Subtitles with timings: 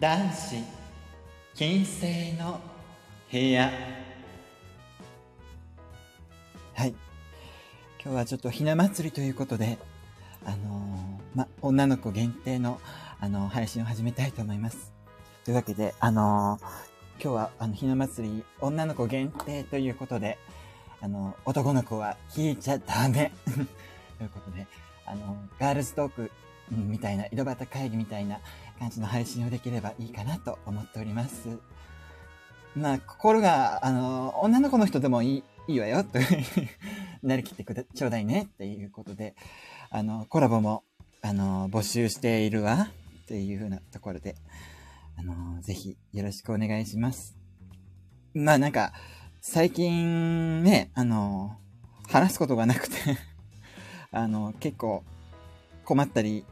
[0.00, 0.56] 男子
[1.54, 2.60] 金星の
[3.30, 3.70] 部屋。
[6.74, 6.94] はい。
[8.02, 9.78] 今日はちょっとひな祭りということで
[10.44, 12.80] あのー、ま女の子限定の
[13.20, 14.92] あのー、配信を始めたいと思います。
[15.44, 20.38] というわけであのー、今日はあのひな祭り女の子限定ということで
[21.00, 23.30] あの男の子は聞いちゃダメ。
[24.18, 24.66] ということで
[25.06, 26.32] あのガールズトーク
[26.70, 28.40] みたいな井戸端会議みたいな
[28.78, 31.58] 感じの配信をできればいいかなと思っております。
[32.76, 36.18] まあ、心が、あの、女の子の人でもいい、いいわよ、と
[37.22, 39.36] なりきってくだ、ちょうだいね、っていうことで、
[39.90, 40.82] あの、コラボも、
[41.22, 42.88] あの、募集しているわ、
[43.24, 44.34] っていうふうなところで、
[45.16, 47.36] あの、ぜひ、よろしくお願いします。
[48.34, 48.92] まあ、なんか、
[49.40, 51.56] 最近、ね、あの、
[52.08, 52.96] 話すことがなくて
[54.10, 55.04] あの、結構、
[55.84, 56.44] 困ったり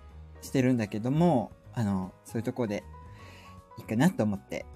[0.42, 2.84] してるんだけども、あの、そういうとこで
[3.78, 4.66] いいかなと思って、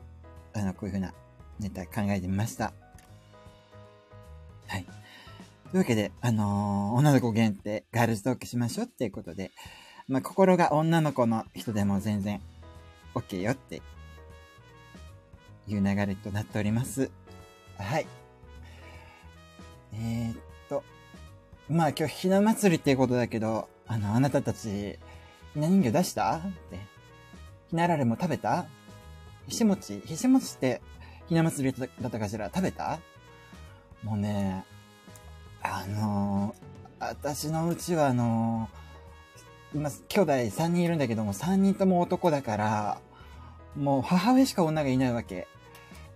[0.55, 1.13] あの、こういう風な
[1.61, 2.73] ネタ考えてみました。
[4.67, 4.85] はい。
[4.85, 9.51] というわけで、あのー、女の子限定、ガールズトークしましょうっていうことで、
[10.09, 12.41] まあ、心が女の子の人でも全然
[13.15, 13.83] OK よって
[15.67, 17.11] いう流れとなっております。
[17.79, 18.07] はい。
[19.95, 20.37] えー、っ
[20.69, 20.85] と、
[21.69, 24.99] まあ今日ひな祭りっていうことだけど、あの、あなたたち、
[25.57, 26.37] ひな人形出した？
[26.37, 26.41] っ
[26.71, 26.79] て。
[27.71, 28.67] ひなられも食べた？
[29.49, 30.83] ひし餅ひし餅って、
[31.29, 32.51] ひな祭りだったかしら？
[32.55, 33.01] 食べた？
[34.05, 34.67] もうね、
[35.63, 42.99] あのー、私のうちはあのー、今、兄弟3人いるんだけども、3人とも男だから、
[43.75, 45.49] もう母親しか女がいないわけ。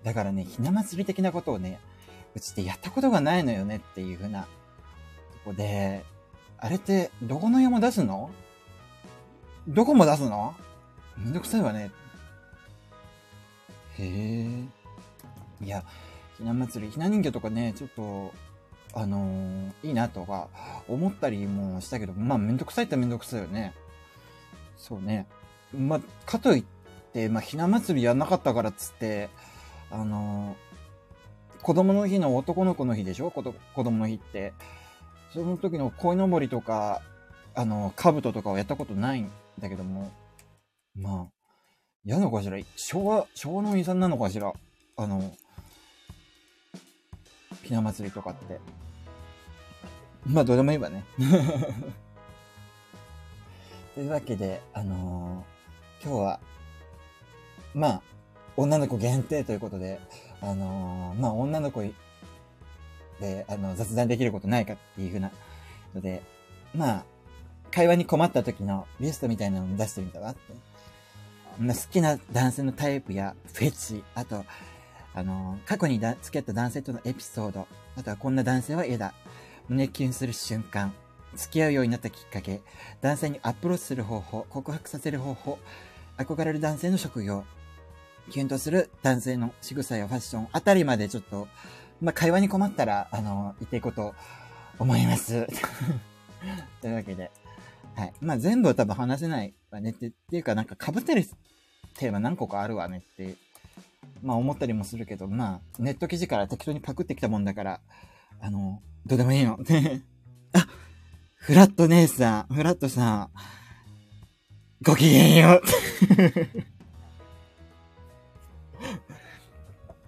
[0.04, 1.80] だからね、ひな祭り的なことをね、
[2.34, 4.48] うちってやったことがないのよねっていうふうなと
[5.46, 6.04] こで、
[6.58, 8.28] あれって、どこの家も出すの？
[9.68, 10.54] どこも出すの？
[11.18, 11.90] めんどくさいわね。
[13.98, 14.64] へ
[15.60, 15.64] え。
[15.64, 15.84] いや、
[16.38, 18.32] ひな祭り、ひな人形とかね、ちょっと、
[18.94, 20.48] あのー、いいなとか
[20.88, 23.74] 思ったりもしたけど、まあめんどくさいってめんどくさいよね。
[24.76, 25.26] そうね。
[25.76, 26.64] まあ、かといっ
[27.12, 29.28] て、まあひな祭りやんなかったからっつって、
[29.90, 33.30] あのー、子供の日の男の子の日でしょ？
[33.30, 34.54] 子供の日って。
[35.34, 37.02] その時の鯉のぼりとか、
[37.54, 39.24] あの、兜とかをやったことない
[39.60, 40.10] だけども、
[40.94, 41.32] まあ、
[42.04, 42.58] 嫌なのかしら？
[42.76, 44.52] 昭和、昭和の遺産なのかしら？
[44.96, 45.32] あの、
[47.62, 48.58] ひな祭りとかって。
[50.26, 51.04] まあ、どうでもいいわね。
[53.94, 56.40] というわけで、あのー、今日は、
[57.74, 58.02] まあ、
[58.56, 60.00] 女の子限定ということで、
[60.40, 61.82] あのー、まあ、女の子
[63.20, 65.30] で、あの、雑談できることないかっていうふうな
[65.94, 66.22] ので、
[66.74, 67.04] まあ、
[67.70, 70.40] 会話に困った時のリストみたいなのを出してみたわって。
[71.58, 74.44] 好きな男性のタイプやフェチ、あと、
[75.14, 77.66] あの、過去にだ付き合った男性とのエピソード、
[77.96, 79.12] あとはこんな男性は嫌だ。
[79.68, 80.94] 胸キュンする瞬間、
[81.34, 82.60] 付き合うようになったきっかけ、
[83.02, 85.58] 男性にアプローチする方法、告白させる方法、
[86.16, 87.44] 憧れる男性の職業、
[88.30, 90.48] キュンとする男性の仕草やファッション。
[90.52, 91.48] あたりまでちょっと
[92.00, 94.14] まあ、会話に困ったら、あの、言っていこうと
[94.78, 95.46] 思います。
[96.80, 97.30] というわけで、
[98.00, 98.12] はい。
[98.22, 101.22] まあ、全部は多分話せないわねって、っていうかなんか被ってる
[101.98, 103.34] テーマ何個かあるわねって、
[104.22, 107.80] まあ思ったりもするけど、まあ、ネット記事から適当にパクってきたもんだから、
[108.40, 109.58] あの、どうでもいいの。
[110.54, 110.66] あ、
[111.34, 113.30] フラット姉さん、フラットさん、
[114.82, 115.60] ごきげんよ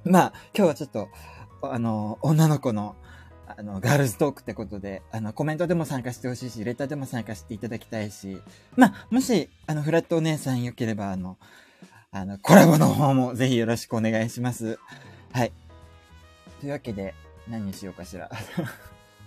[0.05, 0.09] う。
[0.09, 1.11] まあ、今日はちょっと、
[1.61, 2.97] あの、女の子の、
[3.57, 8.41] あの、ガールズトークってことで、あの、コメントでも参加してほしいし、レターでも参加していただきたいし、
[8.77, 11.39] まあ、もし、あの、フラットお姉さん良ければ、あの、
[12.11, 14.79] あの、コラボの方もぜひよろしくお願いします。
[15.33, 15.53] はい。
[16.61, 17.15] というわけで、
[17.49, 18.31] 何にしようかしら。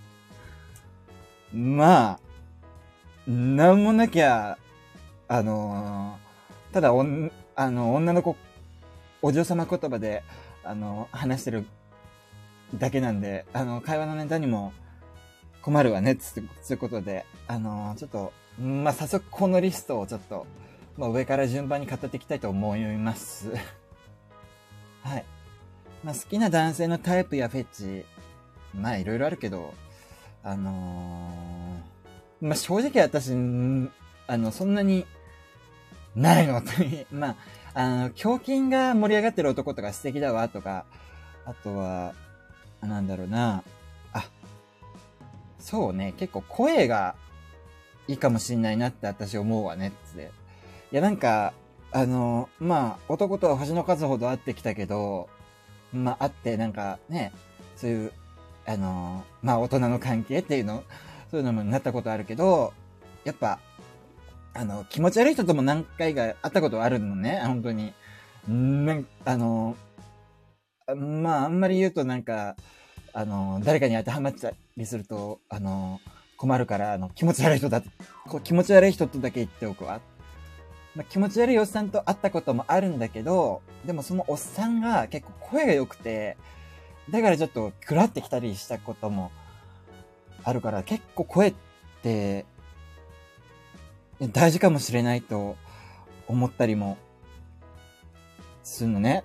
[1.52, 4.58] まあ、なんもなきゃ、
[5.28, 8.36] あのー、ただおん、あの、女の子、
[9.22, 10.22] お嬢様言葉で、
[10.62, 11.66] あの、話してる
[12.74, 14.72] だけなんで、あの、会話のネタにも
[15.62, 20.46] 困るわね、つっていうことで、あのちょっと、まあ、早速このリストをちょっと、
[20.96, 23.50] まあ、上から順番に語っていきたいと思います。
[25.02, 25.24] はい。
[26.04, 28.04] まあ、好きな男性のタイプやフェチ、
[28.74, 29.74] まあ、いろいろあるけど、
[30.42, 33.32] あのー、まあ、正直私、
[34.28, 35.04] あの、そんなに、
[36.14, 36.62] ないの
[37.10, 37.36] まあ、
[37.74, 40.86] あの、胸筋が盛り上がってる男とか素敵だわ、とか、
[41.44, 42.14] あとは、
[42.82, 43.62] なんだろうな。
[44.12, 44.28] あ、
[45.58, 46.14] そうね。
[46.16, 47.14] 結構声が
[48.08, 50.30] いいかもしんないなって私思うわねって。
[50.92, 51.52] いや、なんか、
[51.92, 55.28] あの、まあ、男とは星の数ほど会ってきたけど、
[55.92, 57.32] まあ、会ってなんかね、
[57.76, 58.12] そういう、
[58.66, 60.82] あの、まあ、大人の関係っていうの、
[61.30, 62.72] そういうのもなったことあるけど、
[63.24, 63.58] やっぱ、
[64.54, 67.92] あの、気持ち悪い人とも何回か会ったことあるのね、本当に。
[68.50, 69.76] んなんあの、
[70.94, 72.56] まあ、あんまり言うとなんか、
[73.12, 76.00] あの、誰かに当てはまったりすると、あの、
[76.36, 77.82] 困るから、あの、気持ち悪い人だ、
[78.28, 80.00] こう気持ち悪い人とだけ言っておくわ。
[80.94, 86.36] まあ、気持ち悪いおっさんと会ったこともあるんだけど、でもそのおっさんが結構声が良くて、
[87.10, 89.30] だからちょっとくらってきたりしたことも
[90.44, 91.54] あるから、結構声っ
[92.02, 92.46] て
[94.20, 95.56] 大事かもしれないと
[96.28, 96.96] 思ったりも
[98.62, 99.24] するのね。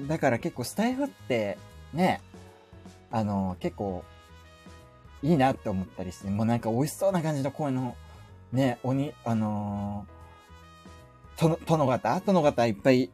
[0.00, 1.58] だから結構スタイフって
[1.92, 2.20] ね、
[3.10, 4.04] あの、結構
[5.22, 7.96] いいなって思ったりして、もうなんか美味しそうな感じの声の
[8.52, 12.20] ね、鬼、あのー、と、殿方？
[12.20, 13.10] 殿方いっぱい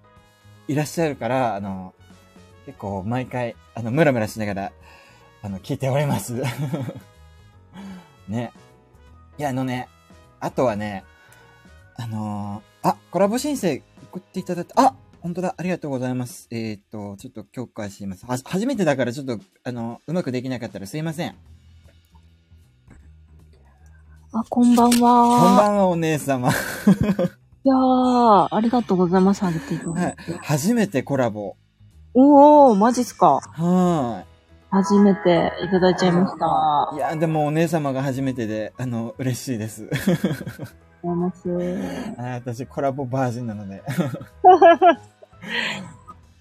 [0.69, 1.94] いらっしゃるから、あの、
[2.67, 4.73] 結構毎回、あの、ムラムラしながら、
[5.43, 6.43] あの、聞いております。
[8.29, 8.53] ね。
[9.38, 9.88] いや、あのね、
[10.41, 11.05] あとはね、
[11.97, 16.49] あのー、あ、コラボ申請送っていただいた、あ本当だ、ありがとうございます。
[16.50, 18.25] えっ、と、ちょっと許可します。
[18.26, 21.37] は、初めてだからちょっと、あの、うまくできなかったらすいません。
[24.32, 25.40] あ、こんばんは。
[25.40, 26.49] こんばんは、お姉様。
[26.49, 26.52] い
[27.69, 30.32] やー、ありがとうございます、あげていただいて。
[30.32, 30.40] はい。
[30.43, 31.56] 初めてコラボ。
[32.14, 33.40] おー、マジっすか。
[33.40, 34.31] はい。
[34.70, 36.96] 初めていただいちゃいました。
[36.96, 39.90] いや、でもお姉様が初めてで、あの、嬉しいです。
[41.02, 42.14] あります。
[42.19, 43.82] あ私、コラボバージンなので。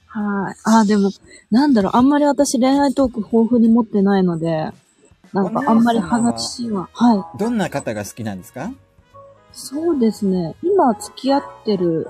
[0.07, 0.55] はい。
[0.65, 1.11] あ、でも、
[1.51, 4.71] なんだろう、あんまり私恋愛トーク豊富に持ってないので、
[5.31, 7.37] なんかあんまり話は、はい。
[7.37, 8.71] どんな方が好きなんですか？
[9.51, 10.55] そうですね。
[10.63, 12.07] 今付き合ってる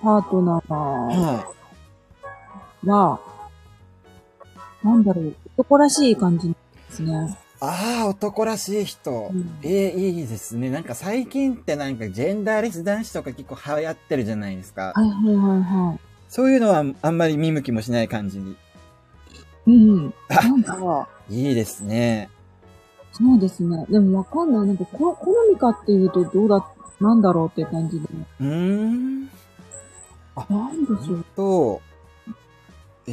[0.00, 1.44] パートナーは、
[2.84, 3.20] は、
[4.82, 6.54] なんだろう、男らしい感じで
[6.90, 7.36] すね。
[7.64, 9.30] ああ、男らしい人。
[9.32, 10.68] うん、ええー、いいですね。
[10.68, 14.92] なんか最近ってなんかジェンダーレス男子とか結構流行ってるじゃないですか。
[14.96, 16.00] はいはいはいはい。
[16.28, 18.56] そういうのはあんまり見向きもしない感じに。
[19.68, 20.14] うん。
[20.28, 21.08] なんか。
[21.30, 22.30] いいですね。
[23.12, 23.86] そうですね。
[23.88, 24.66] でもわかんない。
[24.66, 26.66] なんかこ、好みかっていうとどうだ、
[26.98, 28.08] なんだろうって感じで。
[28.40, 29.30] うーん。
[30.34, 31.24] あ、なんでしょう。
[31.36, 31.80] と、
[33.06, 33.10] え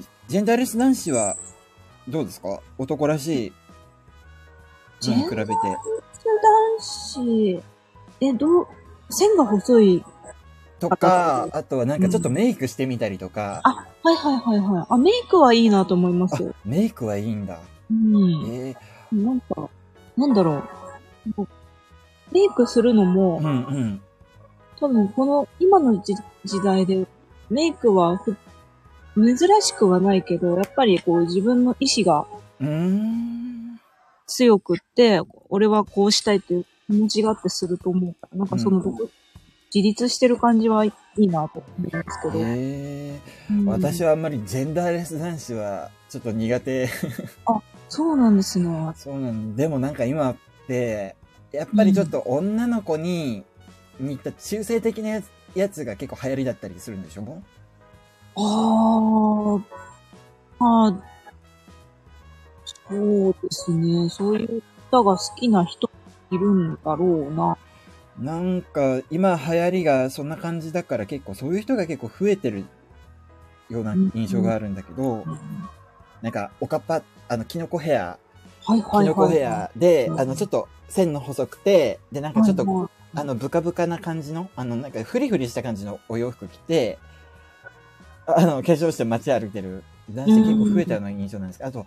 [0.00, 1.36] ー、ジェンダーレス男子は
[2.06, 2.60] どうですか？
[2.78, 3.52] 男らしい
[5.06, 5.46] に比べて。
[5.46, 7.62] 男子、
[8.20, 8.66] え、どう、
[9.10, 10.04] 線が細い
[10.78, 13.62] とか、あとはなんかちょっとメイクしてみたりとか。
[13.64, 14.86] うん、あ、はいはいはいはい。
[14.88, 16.54] あ、メイクはいいなと思います。
[16.64, 17.60] メイクはいいんだ。
[17.90, 18.46] うん。
[18.50, 18.76] え
[19.12, 19.68] えー、なんか、
[20.16, 20.62] なんだろ
[21.36, 21.46] う。
[22.30, 24.00] メイクするのも、うんうん。
[24.78, 26.14] 多分この今の時
[26.62, 27.06] 代で、
[27.50, 28.20] メイクは
[29.16, 32.26] 珍しくはないけど、やっぱりこう自分の意志が、
[32.60, 33.67] うん。
[34.28, 38.92] 強くって、俺はこうしたいっていう気持ちがあってすると思うから、なんかその、うん、
[39.74, 42.38] 自立してる感じはいいなと思うんですけど。
[42.44, 43.20] へ
[43.50, 46.88] うん、私はあんまりジェンダーレス男子はちょっと苦手。
[47.46, 48.92] あ、そうなんですね。
[48.96, 51.16] そうなんでもなんか今って、
[51.50, 53.42] やっぱりちょっと女の子に
[53.98, 55.22] 似た中性的な
[55.54, 57.42] やつが結構流行りだったりするんでしょ？
[58.36, 59.58] あ
[60.60, 60.94] あ、ああ、
[62.88, 64.08] そうですね。
[64.08, 65.90] そういう歌が好きな人
[66.30, 67.56] いるんだろうな。
[68.18, 72.64] なんか、今流行りがそんな感じだから結構そういう人が結構増えてる
[73.70, 75.38] ような印象があるんだけど、うん、
[76.22, 78.18] なんか、おかっぱ、あの、キノコヘア、
[78.64, 86.98] はいはいはい、キノコヘアで、あの、ちょっと線の細くて、で、なんかちょっと、はいはい、あの、ブカブカな感じの、あの、なんかフリフリした感じのお洋服着て、
[88.26, 91.86] あの、化粧して街歩いてる男性結構増えたような印象なんですけど、あと、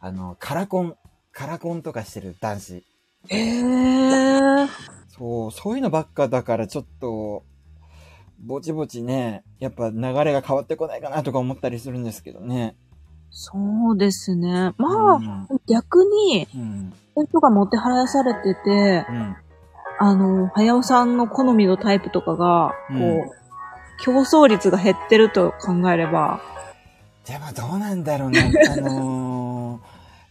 [0.00, 0.96] あの、カラコン、
[1.32, 2.84] カラコンとかしてる男子。
[3.28, 4.68] ええー。
[5.08, 7.44] そう、そういうのばっかだからちょっと、
[8.40, 12.76] ぼちぼちね、やっぱ流れが変わってこないかなとか思ったりするんですけどね。
[13.30, 14.72] そうですね。
[14.78, 19.36] まあ、うん、逆に、うん、そういう人がもてはやされてて、うん、
[19.98, 23.38] あの、早尾さんの好みのタイプとかが、こう、
[24.00, 26.40] 競争率が減ってると考えれば。
[27.26, 28.40] でもどうなんだろうな。
[28.40, 29.37] あのー、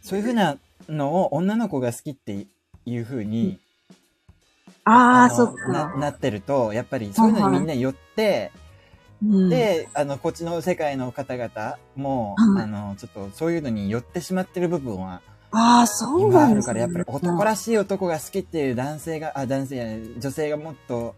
[0.07, 2.47] そういうふうなのを女の子が好きって
[2.85, 3.59] いうふうに、
[4.85, 5.97] ああ、そっかな。
[5.97, 8.53] なってると、やっぱりそういうのにみんな寄って、
[9.21, 15.21] で、あの、こっちの世界の方々も、あの、ちょっとそういうのに寄ってしまってる部分は、
[15.51, 16.71] ああ、そうなんですね。
[16.71, 19.85] あるから、やっぱり男らしい男が好きっていう男性が、あ、男性や
[20.17, 21.15] 女性がもっと、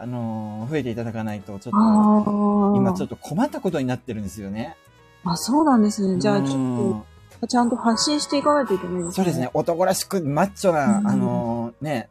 [0.00, 4.76] あのー、増えていただかないと、ちょっと、今ちょっと困ったことになってるんですよね。
[5.24, 6.20] あ、そうなんですね。
[6.20, 7.06] じゃあ、ちょっと、
[7.46, 9.12] ちゃんと発信していかないといけないですね。
[9.12, 9.50] そうですね。
[9.54, 12.08] 男らしく、マッチョな、あのー、ね、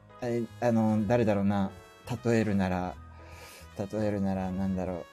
[0.62, 1.72] あのー、誰だろうな、
[2.26, 2.94] 例えるなら、
[3.78, 5.06] 例えるなら、なんだろう、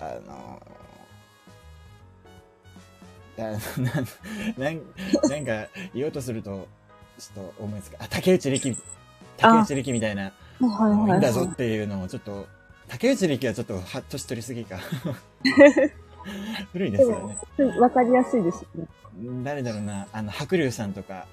[0.00, 0.62] あの
[3.36, 3.50] な、
[4.56, 4.80] なん、
[5.28, 6.66] なんか、言おうとすると、
[7.18, 8.76] ちょっと思いつか、あ、竹内力、
[9.36, 12.46] 竹内力みたいな、はいはい、いいんだぞっていうのをちょっと、
[12.88, 14.78] 竹内力はちょっと、は、年取りすぎか。
[16.72, 17.78] 古いですよね。
[17.78, 18.86] わかりやすいですね。
[19.42, 21.26] 誰だろうな、あの、白龍さんとか。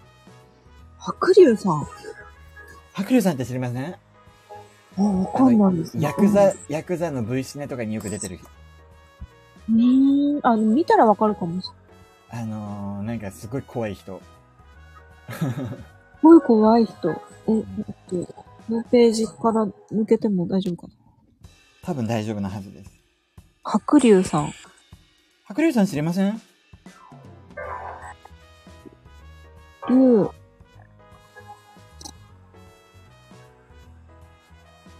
[0.97, 1.87] 白龍さん？
[2.93, 3.95] 白龍さんって知りません？
[4.97, 6.03] あ、わかんないですね。
[6.03, 8.47] ヤクザ、ヤクザの V シネとかによく出てる人。
[9.69, 11.67] うん、あの、見たらわかるかもし
[12.31, 12.43] れない。
[12.43, 14.21] あのー、なんかすごい怖い人。
[15.29, 15.43] す
[16.21, 17.11] ごい怖い人。
[17.11, 17.15] え、
[17.49, 17.63] えっ
[18.25, 20.93] と、このページから抜けても大丈夫かな？
[21.83, 22.91] 多分大丈夫なはずです。
[23.63, 24.53] 白龍さん。
[25.47, 26.41] 白龍さん知りません？
[29.89, 30.29] 龍。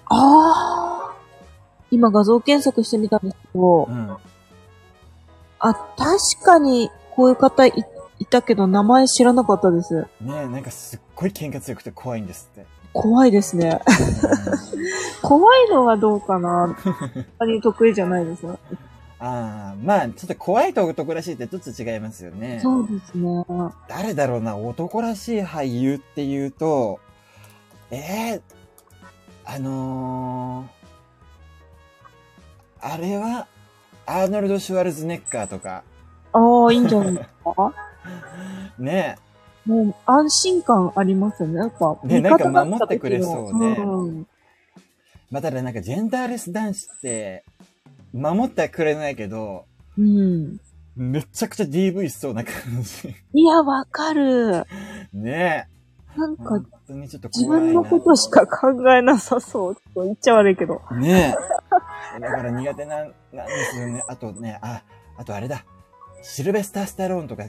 [0.05, 1.15] ああ。
[1.89, 4.17] 今画像検索してみたんですけど、うん、
[5.59, 7.73] あ、確かにこういう方い
[8.19, 9.95] いたけど名前知らなかったです。
[9.95, 12.65] ねえ、なんかすっごい喧嘩強くて怖いんですって。
[12.93, 13.81] 怖いですね。
[15.23, 16.77] 怖いのはどうかな。
[17.39, 18.59] あに得意じゃないですよ。
[19.17, 22.59] ああ、まあ、ちょっと怖いと男らしいってちょっと違いますよね。
[22.61, 23.45] そうですね。
[23.87, 26.99] 誰だろうな、男らしい俳優っていうと、
[27.91, 33.47] ええー、あのー、あれは、
[34.05, 35.83] アーノルド・シュワルズネッカーとか。
[36.33, 37.73] ああ、いいんじゃないですか？
[38.77, 39.69] ねえ。
[39.69, 41.57] もう安心感ありますよね。
[41.59, 41.97] やっぱ。
[42.03, 43.67] ね、なんか守ってくれそうね。
[43.79, 44.27] うん、
[45.31, 47.43] まあ、ただなんかジェンダーレス男子って、
[48.15, 49.65] 守ってはくれないけど、
[49.97, 50.57] うん。
[50.95, 53.13] めちゃくちゃ DV しそうな感じ。
[53.33, 54.63] いや、わかる。
[55.13, 55.67] ね
[56.15, 56.17] え。
[56.17, 59.75] なんか、自分のことしか考えなさそう。
[59.75, 60.81] と言っちゃ悪いけど。
[60.93, 61.35] ね
[62.17, 62.19] え。
[62.21, 64.03] だから苦手なんなんですよね。
[64.07, 64.83] あとね、あ、
[65.17, 65.65] あとあれだ。
[66.21, 67.43] シルベスター・スタローンとか。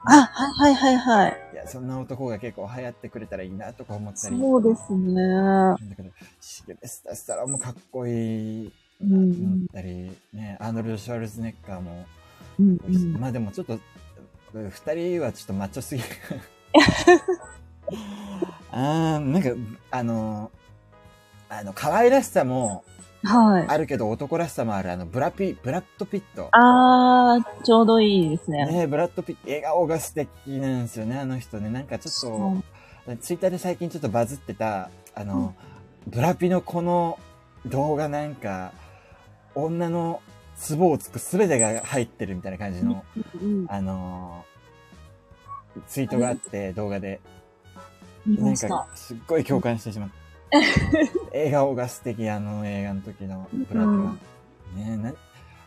[0.00, 1.36] あ、はいはいはいはい。
[1.52, 4.36] いや、そんな男が結構流行ってくれたらいいなとか思ったり。
[4.36, 5.14] そうですね。
[5.14, 6.10] だけど、
[6.40, 8.72] シルベスター・スタローンもかっこいい。
[9.00, 12.06] 思ったり、ね、アーノルド・シュワルズネッカーも、
[12.58, 13.78] うんうん、まあでもちょっと、
[14.52, 16.08] 二人はちょっとマッチョすぎる。
[18.70, 19.50] あー、なんか、
[19.90, 20.50] あの、
[21.48, 22.84] あの、可愛らしさも、
[23.24, 23.66] はい。
[23.66, 26.48] あるけど男らしさもある、あの、ブラピ、ブラッドピット。
[26.52, 28.66] あー、ちょうどいいですね。
[28.66, 31.68] ねブラッドピット、笑顔が素敵なんですよね、あの人ね。
[31.68, 32.62] なんかちょ
[33.06, 35.54] っと、ツイッターで最近ちょっとバズってた、あの、
[36.06, 37.18] うん、ブラピのこの
[37.66, 38.72] 動画なんか、
[39.64, 40.22] 女の
[40.56, 43.04] ツボをつくすべてが入ってるみたいな感じの、
[43.68, 47.20] あのー、ツイートがあって、動画で。
[48.26, 50.14] なんか、すっごい共感してしまった。
[51.32, 54.16] 笑顔が素敵、あの映画の時のブラピが。
[54.76, 55.12] ねな、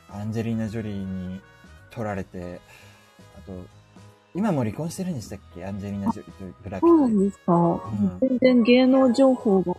[0.10, 1.42] アンジェリーナ・ジョリーに
[1.90, 2.60] 取られて、
[3.38, 3.54] あと、
[4.34, 5.66] 今も離婚してるんでしたっけ？
[5.66, 9.76] アンジェリーナ・ジョリーとブラピそうなんですか、うん、全然芸能情報が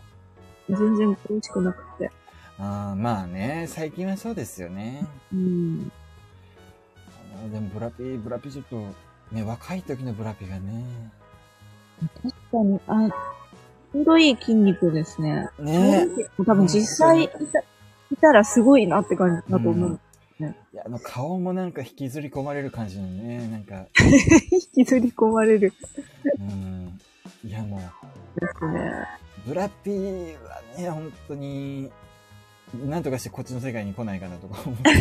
[0.69, 2.11] 全然詳しくなくて。
[2.65, 5.05] あまあね、最近はそうですよね。
[5.33, 5.91] うん。
[7.45, 8.77] あでもブラピ、ブラピちょっと、
[9.33, 10.85] ね、若い時のブラピがね。
[12.23, 13.09] 確かに、あ、
[13.93, 15.49] ちょうどいい筋肉ですね。
[15.59, 16.07] ね
[16.47, 20.01] 多分実際いたらすごいなって感じだと思う。
[20.39, 23.87] うん、いや、あの顔もなんか引きずり込まれる感じのね、なんか。
[24.53, 25.73] 引きずり込まれる。
[26.39, 27.01] うん。
[27.43, 27.79] いやも
[28.37, 28.41] う。
[28.41, 28.93] ですね。
[29.49, 31.91] ブラピはね、本当に、
[32.75, 34.93] なんとかしてこっちの世界に来ないかなとか思って。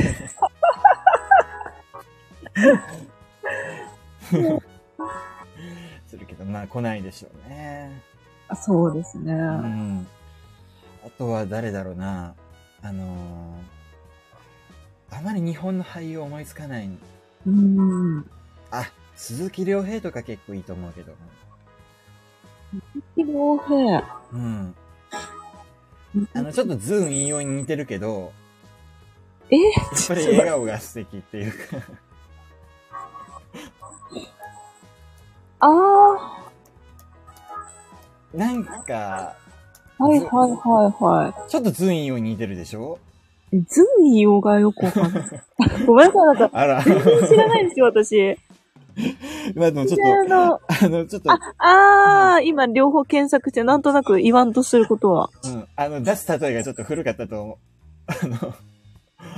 [6.07, 8.01] するけど、まあ来ないでしょうね。
[8.55, 9.33] そうですね。
[9.33, 10.07] うん。
[11.05, 12.35] あとは誰だろうな。
[12.81, 16.89] あのー、あまり日本の俳優思いつかない。
[17.47, 18.29] うん。
[18.71, 21.13] あ、鈴木亮平とか結構いいと思うけど。
[22.71, 22.81] 鈴
[23.15, 24.21] 木亮平。
[24.33, 24.75] うん。
[26.33, 28.33] あの、ちょっとズーン引用に似てるけど、
[29.49, 29.57] え？
[29.57, 31.57] やっぱり笑顔が素敵っていうか
[35.59, 36.37] ああ。
[38.33, 39.35] なんか、
[39.97, 41.51] はいはいはいはい。
[41.51, 42.97] ちょっとズーン引用に似てるでしょ？
[43.51, 45.23] ズーン引用がよくわかんない。
[45.85, 46.81] ごめんなさい、なんか、あら。
[46.81, 48.37] 全然知らないんですよ、私。
[49.55, 55.29] まあでもちょっと、あの、あの、ちょっと、あ、あー、今両方検索して、なんとなく言わんとすることは。
[55.45, 57.57] うん、あの、出す例えがちょっと古かったと思う。
[58.07, 58.53] あの、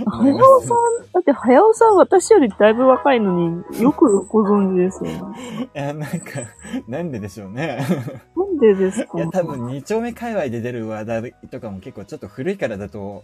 [0.05, 0.69] はやおさん、
[1.13, 5.69] だってはやおさん私よりだいぶ若いのによくご存知ですよね。
[5.75, 6.41] いや、なんか、
[6.87, 7.85] なんででしょうね。
[8.35, 9.17] なんでですか？
[9.17, 13.23] いや、多分二丁目界隈で出る話題とかも結構ちょっと古いからだと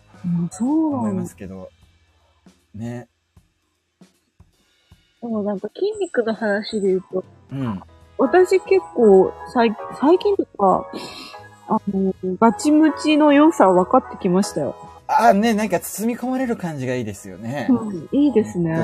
[0.60, 1.30] 思いんです。
[1.30, 1.70] すけど、
[2.76, 3.08] ね。
[5.22, 7.82] でもなんか筋肉の話で言うと、うん。
[8.18, 10.86] 私結構最最近とか、
[11.68, 14.76] あの、ガチムチの良さ分かってきましたよ。
[15.08, 17.68] あ、ね、なんか包み込まれる感じがいいですよね。
[17.70, 18.78] うん、いいですね。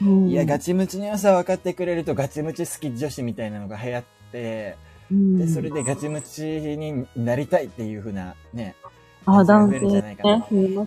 [0.00, 4.02] うん、いや、ガチムチの良さ分かってくれるとガチムチ好き女子みたいなのが流行っ
[4.32, 4.76] て、
[5.10, 8.74] うんで、それでガチムチになりたいっていう風なね。
[9.24, 10.16] あ、男性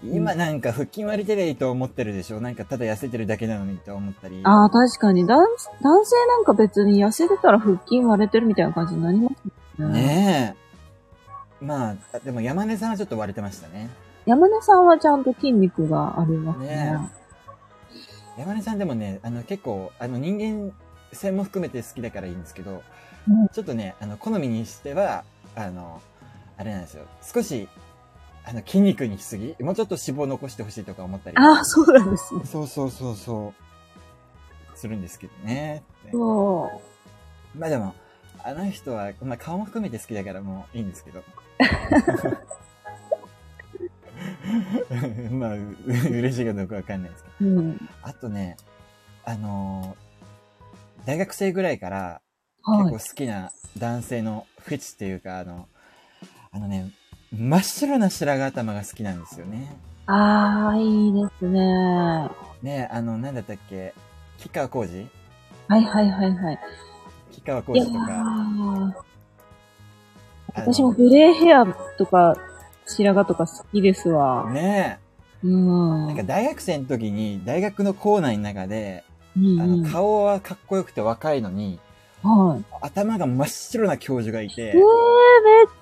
[0.04, 2.42] 今なんか腹筋割りてりゃいいと思ってるでしょ？
[2.42, 4.42] なんかただ痩せてるだけなのにと思ったり。
[4.44, 5.26] ああ、確かに。
[5.26, 5.48] 男、
[5.82, 9.30] 男性なんか別に痩せてたら腹筋割れてるみたいな感じになりま
[9.78, 9.88] すね。
[9.88, 10.56] ね
[11.62, 11.66] え。
[11.66, 13.90] まあ、でも山根さんはちょっと割れてましたね。
[14.26, 16.68] 山根さんはちゃんと筋肉がありますね。
[16.68, 17.10] ね
[18.38, 20.74] 山根さんでもね、あの結構、あの人間
[21.14, 22.84] 性も含めて好きだからいいんですけど、
[23.30, 25.24] うんちょっとね、あの、好みにしては、
[25.56, 26.02] あの、
[26.58, 27.06] あれなんですよ。
[27.22, 27.70] 少し、
[28.48, 29.56] あの、筋肉にしすぎ？
[29.60, 31.38] もうちょっと脂肪残してほしいとか思ったり。
[31.38, 32.42] ああ、そうなんですね。
[32.46, 33.54] そうそうそうそ
[34.74, 34.78] う。
[34.78, 35.84] するんですけどね。
[36.12, 36.82] そ
[37.58, 37.96] まあでも、
[38.44, 41.24] あの人は、まあ顔も含めて好きだからもういいんですけど。
[45.32, 47.50] まあ、う嬉しいかどうかわかんないですけど。
[47.50, 47.54] う。
[47.56, 47.90] うん。
[48.04, 48.58] あとね、
[49.24, 50.06] あのー
[51.06, 52.22] 大学生ぐらいから
[52.64, 52.94] はい。
[52.94, 55.68] 結構好きな男性のフェチっていうか、あの、
[56.52, 56.90] あのね、
[57.38, 59.76] 真っ白な白髪頭が好きなんですよね。
[60.08, 61.60] ああ、いいですね。
[61.60, 63.94] はねあの、なんだったっけ、
[64.38, 65.00] 吉川浩司？
[65.02, 65.08] い
[65.68, 66.60] はいはいはい。
[67.32, 69.06] 吉川浩司とか。
[70.56, 71.66] 私もグレーヘア
[71.98, 72.38] とか
[72.86, 74.50] 白髪とか好きですわ。
[74.52, 75.00] ね
[75.44, 76.08] うん。
[76.08, 79.04] なんか大学生の時に大学の校内の中で、
[79.38, 81.80] うんうんあの、顔はかっこよくて若いのに、
[82.26, 82.66] はい。
[82.82, 84.84] 頭が真っ白な教授がいてえー、、めっ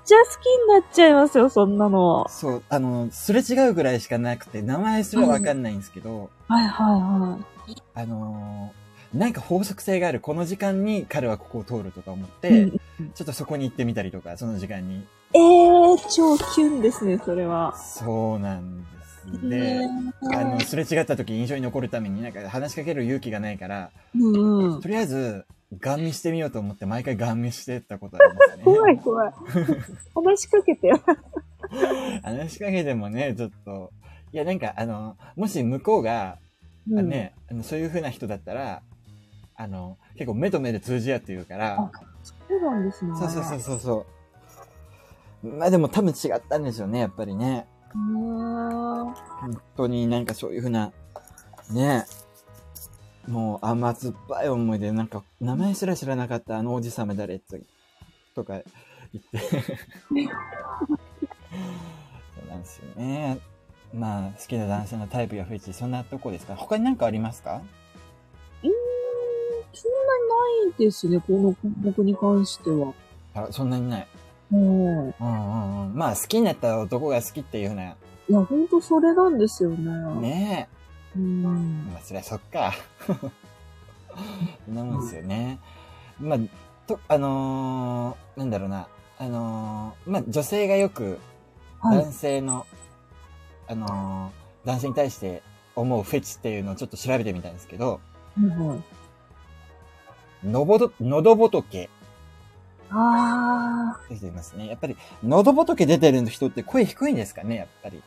[0.06, 2.27] ちゃ好きになっちゃいますよ、そんなの。
[2.29, 7.75] そう、あの、すれ違うぐらいしかなくて、名前すらわかんないんですけど、はいはいはい。
[7.95, 12.79] あのーなんか法則性がある、この時間に彼はここを通るとか思って、うん
[13.13, 15.06] ちょっとそこに行ってみたりとか、その時間に。
[15.36, 17.77] えー、超キュンですね、それは。
[17.77, 19.49] そうなんです。
[19.49, 24.82] で、ねあの、すれ違った時印象に残るためになんか話しかける勇気がないから、うんうん。
[24.82, 25.45] とりあえず、
[25.80, 28.64] ガン見してみようと思って毎回ガン見してったことありますね。
[28.66, 29.34] 怖い怖い。
[30.16, 31.00] 話しかけてよ。
[32.24, 33.92] 話しかけてもね、ちょっと、
[34.32, 36.38] いやなんかあの、もし向こうが、あ
[36.90, 38.82] うん、ね、あのそういう風な人だったら、
[39.56, 41.92] あの、結構目と目で通じ合って言うからあ、
[42.24, 43.16] そうなんですね。
[43.16, 44.06] そうそうそうそうそ
[45.44, 45.48] う。
[45.48, 47.68] まあでも多分違ったんでしょうね、やっぱりね。
[47.94, 49.16] 本
[49.78, 50.92] 当になんかそういう風な、
[51.72, 52.06] ね、
[53.28, 57.56] もう甘酸っぱい思いで、なんか名前すら知らなかったあのおじさま誰と
[58.44, 58.62] か
[59.14, 59.38] 言って。
[60.10, 60.16] そ
[62.46, 63.40] うなんですよね。
[63.94, 66.56] まあ、好きな男性のタイプやフェチ、そんなとこですか？
[66.56, 67.62] 他に何かありますか？
[68.64, 68.72] うーん、
[69.72, 69.98] そんな
[70.66, 72.94] にないですね、この項目に関しては。
[73.36, 74.08] あ、そんなにない。
[74.52, 74.60] うん。
[74.60, 75.96] うんうんうん。
[75.96, 77.96] まあ、好きになった男が好きっていうふうな、い
[78.30, 79.92] や、ほんとそれなんですよね。
[80.22, 80.74] ねえ。
[81.15, 81.89] うん。
[81.91, 82.73] まあ、そりゃそっか。
[84.65, 85.60] そんなもんですよね。
[86.19, 86.39] まあ、
[86.88, 88.88] と、あのーなんだろうな。
[89.19, 91.19] あのーまあ、女性がよく
[91.80, 91.97] はい。
[91.99, 92.65] 男性の、
[93.67, 95.43] あのー男性に対して
[95.76, 97.99] 思うフェチっていうのをちょっと調べてみたんですけど、
[98.38, 98.84] うんうん
[100.43, 101.89] のぼど、喉仏
[102.89, 104.67] あってますね。
[104.67, 108.04] やっぱり、喉仏出てる人って声低いんですかね、やっぱり。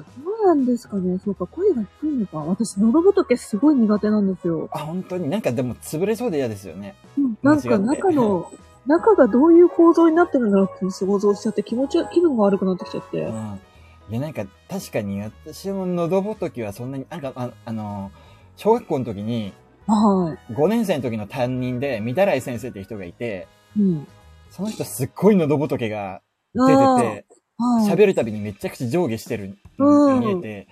[0.00, 1.18] ー、どうなんですかね。
[1.24, 2.38] そうか、声が低いのか。
[2.38, 4.68] 私、喉仏すごい苦手なんですよ。
[4.72, 5.28] あ、本当に？
[5.28, 6.94] なんかでも潰れそうで嫌ですよね。
[7.18, 8.50] うん、なんか中の、
[8.86, 13.22] 中がどういう構造になってるんだろうって想像しちゃって気持ち、気分が悪くなってきちゃって。
[13.22, 13.60] うん。
[14.10, 18.10] いや、なんか、確かに私も喉仏はそんなに、なんか、ああの、
[18.56, 19.52] 小学校の時に、
[19.86, 23.80] は5年生の時の担任で、三田来先生っていう人がいて、い。
[23.80, 24.08] うん。
[24.50, 26.20] その人すっごい喉仏が
[26.54, 27.26] 出あてて。
[27.88, 30.68] 喋るたびにめちゃくちゃ上下してるうん見えて、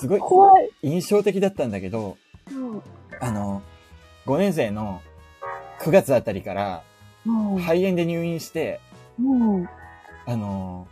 [0.00, 0.16] すご
[0.58, 0.70] い。
[0.82, 2.16] 印象的だったんだけど、
[2.50, 2.82] うん。
[3.20, 3.62] あの、
[4.26, 5.00] 5年生の
[5.80, 6.82] 9月あたりから、
[7.26, 7.58] うん。
[7.58, 8.80] 肺炎で入院して、
[9.18, 9.68] うん。
[10.26, 10.86] あの、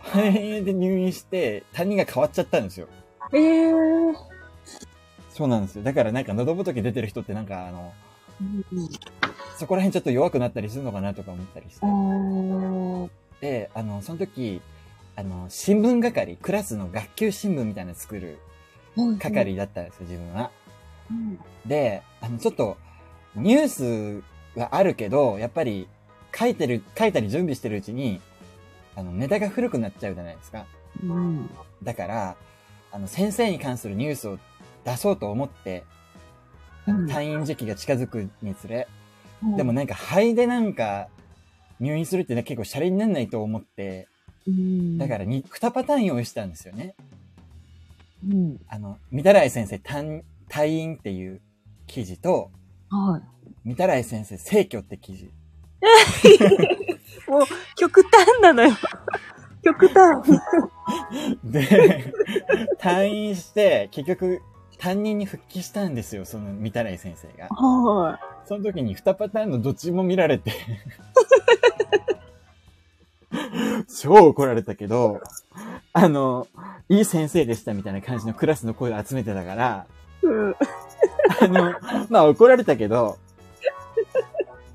[0.00, 2.88] 肺炎で入院して、担任が変わっちゃったんですよ。
[3.32, 4.14] えー。
[5.30, 5.82] そうなんですよ。
[5.82, 7.92] だからなんか喉仏出てる人ってなんかあの、
[9.58, 13.46] そこら辺ちょっと弱くなったりするのかなとか思ったりして。
[13.46, 14.62] で、あの、その時、
[15.16, 18.38] あの、新聞係、クラスの学級新聞みたいなの作る
[19.18, 20.50] 係だったんですよ、自分は。
[21.66, 22.76] で、あの、ちょっと、
[23.34, 24.22] ニュー
[24.54, 25.88] スはあるけど、やっぱり、
[26.34, 28.20] 書いてる、書いたり準備してるうちに、
[28.94, 30.66] あの、ネタが古くなっちゃうじゃないですか。
[31.02, 31.50] うん、
[31.82, 32.36] だから、
[32.92, 34.38] あの、先生に関するニュースを
[34.84, 35.84] 出そうと思って、
[36.86, 38.86] 退院時期が近づくにつれ、
[39.42, 41.08] うん、でもなんか肺でなんか
[41.80, 44.15] 入院するってね結構シャレになんないと思って、うん、
[44.98, 46.94] だから2、2パターン用意したんですよね。
[48.28, 51.40] うん、あの、三田来先生退院っていう
[51.86, 52.50] 記事と、
[52.90, 53.22] はい。
[53.64, 55.30] 三田来先生生去って記事。
[57.28, 57.42] もう、
[57.76, 58.74] 極端なのよ。
[59.62, 60.30] 極端。
[61.42, 62.12] で、
[62.78, 64.42] 退院して、結局、
[64.78, 67.48] 担任に復帰したんですよ、その三田来先生が。
[67.48, 68.46] はい。
[68.46, 70.52] その時に2パターンのどっちも見られて
[74.00, 75.20] 超怒られたけど、
[75.92, 76.46] あの、
[76.88, 79.86] いい先生でしたみたいな感じのクラスの声を集めてたから、
[80.22, 80.56] うん、
[81.40, 81.74] あの、
[82.08, 83.18] まあ怒られたけど、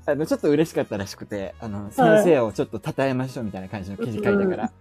[0.04, 4.72] あの、ちょっと嬉しかったらしくて、あの、先生をちょっと称えましょうみたいな感じの記事書いたから。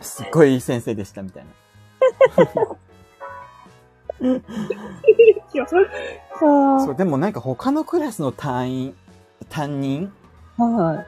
[0.00, 1.50] すっごいいい先生でしたみたいな。
[6.38, 8.96] そう、でもなんか他のクラスの担員、
[9.48, 10.12] 担任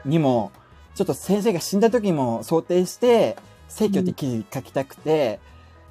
[0.05, 0.51] にも、
[0.95, 3.37] ちょっと先生が死んだ時も想定して、
[3.69, 5.39] 生去って記事書きたくて、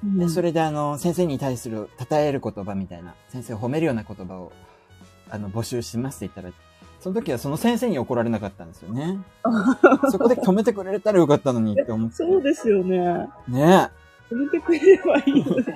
[0.03, 4.51] うん、でそれであの、先生に対する称える言葉みたいな、先生を褒めるような言葉を、
[5.29, 6.53] あの、募集しますって言ったら、
[6.99, 9.17] その時はその先生に怒られなかったんですよね。
[10.11, 12.15] そこで止めてくれたらよかったのにって思って。
[12.15, 13.27] そうですよね。
[13.47, 13.89] ね
[14.29, 15.65] 止めてくれればいいのに。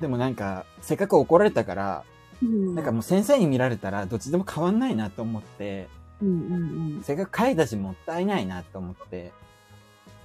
[0.00, 2.02] でもなんか、せっかく怒られたから、
[2.42, 5.88] うん、なんかもう先生に見られたらどっちでも変わんないなと思って、
[6.22, 9.32] うんうんうん、せっかく書いたしもったいないなと思って、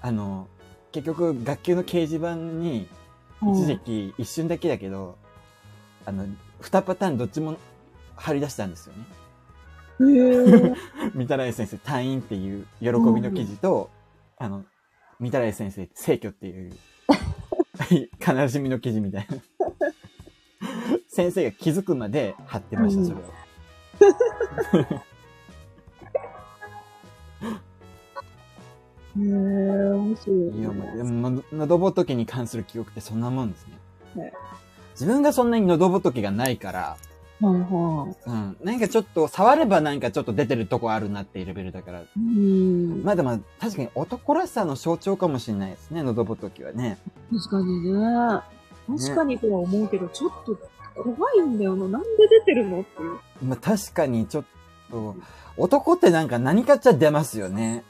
[0.01, 0.47] あの、
[0.91, 2.87] 結局学級の掲示板に
[3.41, 5.17] 一時期一瞬だけだけど、
[6.05, 6.25] あの、
[6.59, 7.57] 二パターンどっちも
[8.15, 9.05] 貼り出したんですよね。
[9.99, 10.75] へー。
[11.13, 13.89] 三田来先生退院っていう喜びの記事と、
[14.39, 14.65] うん、あの、
[15.19, 16.73] 三田来先生逝去っていう
[18.25, 19.37] 悲しみの記事みたいな
[21.13, 23.21] 先生が気づくまで貼ってました、それを。
[29.15, 30.59] へえー、面白い、ね。
[30.59, 34.23] いや、もう、でも、喉仏に関する記憶ってそんなもんですね。
[34.23, 34.33] ね
[34.93, 36.97] 自分がそんなに喉仏がないから、
[37.39, 38.29] はいはい。
[38.29, 38.57] うん。
[38.63, 42.03] なんかちょっと、触ればなんかちょっと出てるとこあるなっていうレベルだから。
[42.17, 43.03] うん。
[43.03, 46.97] まあでも、確かに男らしさの象徴かもしれないですね、喉仏はね。
[47.31, 48.41] 確かにね。
[48.87, 50.57] 確かにとは思うけど、ね、ちょっと
[50.95, 51.87] 怖いんだよな。
[51.87, 53.19] なんで出てるのっていう。
[53.43, 54.45] まあ確かにちょっ
[54.91, 55.15] と、
[55.57, 57.83] 男ってなんか何かっちゃ出ますよね。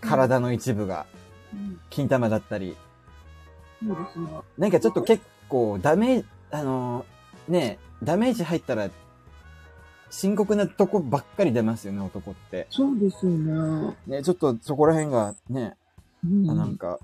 [0.00, 1.06] 体の一部が。
[1.52, 2.76] うん、金玉だったり。
[3.86, 4.26] そうですね。
[4.58, 8.90] なんかちょっと結構ダメージ、あのー、ね、ダメージ入ったら、
[10.10, 12.66] 深刻なとこばっかり出ますよね、男って。
[12.70, 13.96] そうですよね。
[14.06, 15.74] ね、ちょっとそこら辺がね、
[16.24, 16.98] うん、なんか、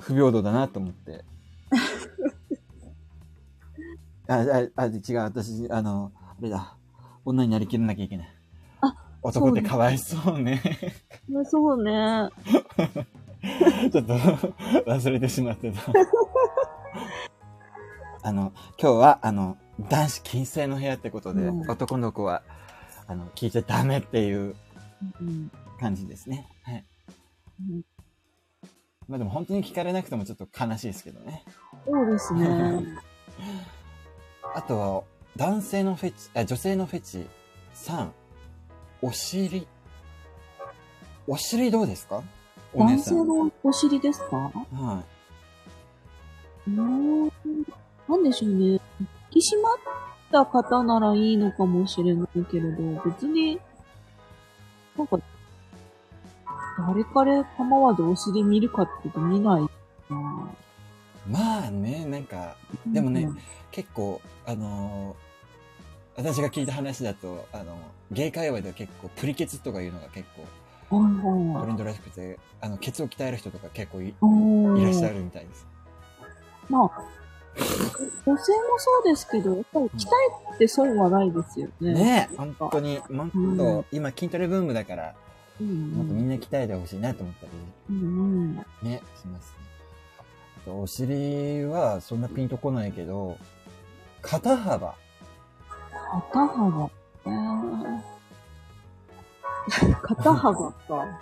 [0.00, 1.24] 不平等だなと思って。
[4.28, 4.34] あ、
[4.76, 6.76] あ、あ、違う、私、あの、あれだ。
[7.24, 8.28] 女になりきらなきゃいけない。
[8.80, 10.62] あ、男ってかわいそうね。
[11.44, 12.30] そうね。
[13.92, 15.80] ちょっと忘れてしまってた。
[18.22, 19.56] あの、今日は、あの、
[19.88, 22.42] 男子禁制の部屋ってことで、うん、男の子は、
[23.06, 24.56] あの、聞いちゃダメっていう
[25.78, 26.48] 感じですね。
[26.62, 26.84] はい。
[27.60, 27.84] うん、
[29.08, 31.44] まあでも本当に聞かれなくてもちょっと悲しいですけどね。
[31.86, 32.84] そうですね。
[34.54, 35.02] あとは、
[35.36, 37.26] 男性のフェチ、あ、女性のフェチ
[37.74, 38.08] 3、
[39.02, 39.66] お尻。
[41.26, 42.22] お尻どうですか？
[42.74, 44.36] 男性のお尻ですか？
[44.36, 45.02] は
[46.66, 46.70] い。
[46.70, 47.26] うん。
[48.08, 48.64] なんでしょうね。
[48.66, 48.80] 引
[49.30, 49.76] き締まっ
[50.32, 53.60] た方ならいいのかもしれないけれど、別に、
[54.96, 55.18] なんか、
[56.78, 59.68] 誰彼構わずお尻見るかって言うと見ないな
[61.28, 63.38] まあね、なんか、でもね、うん、
[63.70, 65.16] 結構、あのー、
[66.16, 67.76] 私が聞いた話だと、あの、
[68.10, 70.46] 芸界隈では結構、プリケツとかいうのが結構、
[70.88, 74.14] トレンドらしくて、あの、ケツを鍛える人とか結構いい
[74.84, 75.66] らっしゃるみたいです。
[76.68, 76.90] まあ、
[78.26, 80.06] 女性もそうですけど、やっぱり鍛
[80.54, 81.94] えて損はないですよね。
[81.94, 85.14] ねえ、本当に、もっと、うん、今筋トレブームだから、
[85.60, 87.52] うん、もっとみんな鍛えてほしいなと思ったり、
[87.90, 89.65] うん、ね、しますね。
[90.68, 93.38] お尻はそんなピンとこないけど、
[94.22, 94.94] 肩幅。
[95.90, 96.90] 肩幅。
[97.24, 101.20] えー、肩幅か。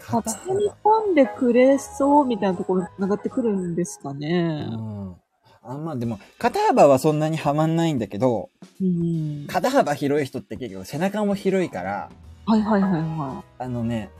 [0.00, 0.54] 肩幅。
[0.54, 4.68] に込んでくれそうみたいなところに繋がってくるんですかね。
[4.70, 5.16] うん。
[5.62, 12.10] あまあでも、肩幅はそんなにはまんないんだけど、うん、肩幅広い人って結構背中も広いから、
[12.46, 13.62] はいはいはいはい。
[13.62, 14.10] あのね、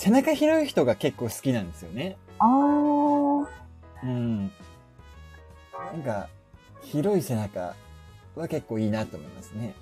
[0.00, 2.16] 背中広い人が結構好きなんですよね。
[2.38, 2.48] ああ。
[4.02, 4.46] うん。
[4.46, 4.50] な
[5.98, 6.28] んか、
[6.80, 7.74] 広い背中
[8.34, 9.74] は結構いいなと思いますね。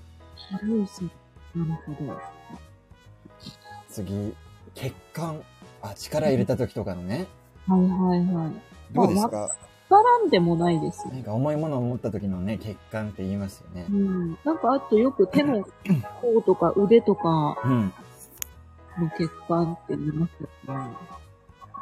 [0.61, 1.13] 広い背中。
[1.55, 2.21] なるほど。
[3.89, 4.35] 次、
[4.75, 5.41] 血管。
[5.83, 7.29] あ、力入れた時とかのね。
[7.69, 8.53] はいはいはい。
[8.93, 9.55] どうですか？
[9.89, 11.07] からんでもないです。
[11.07, 13.87] なんか重いものを持った時のね、血管って言いますよね。
[13.89, 14.39] うん。
[14.45, 17.57] なんかあとよく手の甲とか腕とか
[18.99, 20.91] の血管って言いますよね。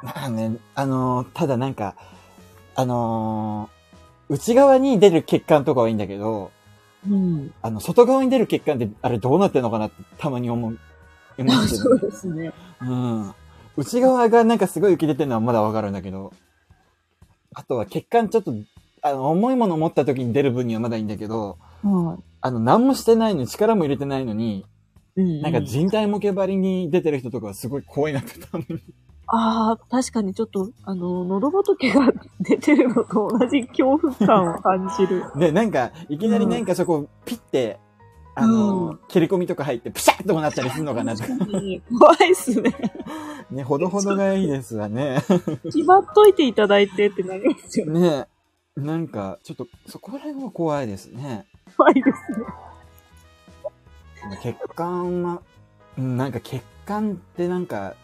[0.02, 1.94] まあね、あのー、ただなんか、
[2.74, 6.50] あのー、内側に出る血管とかはいいんだけど、
[7.08, 7.54] うん。
[7.62, 10.78] あの、外側に出る血管ってあれどうなってんのかなってたまに思う。
[11.38, 12.52] 思そうですね。
[12.80, 13.34] うん。
[13.76, 16.32] 内側がなんかすごい浮き出てるのはまだわかるんだけど、
[17.54, 18.54] あとは血管ちょっと、
[19.02, 22.22] あの、重いものを持った時に出る分にはまだいいんだけど、はい。
[22.40, 24.64] あの、何もしてないのに、力も入れてないのに、
[25.16, 28.80] うん、うん、なんか人体模型張りに出てる人とかはすごい怖いなってたまに。
[29.28, 35.24] ああ、確かにちょっと、あの、喉仏が出てるのと同じ恐怖感を感じる。
[35.36, 37.80] で、なんか、いきなりなんかそこ、ピッて、
[38.36, 41.24] あの、うん、切り込みとか入って、プシャッとなったりするのかなと。
[41.98, 42.72] 怖いっすね。
[43.50, 45.18] ね、ほどほどがいいですわね。
[45.64, 48.00] 決まっといていただいてってなりますよね。
[48.00, 48.26] ね。
[48.76, 51.46] なんか、ちょっと、そこら辺は怖いですね。
[51.76, 52.46] 怖いですね。
[54.42, 55.42] 血管は、
[55.96, 57.94] なんか血管ってなんか、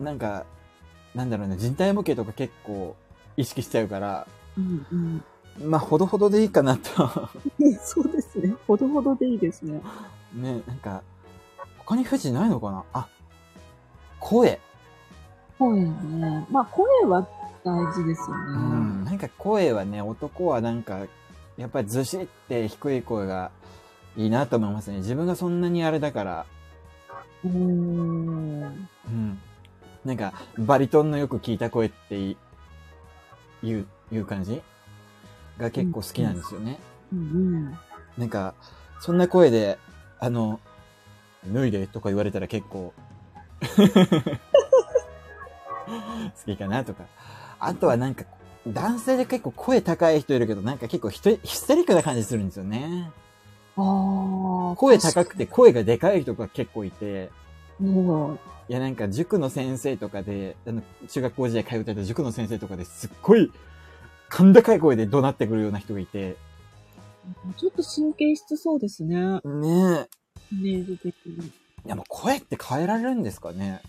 [0.00, 0.44] なんか、
[1.14, 2.96] なんだろうね、人体模型とか結構
[3.36, 5.24] 意識しちゃうから、うんうん
[5.70, 7.08] まあ、ほどほどでいいかなと
[7.82, 8.54] そうですね。
[8.66, 9.80] ほどほどでいいですね。
[10.34, 11.02] ね、なんか、
[11.78, 12.84] 他に富士ないのかな？
[12.92, 13.08] あ、
[14.20, 14.60] 声。
[15.58, 16.46] 声ね。
[16.50, 17.26] まあ、声は
[17.64, 18.42] 大事ですよね。
[18.48, 19.04] うん。
[19.04, 21.06] なんか声はね、男はなんか、
[21.56, 23.50] やっぱりずしって低い声が
[24.16, 24.98] いいなと思いますね。
[24.98, 26.46] 自分がそんなにあれだから。
[27.44, 28.62] うーん。
[28.62, 29.38] うん。
[30.04, 32.36] なんか、バリトンのよく聞いた声ってい
[33.62, 34.62] う、いう感じ？
[35.58, 36.78] が結構好きなんですよね。
[37.12, 37.22] うん、う
[37.70, 37.78] ん、
[38.18, 38.54] なんか、
[39.00, 39.78] そんな声で、
[40.18, 40.60] あの、
[41.46, 42.92] 脱いでとか言われたら結構
[43.66, 43.82] 好
[46.44, 47.04] きかなとか。
[47.58, 48.24] あとはなんか、
[48.66, 53.10] 男性で結構声高い人いるけど、なんか結構ヒステリックな感じするんですよね。
[53.76, 57.30] あ声高くて声がでかい人が結構いて。
[57.78, 58.38] もう。
[58.68, 63.52] いやなんか塾の先生とかで、あの、中学校時代通ってた塾の先生とかですっごい、
[64.28, 66.36] 甲高い声で怒鳴ってくるような人がいて。
[67.56, 69.14] ちょっと神経質そうですね。
[69.16, 70.08] ねえ。
[70.52, 71.46] イメージ的に。
[71.46, 71.52] い
[71.84, 73.82] やもう声って変えられるんですかね？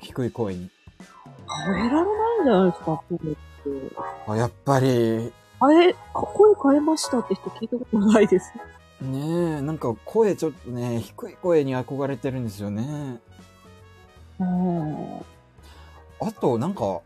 [0.00, 0.70] 低い声に。
[1.66, 2.04] 変えられない
[2.42, 3.36] んじゃないですか、声って。
[4.26, 5.32] あ、やっぱり。
[5.60, 8.52] あれ、声変えましたって人聞いたことないです。
[9.00, 13.20] ねえ、なんか声ちょっとね、低い声に憧れてるんですよね。
[14.40, 15.18] うん。
[16.20, 17.00] あと、なんか、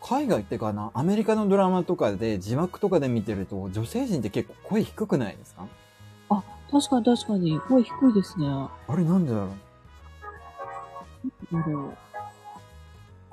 [0.00, 5.66] 海外ってかな、アメリカのドラマとかで字幕とかで見てると、女性陣って結構声低くないですか？
[6.30, 7.60] あ、確かに確かに。
[7.60, 8.46] 声低いですね。
[8.46, 9.46] あれなんでだろ
[11.50, 11.54] う？
[11.54, 11.96] なんだろう。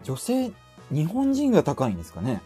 [0.04, 0.52] 女性、
[0.92, 2.42] 日本人が高いんですかね？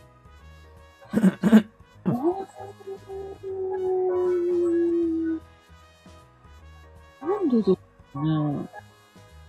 [7.47, 7.69] なんでです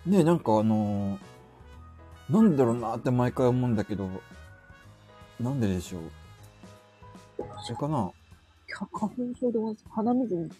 [0.07, 0.19] ね。
[0.19, 4.09] ねなんかあのー、なんだろうなって毎回思うんだけど、
[5.41, 6.03] なんででしょう？
[7.65, 8.11] それかな？
[8.71, 9.09] 花粉
[9.39, 9.59] 症で
[9.91, 10.43] 鼻水に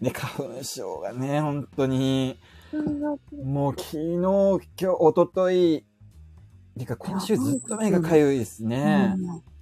[0.00, 2.38] ね、花粉症がね、本当に。
[3.44, 5.84] もう昨日、今日、おととい、
[6.78, 9.14] てか今週ずっと目がかゆいですね。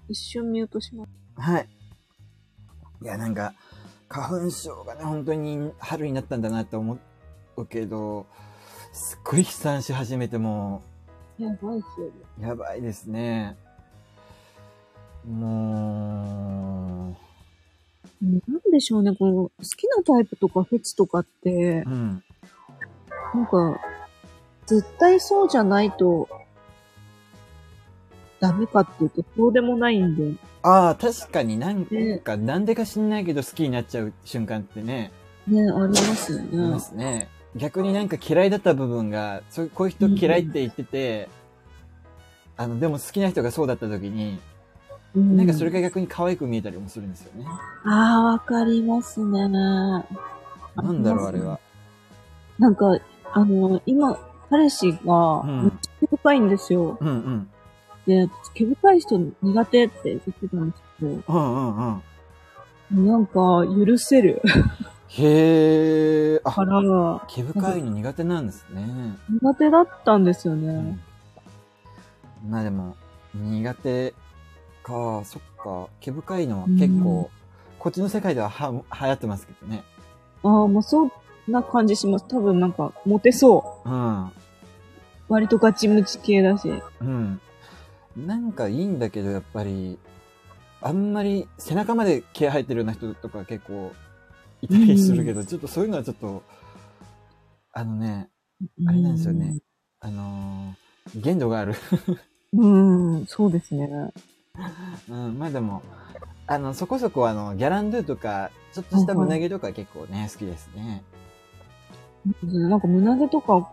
[0.08, 1.10] 一瞬ミュートします。
[1.36, 1.68] はい。
[3.02, 3.54] いや、なんか、
[4.10, 6.98] 花粉症がね、本当に春になったんだなって思
[7.56, 8.26] うけど、
[8.92, 10.82] すっごい飛散し始めても、
[11.38, 12.12] やばいっすよね。
[12.48, 13.56] やばいですね。
[15.24, 17.16] も
[18.20, 22.24] う、なんでしょうね、この、好きなタイプとかフェチとかって、うん、
[23.32, 23.80] なんか、
[24.66, 26.28] 絶対そうじゃないと、
[28.40, 30.49] ダメかっていうと、そうでもないんで。
[30.62, 31.86] ああ、確かになん
[32.22, 35.10] か、なんでか知んないけど好きになっちゃう瞬間ってね。
[35.46, 36.44] ね、ありますよね。
[36.52, 37.28] ありますね。
[37.56, 41.28] 逆になんか嫌いだった部分が、そうこういう人嫌いって言ってて、
[42.56, 44.38] あの、でも好きな人がそうだった時に、
[45.14, 47.46] なんかそれが逆に可愛く見えたりもするんですよね。
[47.84, 49.48] ああ、わかりますね。
[49.48, 50.04] な
[50.92, 51.58] んだろう、あれは。
[52.58, 52.98] なんか、
[53.32, 54.16] あの、今、
[54.50, 56.98] 彼氏が、めっちゃ毛深いんですよ。
[57.00, 57.44] うんうん。
[57.44, 57.50] で、
[58.06, 62.02] 毛深い人苦手って言ってたんですけど、うんうん
[62.94, 63.06] うん。
[63.06, 64.42] なんか、許せる。
[65.08, 66.40] へえ。
[66.44, 69.16] あ、から、毛深いの苦手なんですね。
[69.28, 70.98] 苦手だったんですよね。
[72.44, 72.96] うん、まあでも、
[73.34, 74.14] 苦手
[74.82, 75.88] か、そっか。
[76.00, 77.26] 毛深いのは結構、うん、
[77.78, 79.82] こっちの世界ではは流行ってますけどね。
[80.42, 81.12] ああ、まあそん
[81.48, 82.26] な感じします。
[82.28, 83.88] 多分なんか、モテそう。
[83.88, 84.30] うん。
[85.28, 86.68] 割とガチムチ系だし。
[87.00, 87.40] うん。
[88.16, 89.98] なんかいいんだけど、やっぱり、
[90.82, 93.92] あんまり背中まで毛生えてるような人とか結構
[94.62, 96.42] いたりするけど、うん、ちょっとそういうのはちょっと、
[97.72, 98.28] あのね、
[98.86, 99.58] あれなんですよね。
[100.00, 101.74] あのー、限度がある
[102.52, 103.88] うん、そうですね。
[105.08, 105.82] うん、まあでも、
[106.46, 111.02] あの、そこそこあの、ギャランドゥとか、ちょっとした胸毛とか結構ね、好きですね。
[112.42, 113.70] なんか胸毛とか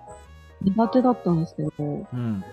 [0.62, 2.44] 苦手だったんですけど、うん。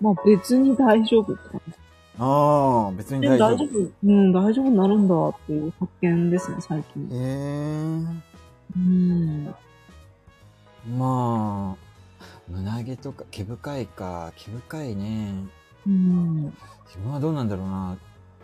[0.00, 1.74] まあ別に大丈夫って感じ。
[2.18, 3.48] ああ、別に大丈夫。
[3.48, 3.92] 大丈夫。
[4.04, 7.04] うん、大丈夫になるんだっていう発見ですね、最近。
[7.04, 8.20] へえー。
[8.76, 9.54] うん。
[10.98, 15.34] まあ、胸毛とか、毛深いか、毛深いね。
[15.86, 16.44] うん。
[16.86, 17.96] 自分はどうなんだろうな。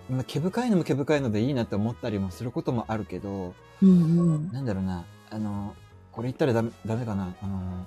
[0.09, 3.93] 今、毛深いのも毛深いのでいいなって思ったりもすることもあるけど、うんう
[4.39, 5.05] ん、なんだろうな。
[5.31, 5.75] あの、
[6.13, 7.35] これ言ったらダメ、ダメかな。
[7.43, 7.87] あの、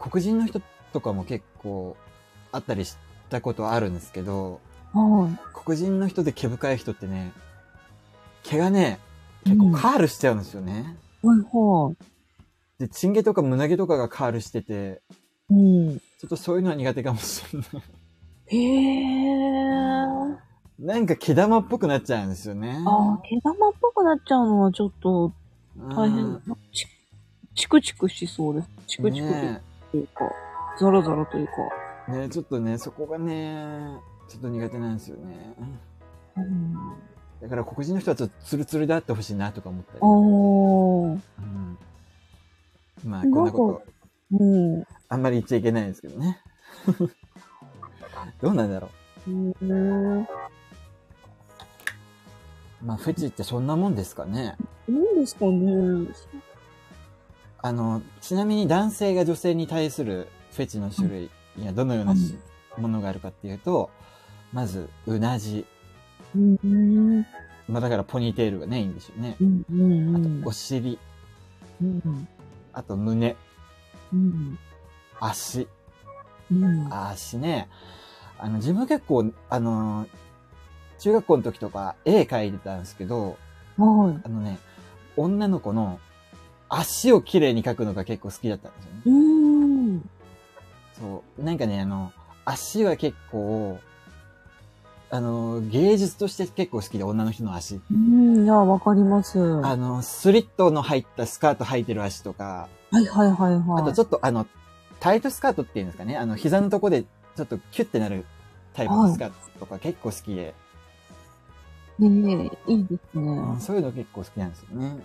[0.00, 0.60] 黒人の人
[0.92, 1.96] とかも結構
[2.52, 2.96] あったりし
[3.28, 4.60] たことあるんですけど、
[4.92, 7.32] はい、黒人の人で毛深い人ってね、
[8.42, 8.98] 毛がね、
[9.44, 10.96] 結構カールしちゃうんですよね。
[11.22, 11.96] はい、はい。
[12.80, 15.00] で、チンゲとか胸毛とかがカールしてて、
[15.50, 15.98] うん。
[15.98, 17.68] ちょっとそういうのは苦手かもしれない。
[18.46, 20.36] へー。
[20.78, 22.82] なんか毛玉っぽくなっちゃうんですよね。
[22.86, 25.32] ああ、毛玉っぽくなっちゃうのはちょっと
[25.90, 26.40] 大変。
[26.72, 26.86] チ
[27.54, 28.68] チクチクしそうです。
[28.86, 29.28] チクチク
[29.90, 30.30] というか、ね、
[30.78, 31.52] ザラザラというか。
[32.10, 35.54] ねちょっとね、そこがね、ちょっと苦手なんですよね。
[36.36, 36.74] うん、
[37.42, 39.98] だから黒人の人はちょっとツルツルであってほしいなとか思ったり。
[41.44, 41.46] う
[43.06, 43.10] ん。
[43.10, 43.82] まあ、こんなこ
[44.30, 46.38] と、うん、あんまり言っちゃいけないですけどね。
[48.40, 48.90] どうなんだろ
[49.26, 49.30] う。
[49.30, 49.32] う
[49.64, 50.26] ん
[52.82, 54.56] まあ、フェチってそんなもんですかね。
[54.88, 56.08] 何ですかね。
[57.58, 62.14] あの、ちなみに男性が女性に対するフェチの種類にはどのような、
[62.78, 63.90] ものがあるかっていうと、
[64.52, 65.66] まず、うなじ。
[66.34, 67.26] うん、
[67.68, 69.36] まあだからポニーテールがね、いいんでしょうね。
[69.40, 70.98] うんうんうん、あと、お尻。
[71.82, 72.28] うん、
[72.72, 73.36] あと、胸。
[74.12, 74.58] うん、
[75.20, 75.68] 足。
[76.50, 77.68] うん、足ね。
[78.38, 80.06] あの、自分結構、あの
[80.98, 83.38] 中学校の時とか絵描いてたんですけど、
[83.78, 84.58] はい、あのね、
[85.16, 85.98] 女の子の
[86.68, 89.02] 足を綺麗に描くのが結構好きだったんですよね。
[89.06, 90.10] うん。
[91.00, 91.42] そう。
[91.42, 92.12] なんかね、あの、
[92.44, 93.78] 足は結構、
[95.12, 97.80] あの、芸術として結構好きで、女の人の足。
[97.90, 99.40] うん、いや、わかります。
[99.64, 102.68] あの、スリットの入ったスカート履いてる足とか。
[102.92, 103.82] はいはいはいはい。
[103.82, 104.46] あとちょっとあの、
[105.00, 106.16] タイトスカートっていうんですかね。
[106.16, 108.24] あの、膝のとこでちょっとキュッてなる
[108.74, 110.54] タイプのスカートとか結構好きで。
[111.98, 113.60] ねえ、いいですね、うん。
[113.60, 114.96] そういうの結構好きなんですよね。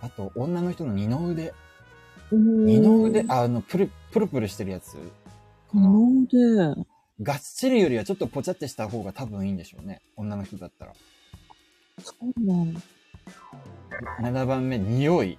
[0.00, 1.54] あと、女の人の二の腕。
[2.32, 4.96] 二の腕、あの、プル、プルプルしてるやつ？
[5.72, 6.38] 二の腕。
[7.20, 10.02] がっちりよりはちょっとぽちゃってした方が多分いいんでしょうね。
[10.16, 10.92] 女の人だったら。
[12.02, 12.80] そうなんだ。
[14.20, 15.38] 7番目、匂い。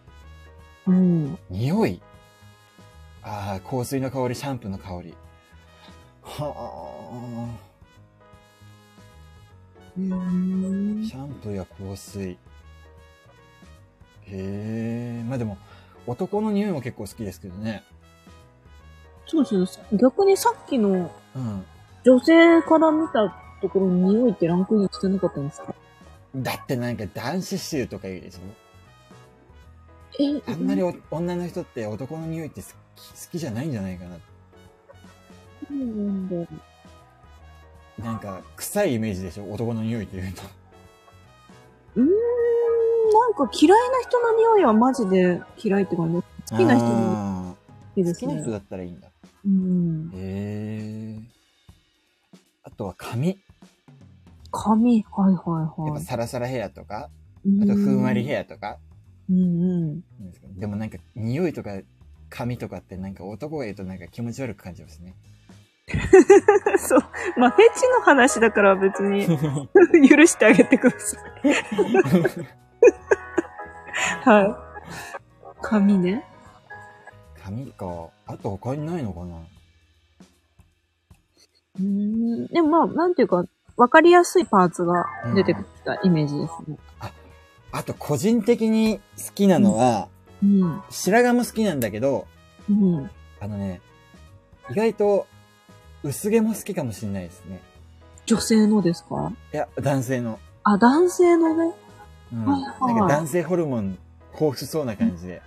[0.87, 1.37] うん。
[1.49, 2.01] 匂い？
[3.21, 5.13] ああ、香水の香り、シャンプーの香り。
[6.23, 6.53] は
[7.55, 7.73] あ。
[9.95, 12.31] シャンプーや香水。
[12.31, 12.37] へ
[14.27, 15.23] え。
[15.27, 15.57] まあでも、
[16.07, 17.83] 男の匂いも結構好きですけどね。
[19.25, 19.85] そうですね。
[19.93, 21.65] 逆にさっきの、うん。
[22.03, 25.73] 女性から見たところに匂いってランクインしてなかったんですか？
[26.35, 28.39] だってなんか男子臭とか言うでしょ？
[30.19, 32.77] えあんまり女の人って男の匂いって好き好
[33.31, 34.11] きじゃないんじゃないかな。
[35.71, 36.35] なんだ。
[38.03, 39.45] なんか、臭いイメージでしょ？
[39.51, 40.41] 男の匂いって言うと。
[41.95, 42.11] うーん、な
[43.29, 46.21] んか嫌いな人の匂いはマジで嫌いって感じ。
[46.51, 47.32] 好きな人も
[47.95, 48.27] いいですね。
[48.27, 49.09] 好きな人だったらいいんだ。
[49.45, 50.11] うん。
[50.13, 51.19] へえ。
[52.63, 53.39] あとは髪。
[54.51, 55.87] 髪はいはいはい。
[55.87, 57.09] やっぱサラサラヘアとか、
[57.61, 58.77] あとふんわりヘアとか。
[59.29, 59.41] うんう
[59.95, 60.03] ん。
[60.59, 61.81] でもなんか、匂いとか
[62.29, 65.15] 髪とかってなんか男が言うとなんか気持ち悪く感じますね。
[66.77, 66.99] そう。
[67.37, 69.27] まあ、フェチの話だから別に
[70.09, 71.53] 許してあげてください。
[74.29, 74.55] はい。
[75.61, 76.25] 髪ね。
[77.43, 78.09] 髪か。
[78.25, 79.35] あと他にないのかな？
[81.79, 82.47] うん。
[82.47, 83.43] でもまあ、なんていうか、
[83.75, 86.65] わかりやすいパーツが出てきたイメージですね。
[86.69, 87.11] うん、あ、
[87.71, 90.07] あと個人的に好きなのは、
[90.41, 90.81] うん。
[90.89, 92.27] 白髪も好きなんだけど、
[92.69, 93.09] うん。
[93.39, 93.81] あのね、
[94.69, 95.27] 意外と
[96.03, 97.59] 薄毛も好きかもしれないですね。
[98.25, 99.33] 女性のですか？
[99.53, 100.39] いや、男性の。
[100.63, 101.73] あ、男性のね。
[102.31, 102.45] うん。
[102.45, 103.97] はいはい、なんか男性ホルモン
[104.33, 105.41] 豊富そうな感じで。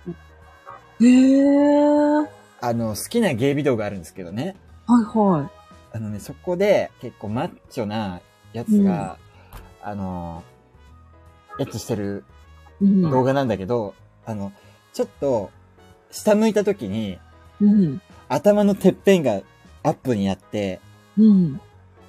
[1.01, 2.37] へえ。
[2.59, 4.55] あの、好きなゲイビデオがあるんですけどね。
[4.87, 5.57] はいはい。
[5.95, 8.21] あのね、そこで結構マッチョな
[8.53, 9.17] やつが、
[9.83, 10.43] うん、あの、
[11.59, 12.23] エッチしてる
[12.81, 13.95] 動画なんだけど、
[14.25, 14.51] うん、あの、
[14.93, 15.51] ちょっと、
[16.11, 17.19] 下向いた時に、
[17.61, 19.41] うん、頭のてっぺんが
[19.83, 20.79] アップになって、
[21.17, 21.61] うん、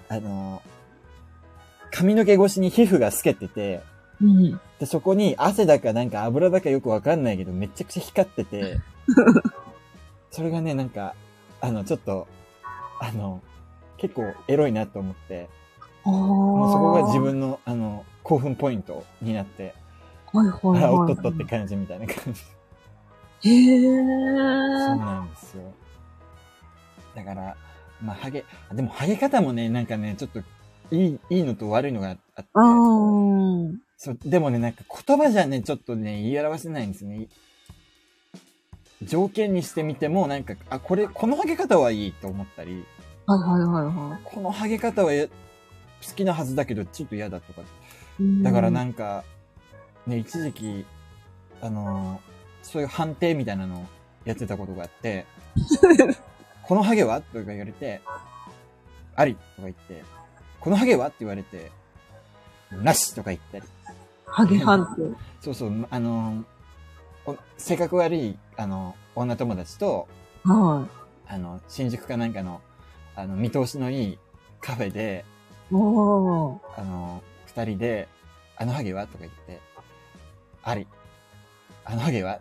[0.09, 0.62] あの、
[1.91, 3.82] 髪の毛越しに皮膚が透けてて、
[4.20, 8.80] うん、で、そこに汗だかなんか油だかよくわかんないけど、めちゃくちゃ光ってて、
[10.30, 11.14] それがね、なんか、
[11.60, 12.26] あの、ちょっと、
[13.00, 13.42] あの、
[13.96, 15.48] 結構エロいなと思って、
[16.04, 19.74] もうそこが自分の、あの、興奮ポイントになって、
[20.32, 20.92] はいはいはい、はい。
[20.92, 22.42] おっとっとって感じみたいな感じ。
[23.50, 23.88] へえ。
[24.86, 25.62] そうなんですよ。
[27.14, 27.56] だから、
[28.02, 30.40] まあ、ハゲ、でもハゲ方もね、なんかね、ちょっと、
[30.90, 32.50] いい、いいのと悪いのがあって。
[33.99, 37.26] そう、でもね、なんか言葉じゃね、ちょっとね、言い表せないんですね。
[39.03, 42.84] 条件にしてみても、なんか、あ、これ、このハゲ方はいいと思ったり。
[43.26, 44.20] はいはいはいはい。
[44.24, 45.28] このハゲ方は好
[46.14, 47.62] きなはずだけど、ちょっと嫌だとか。
[48.42, 49.24] だからなんか、
[50.07, 50.86] ね、一時期、
[51.61, 53.86] あのー、そういう判定みたいなのを
[54.24, 55.26] やってたことがあって、
[56.62, 57.20] このハゲは？
[57.20, 58.01] とか言われて、
[59.16, 60.05] ありとか言って、
[60.61, 61.09] このハゲは？
[61.09, 61.72] って言われて、
[62.72, 63.64] なしとか言ったり。
[64.26, 65.16] ハゲ判定。
[65.40, 70.08] そうそう、あのー、性格悪い、あの、女友達と、
[70.44, 70.86] は
[71.28, 71.32] い。
[71.34, 72.60] あの、新宿かなんかの、
[73.16, 74.18] あの、見通しのいい
[74.60, 75.24] カフェで、
[75.70, 78.08] おあの、二人で、
[78.56, 79.60] あのハゲはとか言って、
[80.62, 80.86] あり。
[81.84, 82.40] あのハゲは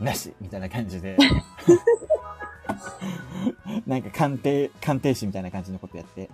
[0.00, 1.16] なしみたいな感じで。
[3.86, 6.30] なんか鑑定、鑑定士みたいな感じのことやって。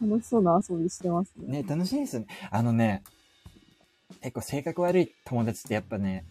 [0.00, 1.62] 楽しそうな遊びしてますね。
[1.62, 2.26] ね、楽しいですよね。
[2.50, 3.02] あのね、
[4.22, 6.24] 結構性格悪い友達ってやっぱね、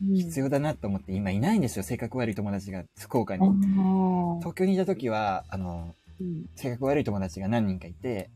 [0.00, 3.46] 必要だなと思って今いないんですよ、性格悪い友達が福岡に。
[4.40, 8.30] 東京にいた時は、あの、うん、性格悪い友達が何人かいて、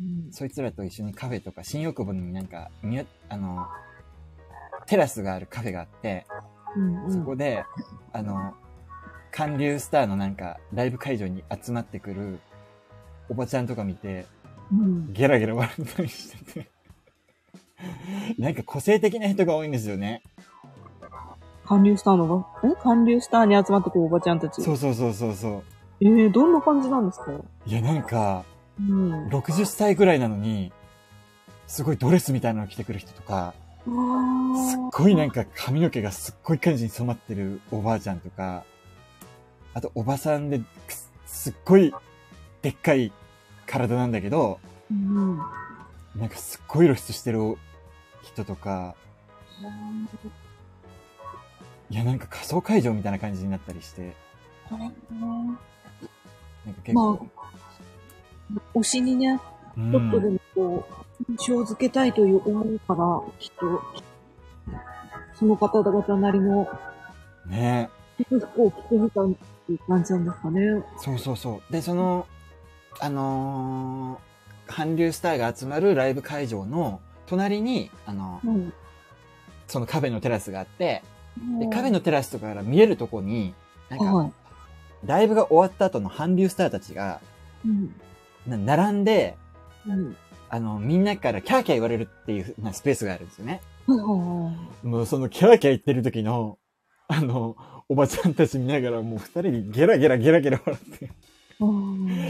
[0.00, 2.70] うん、そいつらと一緒にカフェとか新横文になんか、
[3.28, 3.66] あの、
[4.86, 6.26] テラスがあるカフェがあって、
[6.76, 7.64] うんうん、そこで、
[8.12, 8.54] あの、
[9.30, 12.40] 韓流スターのなんか、ライブ会場に集まってくる
[13.32, 14.26] おばちゃんとか見て、
[14.70, 16.68] うん、ゲラゲラ笑ったりしてて。
[18.38, 20.22] なんか個性的な人が多いんですよね。
[21.64, 22.74] 韓流スターのが、え？
[22.82, 24.60] 韓流スターに集まってくるおばちゃんたち。
[24.62, 25.62] そうそうそうそうそう。
[26.00, 27.32] ええー、どんな感じなんですか？
[27.66, 28.44] いや、なんか、
[28.78, 30.72] うん、60歳ぐらいなのに、
[31.66, 33.54] すごいドレスみたいなの着てくる人とか、
[33.84, 33.92] すっ
[34.92, 38.64] ごいなんか髪の毛がすっごい感じに染まってるおばあちゃんとか、
[39.74, 40.60] あとおばさんで、
[41.26, 41.92] すっごい
[42.60, 43.10] でっかい
[43.72, 44.60] 体なんだけど、
[44.90, 45.38] うん、
[46.14, 47.56] なんかすっごい露出してる
[48.22, 48.94] 人とか、
[51.88, 54.14] いや、なんか仮想会場みたいな感じになったりして。
[54.70, 54.90] なん
[56.74, 57.26] か結構。
[58.50, 59.40] まあ、推しにね、
[59.74, 60.86] ちょっとでもこ
[61.28, 63.82] う、印象づけたいという思いから、きっと、
[65.34, 66.68] その方々なりの、
[67.46, 67.88] ね
[68.28, 69.30] 服を着てみたっ
[69.66, 70.60] ていう感じなんですかね。
[70.98, 71.72] そうそうそう。
[71.72, 72.26] で、その、
[73.00, 78.72] あのー、韓流スターが集まるライブ会場の隣に、あの、うん、
[79.66, 81.02] そのカフェのテラスがあって、
[81.58, 83.54] で、カフェのテラスとかから見えるとこに、
[83.88, 84.32] なんか、はい、
[85.04, 87.20] ライブが終わった後の韓流スターたちが、
[87.64, 89.36] うん、並んで、
[89.86, 90.16] うん、
[90.48, 93.62] あの、みんなからキャーキャー言われるっていうなスペースがあるんですよね。
[94.82, 96.58] もうそのキャーキャー言ってる時の、
[97.08, 97.56] あの、
[97.88, 101.10] おばちゃんたち見ながらもう二人にゲラゲラゲラゲラ笑って。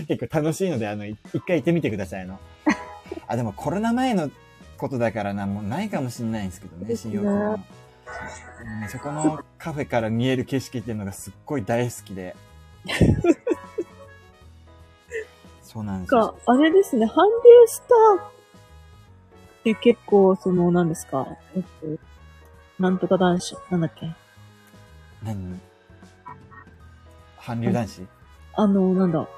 [0.09, 2.39] 結構楽しいので、あの、一回行ってみてくださいの。
[3.26, 4.30] あ、でもコロナ前の
[4.76, 7.64] ことだからな、もうないかもしれないんですけどね、新大久保の。
[8.89, 12.37] そこのカフェから見える景色っていうのがすっごい大好きで。
[15.62, 16.37] そうなんですよ。
[16.47, 17.33] あれですね、韓流
[17.66, 18.33] スターっ
[19.64, 21.26] て結構、その、何ですか、
[21.57, 21.68] えっと、
[22.78, 24.11] なんとか男子、なんだっけ？
[25.22, 25.61] 何？
[27.41, 28.03] 韓流男子？
[28.55, 29.28] あの、なんだ。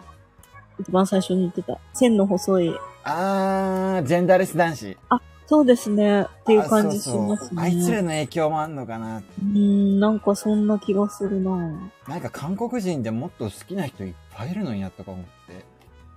[0.81, 1.79] 一番最初に言ってた。
[1.93, 2.75] 線の細い。
[3.05, 4.97] あー、ジェンダーレス男子。
[5.09, 6.23] あ、そうですね。
[6.23, 7.63] っていう感じしますね。
[7.63, 9.23] あいつらの影響もあんのかな。
[9.41, 15.65] うん、なんかそんな気がするななんか韓国人でもっと好きな人いっぱいいるのにやとか思って。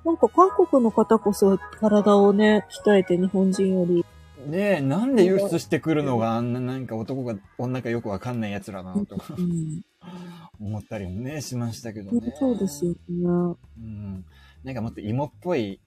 [0.05, 4.05] なんか韓国の方こそ体をね、鍛えて日本人より。
[4.45, 9.81] ねえ、なんで輸出してくるのがあんななんか男が女かよくわかんない奴らなとか、うん、
[10.59, 12.33] 思ったりもね、しましたけどね。
[12.37, 12.97] そうですよね。
[13.09, 13.21] う
[13.81, 14.25] ん。
[14.63, 15.79] なんかもっと芋っぽい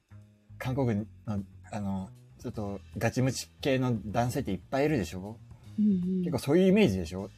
[0.58, 1.42] 韓国の、
[1.72, 2.08] あの、
[2.38, 5.36] ちょっとガチムチ系の男性っていっぱいいるでしょ、
[5.78, 7.28] うんうん、結構そういうイメージでしょ？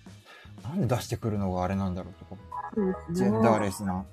[0.62, 2.37] なんで出してくるのがあれなんだろうとか。
[3.12, 4.05] ジェンダーレスな。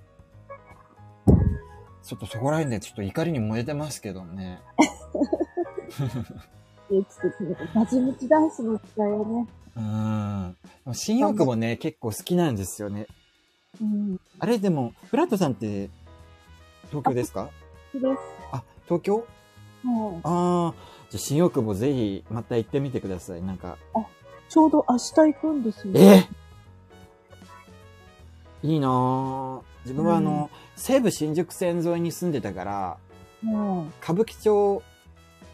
[2.03, 4.59] ちょっとそこら辺でちょっと怒りに燃えてますけどね。
[6.89, 9.47] いや、ちょっと、ガチムチダンスの時代をね。
[9.79, 10.55] うん。
[10.93, 13.07] 新大久保ね、結構好きなんですよね。
[13.81, 14.19] うん。
[14.39, 15.89] あれでも、フラットさんって
[16.89, 17.49] 東京ですか？
[17.93, 18.05] です。
[18.51, 19.25] あ、東京？
[20.23, 20.73] ああ、
[21.09, 23.41] じゃあ新大久保ぜひまた行ってみてください。
[23.41, 23.77] なんか。
[23.93, 24.05] あ、
[24.49, 25.93] ちょうど明日行くんですよ。
[25.95, 26.27] え？
[28.61, 29.61] いいなぁ。
[29.85, 32.97] 自分はあの、うん、西武新宿線沿いに住んでたから、
[33.41, 34.83] うん、歌舞伎町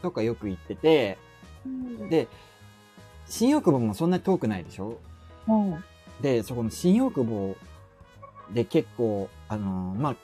[0.01, 1.19] とかよく行ってて、
[1.65, 2.27] うん、で、
[3.27, 4.99] 新大久保もそんなに遠くないでしょ？
[5.47, 5.83] うん。
[6.21, 7.55] で、そこの新大久保
[8.53, 10.15] で結構、あのー、まあ、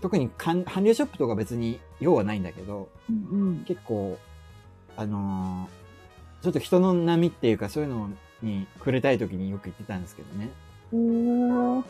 [0.00, 4.18] 特に韓流ショップとか別に用はないんだけど、うんうん、結構、
[4.96, 8.08] あのー、ちょっと人の波っていうかそういうの
[8.42, 10.50] に触れたい時によく行ってたんですけどね。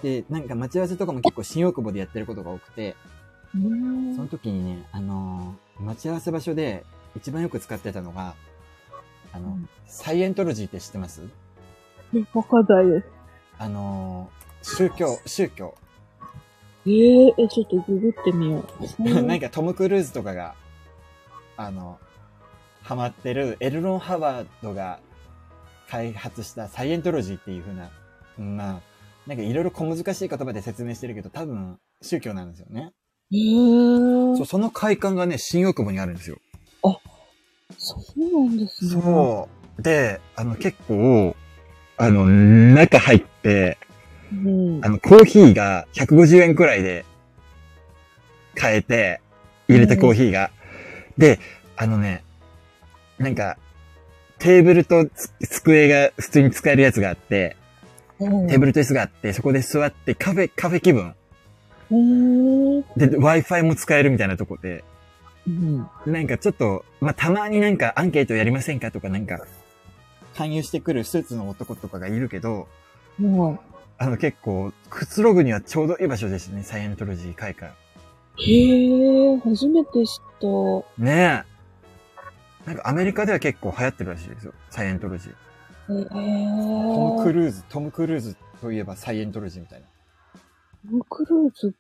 [0.03, 2.97] で、なんか待ち合わせとかも結構新大久保でやってることが多くて、
[3.53, 6.85] その時にね、あのー、待ち合わせ場所で
[7.17, 8.35] 一番よく使ってたのが、
[9.33, 11.23] あの、うん、サイエントロジーって知ってます？
[12.35, 13.07] わかんないです。
[13.59, 15.75] あのー、宗教、宗教。
[16.87, 18.65] えー、え、ちょっとググってみよ
[18.99, 19.03] う。
[19.23, 20.55] なんかトム・クルーズとかが、
[21.57, 21.99] あの、
[22.83, 24.99] ハマってるエルロン・ハワードが
[25.89, 27.91] 開発したサイエントロジーっていう風な、
[28.39, 28.81] まあ、
[29.27, 32.93] なんかいろいろ小難しい言葉で説明してるけど、多分宗教なんですよね。
[33.31, 34.37] へー。
[34.37, 36.39] そう、その会館がね、新大久保にあるんですよ。
[37.71, 38.91] あ、そうなんですね。
[38.91, 39.49] そ
[39.79, 39.83] う。
[39.83, 41.37] で、あの結構、
[41.97, 43.79] あの、中入って、
[44.33, 47.05] うん、あの、コーヒーが150円くらいで
[48.55, 49.21] 買えて、
[49.69, 50.51] 入れたコーヒーが。
[51.17, 51.39] うん、で、
[51.77, 52.25] あのね、
[53.19, 53.57] なんか、
[54.39, 55.07] テーブルと
[55.41, 57.57] 机が普通に使えるやつがあって、
[58.19, 61.15] うん、テーブルと椅子があって、そこで座ってカフェ、カフェ気分。
[62.97, 64.85] で、Wi-Fi も使えるみたいなとこで、
[65.47, 69.47] うん、なんかちょっと、まあ、たまになんかアンケートやりませんかとかなんか、
[70.37, 72.69] 勧誘してくるスーツの男とかがいるけど、
[73.21, 73.59] うん、
[73.99, 77.73] あの結構、くつろぐにはちょうどいい場所ですね、サイエントロジー会館。
[78.39, 81.03] へえ、初めて知った。
[81.03, 81.51] ねえ。
[82.67, 85.33] なんかアメリカでは結構流行ってるらしいですよ、サイエントロジー。
[85.33, 86.05] へえ。
[86.09, 89.87] トム・クルーズ、トム・クルーズといえばサイエントロジーみたいな。
[90.91, 91.75] トム・クルーズ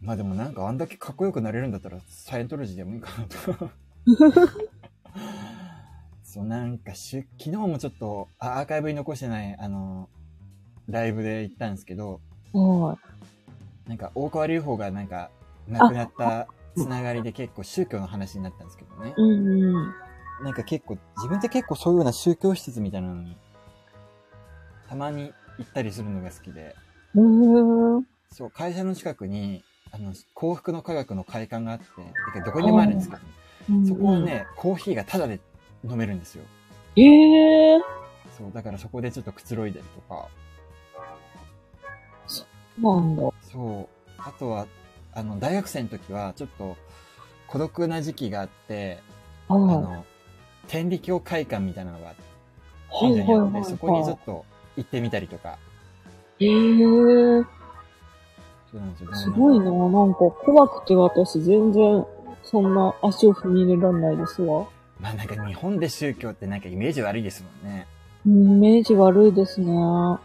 [0.00, 3.26] まあでもなんかあんだけかっこよくなれるんだったらサイエントロジーでもいいかな
[3.56, 3.70] と。
[6.30, 10.08] そう、なんかし、昨日もちょっと、アーカイブに残してない、あの、
[10.88, 12.20] ライブで行ったんですけど、
[13.88, 15.32] なんか、大川隆法がなんか、
[15.66, 16.46] 亡くなった
[16.76, 19.12] つながりで結構宗教の話になったんですけどね。
[19.16, 19.90] うんう
[20.42, 23.36] ん、なんか結構、自分って結構そういうような宗教施設みたいなのに、
[24.88, 26.76] たまに行ったりするのが好きで、
[28.32, 31.84] そう、会社の近くに、あの、幸福の科学の会館があって、
[32.44, 35.40] どこにでもあるんですけど、ね、そこはね、コーヒーがタダで
[35.84, 36.44] 飲めるんですよ。
[36.96, 37.80] ええー、
[38.38, 40.28] そう、だからそこでちょっとくつろいでるとか。
[42.28, 42.44] そ
[42.78, 43.22] うなんだ。
[43.42, 44.10] そう。
[44.18, 44.66] あとは、
[45.12, 46.76] あの、大学生の時は、ちょっと、
[47.48, 49.00] 孤独な時期があって、
[49.48, 50.04] あの、
[50.68, 52.14] 天理教会館みたいなのが、
[53.00, 54.44] 近所にあって、そこにちょっと
[54.76, 55.58] 行ってみたりとか。
[56.38, 57.59] へえー。
[58.70, 59.14] そうなんですよ。
[59.14, 59.64] すごいな。
[59.64, 59.70] な
[60.04, 62.04] んか怖くて私全然
[62.42, 64.66] そんな足を踏み入れられないですわ。
[65.00, 67.86] まあなんか日本で宗教ってなんかイメージ悪いですもんね。
[68.26, 69.72] イメージ悪いですね。
[69.72, 70.18] うん。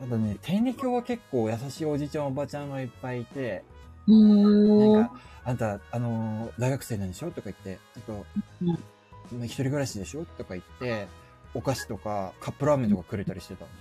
[0.00, 3.62] ただね、天理教は結構優しいおじちゃんおばちゃんがいっぱいいて、
[4.08, 4.94] うん。
[4.94, 5.12] なんか、
[5.44, 7.30] あんた、あのー、大学生なんでしょ？
[7.30, 8.26] とか言って、ちょっと、
[9.32, 10.24] うん、一人暮らしでしょ？
[10.36, 11.06] とか言って、
[11.54, 13.74] お菓子とかカップラーメンとかくれたりしてたんで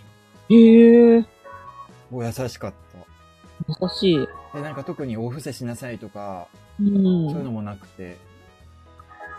[0.47, 0.59] すよ。
[0.59, 1.19] へえ。
[1.21, 1.25] も
[2.11, 3.09] う優しかった。
[3.67, 4.27] 優しい。
[4.53, 6.47] で、なんか特にお布施しなさいとか、
[6.79, 8.17] うん、そういうのもなくて、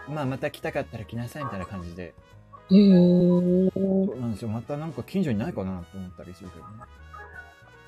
[0.09, 2.03] まあまた来たかったら来なさいみたいな感じで。
[2.05, 3.71] へえ。
[3.75, 4.49] そうなんですよ。
[4.49, 6.71] またなんか近所にないかなと思ったりするけどね。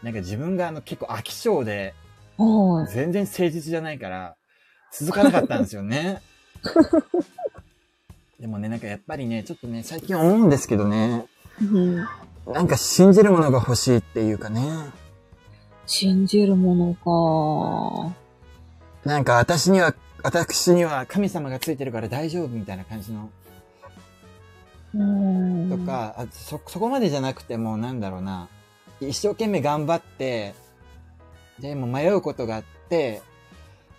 [0.02, 1.94] なんか自分があの結構飽き性で、
[2.36, 2.92] はい。
[2.92, 4.36] 全然誠実じゃないから、
[4.92, 6.22] 続かなかったんですよね。
[8.40, 11.26] でもね、なんかやっぱりね、ちょっとね、最近思うんですけどね、
[11.60, 12.06] うん。
[12.47, 14.62] なんか信じるものが欲しいっていうかね、
[15.86, 18.12] 信じるもの
[19.05, 19.09] か。
[19.09, 23.30] なんか私には、私には神様がついてるから大丈夫みたいな感じの、
[24.95, 25.78] うーん。
[25.78, 25.84] と。
[25.84, 28.49] か、あそ、そこまでじゃなくても、なんだろうな、
[29.01, 30.55] 一生懸命頑張って、
[31.59, 33.22] でも迷うことがあって、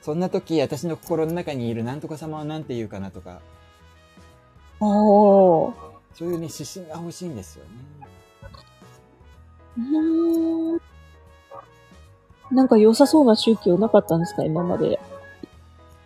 [0.02, 3.42] そんな時、私の心の中にいるなんとか様はなんて言うかなとか、
[4.80, 4.90] ああ。
[6.16, 7.72] そういうね、指針が欲しいんですよね。
[9.78, 10.82] うーん。
[12.52, 14.44] なんか良さそうな宗教なかったんですか？
[14.44, 15.00] 今まで。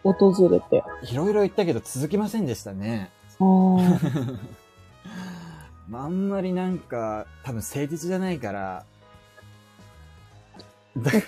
[0.04, 0.84] 訪れて。
[1.12, 3.10] いろいろ言ったけど続きませんでしたね。
[3.40, 3.44] あ
[5.90, 6.08] あ。
[6.10, 8.86] んまりなんか、多分誠実じゃないから、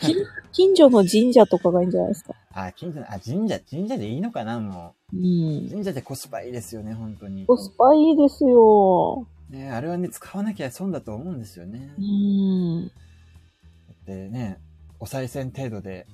[0.02, 0.16] 近
[0.52, 2.34] 近所の神社とかがいいんじゃないですか？
[2.54, 5.20] あ、近所の、あ、神社、神社でいいのかな、もうう。
[5.20, 5.70] ん。
[5.70, 7.46] 神社でコスパいいですよね、本当に。
[7.46, 9.26] コスパいいですよ。
[9.50, 12.02] ね、あれはね、使わなきゃ損だと思うんですよねう。
[12.02, 12.88] ん。
[12.88, 12.94] だ
[14.04, 14.60] ってね、
[15.00, 16.06] お賽銭程度で、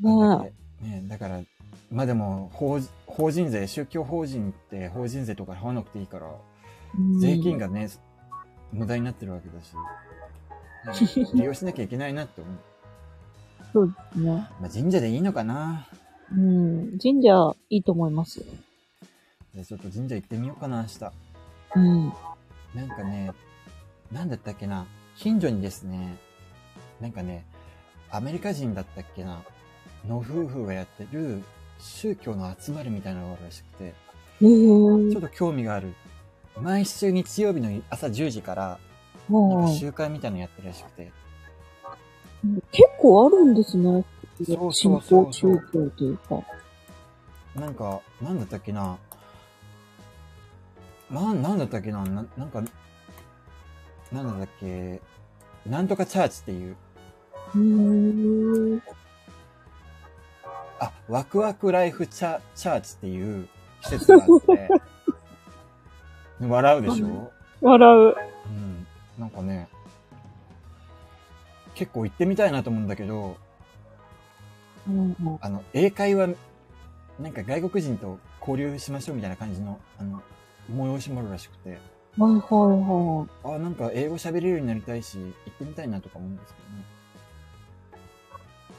[0.00, 1.40] ねね、だから、
[1.90, 7.88] まあでも、法法人税、宗教法人って法人税とか払わなくていいから、うん税金がね、
[8.72, 9.74] 無駄になってるわけだし、
[11.16, 12.54] ね 利用しなきゃいけないなって思う。
[13.72, 14.30] そうですね。
[14.60, 15.88] まあ、神社でいいのかな
[16.32, 16.98] うん。
[16.98, 18.46] 神社いいと思いますよ。
[19.54, 21.12] じゃあちょっと神社行ってみようかな、明日。
[21.76, 22.12] うん。
[22.74, 23.32] なんかね、
[24.10, 26.16] なんだったっけな、近所にですね、
[27.00, 27.44] なんかね、
[28.10, 29.42] アメリカ人だったっけな、
[30.06, 31.42] の夫婦がやってる
[31.78, 33.92] 宗教の集まりみたいなのがあるらしくて、へ
[34.40, 35.94] ちーょっと興味がある。
[36.60, 38.78] 毎週日曜日の朝10時から、
[39.28, 41.12] なんはいか集会みたいなのやってるらしくて、
[42.72, 44.04] 結構あるんですね。
[44.44, 45.24] そう信そうそう。
[45.24, 46.42] 仰宗教というか。
[47.54, 48.98] なんか、なんだったっけな、
[51.10, 52.62] まあ、なんだったっけな、ななんか、
[54.12, 55.00] なんだったっけ、
[55.66, 56.76] なんとかチャーチっていう、
[58.76, 58.82] う。
[60.80, 63.48] あ、ワクワクライフチャチャーチっていう
[63.82, 64.68] 施設があって、
[66.46, 67.32] 笑うでしょ？
[67.60, 68.16] 笑う。
[68.46, 68.86] うん。
[69.18, 69.68] なんかね、
[71.74, 73.36] 結構行ってみたいなと思うんだけど、
[75.40, 76.28] あの、英会話、
[77.20, 80.22] なんか外国人と交流しましょうみたいな感じの、あの、
[80.70, 81.80] 催しもあるらしくて、はい
[82.20, 86.60] はいはあ、なんか英語喋れるようになりたいし、行ってみたいなとか思うんですけ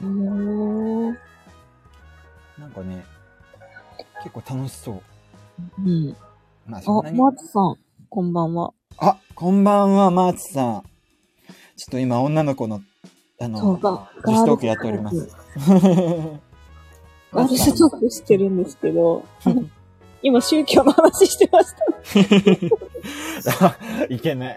[0.00, 0.04] い。
[0.04, 1.16] へー
[2.58, 3.04] なんかね、
[4.22, 5.02] 結構楽しそう。
[5.78, 6.16] うん。
[6.66, 7.18] まあ、そんなあ、に。
[7.18, 7.76] マーツさん、
[8.08, 8.72] こんばんは。
[8.96, 10.82] あ、こんばんは、マーツさん。
[11.76, 12.80] ちょっと今、女の子の、
[13.38, 14.10] あの、か。
[14.26, 15.28] 自主トークやっております。
[17.32, 19.24] ガールズトークしてるんですけど、
[20.26, 21.68] 今宗教の話してまし
[23.48, 23.66] た。
[23.66, 23.76] あ
[24.10, 24.56] いけない。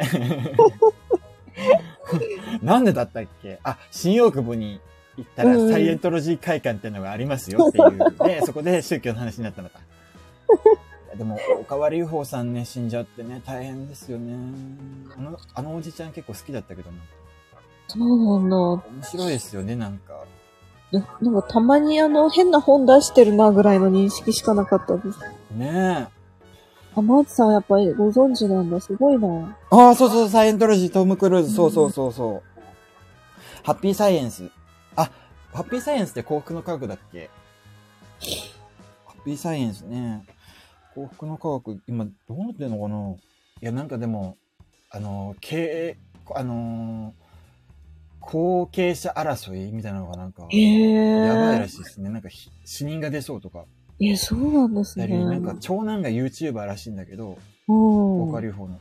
[2.63, 3.59] なんでだったっけ？
[3.63, 4.79] あ、新大久保に
[5.17, 8.15] 行ったらうんサイエントロジー会館っていうのがありますよっていう。
[8.25, 9.79] で、 そこで宗教の話になったのか。
[11.15, 14.33] でも、おかわり UFO さんね、死んじゃってね、大変ですよね。
[15.17, 16.97] あの、あのおじちゃん結構好きだったけどな。
[17.87, 18.57] そうなんだ。
[18.57, 20.23] 面白いですよね、なんか。
[20.91, 25.19] ななんかたまにあの変な本出してるなぐらいの認識しかなかったです。
[25.55, 26.19] ねえ。
[26.95, 28.79] あ、マーツさんやっぱりご存知なんだ。
[28.81, 29.55] すごいな。
[29.69, 32.59] ああ、そうそう、サイエントロジー、トム・クルーズ、そうそうそうそう。
[33.63, 34.49] ハッピーサイエンス。
[34.95, 35.11] あ、
[35.53, 37.29] ハッピーサイエンスって幸福の科学だっけ？
[39.05, 40.25] ハッピーサイエンスね。
[40.95, 43.11] 幸福の科学、今どうなってんのかな？
[43.61, 44.37] いや、なんかでも、
[44.89, 45.97] あの、経営、
[46.33, 47.28] あのー
[48.31, 51.25] 後継者争いみたいなのがなんか、へえ。
[51.25, 52.09] やばいらしいですね。
[52.09, 53.65] なんかひ死人が出そうとか。
[53.99, 55.07] え、そうなんですね。
[55.07, 57.75] なんか長男が YouTuber らしいんだけど、うん。
[57.75, 58.79] ボーカル UFO の。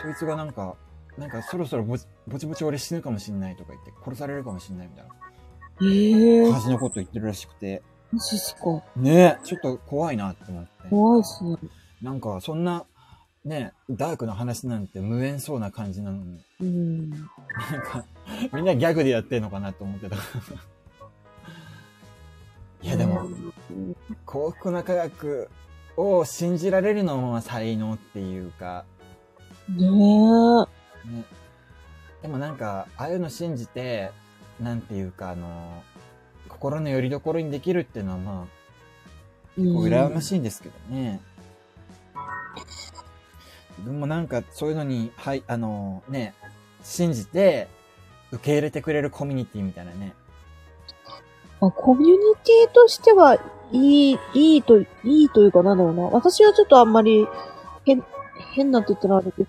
[0.00, 0.76] そいつがなんか、
[1.18, 5.14] なんかそろそろぼちぼちぼち俺死ぬかもしんないとか言って、殺されるかもしんないみたいな
[5.82, 7.82] ええ感じのこと言ってるらしくて、
[8.12, 8.82] マジっすか。
[8.96, 10.70] ねえ、ちょっと怖いなって思って。
[10.88, 11.56] 怖いっすね。
[12.00, 12.84] なんかそんな、
[13.44, 17.10] ねダークな話なんて無縁そうな感じなのに、うん。
[17.10, 17.20] なん
[17.82, 18.04] か、
[18.52, 20.16] みんなギャグでやってんのかなと思ってた。
[22.82, 23.54] いやでも、うん
[24.26, 25.48] 幸福な科学
[25.96, 28.84] を信じられるのも才能っていうか、
[29.68, 29.78] ね。
[32.22, 34.10] でもなんか、ああいうの信じて、
[34.60, 35.82] なんていうか、あの、
[36.48, 38.44] 心の拠り所にできるっていうのはまあ、
[39.56, 41.20] うん羨ましいんですけどね。
[43.78, 46.34] 自分もなんかそういうのに、はい、あのね、
[46.82, 47.68] 信じて、
[48.34, 50.14] 受け入れてくれるコミュニティみたいなね。
[51.60, 53.38] まあ、コミュニティとしては、
[53.72, 56.02] いい、いいと、いいというかなんだろうな。
[56.04, 57.26] 私はちょっとあんまり、
[57.84, 58.04] 変、
[58.54, 59.46] 変なって言ったらあれです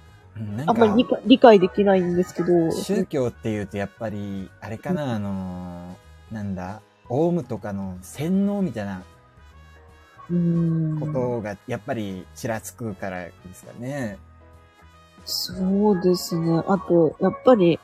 [0.67, 2.71] あんまり理解理解できないんですけど。
[2.71, 5.95] 宗教っていうとやっぱり、あれかな、あの、
[6.31, 9.03] なんだ、オウムとかの洗脳みたいな
[10.99, 14.17] ことがやっぱりちらつくからですかね。
[15.25, 16.63] そうですね。
[16.67, 17.79] あと、やっぱり、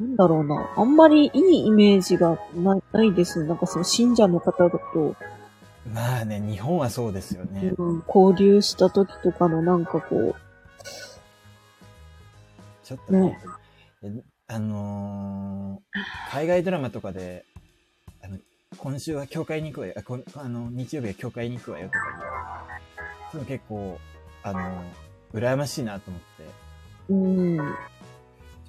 [0.00, 0.70] なんだろうな。
[0.76, 5.14] あんまりいいイメージがないないですなんかその信者の方だと。
[5.92, 7.74] まあね、日本はそうですよね。
[7.76, 10.34] うん、交流した時とかのなんかこう。
[12.82, 13.38] ちょっとね、
[14.02, 17.44] ねあのー、海外ドラマとかで、
[18.22, 18.38] あの、
[18.78, 19.94] 今週は教会に行くわよ。
[19.96, 22.00] あこあの、日曜日は教会に行くわよとか
[23.32, 23.98] そういうの結構、
[24.42, 26.70] あのー、羨ましいなと思って。
[27.10, 27.74] うん。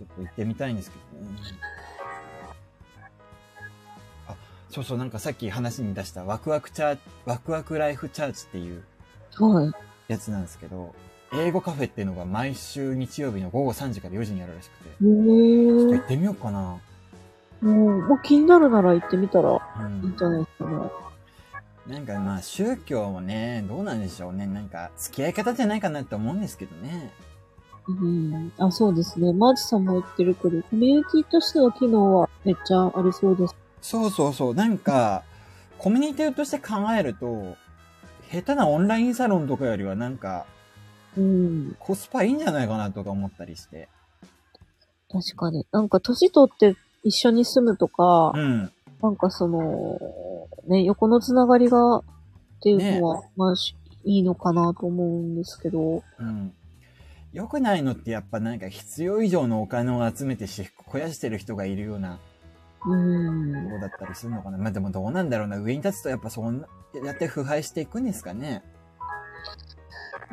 [0.01, 1.37] ちょっと行ってみたいんですけどね。
[4.27, 4.35] あ、
[4.69, 8.83] そうそう、なんかさっき話に出したワクワクチャー、ワクワクライフチャーチっていう
[10.07, 10.95] やつなんですけど、
[11.33, 14.89] 英語カフェっていうのが毎週日曜日の午後3時から4時にあるらしくて。
[14.89, 16.77] ちょっと行ってみようかな。
[17.61, 19.55] うん、もう気になるなら行ってみたらい
[20.03, 20.77] いんじゃないですかね。
[21.85, 24.47] うん、なんかまあ宗教もね、どうなんでしょうね。
[24.47, 27.11] なんか付き合い方じゃないかなって思うんですけどね。
[27.87, 28.51] うん。
[28.57, 29.33] あ、そうですね。
[29.33, 33.55] マーチさんも言ってるけど、コミュニティとしての機能はめっちゃありそうです。
[33.81, 34.55] そうそうそう。
[34.55, 35.23] なんか、
[35.77, 37.55] コミュニティとして考えると、
[38.31, 40.45] 下手なオンラインサロンとかよりはなんか、
[41.17, 41.75] うん。
[41.79, 43.89] コスパいいんじゃないかなとか思ったりして。
[45.11, 45.65] 確かに。
[45.71, 48.71] なんか年取って一緒に住むとか、うん。
[49.01, 49.99] なんかその、
[50.67, 52.03] ね、横のつながりが、っ
[52.61, 53.53] ていうのは、ね、まあ、
[54.03, 56.03] いいのかなと思うんですけど。
[56.19, 56.53] うん。
[57.33, 62.19] 良くないのってやっぱなんか必要以上のお金を集めてし、肥やしてる人がいるような、
[62.85, 63.69] うん。
[63.69, 64.57] こうだったりするのかな。
[64.57, 65.57] まあでもどうなんだろうな。
[65.57, 66.67] 上に立つとやっぱそんな、
[67.05, 68.63] やって腐敗していくんですかね。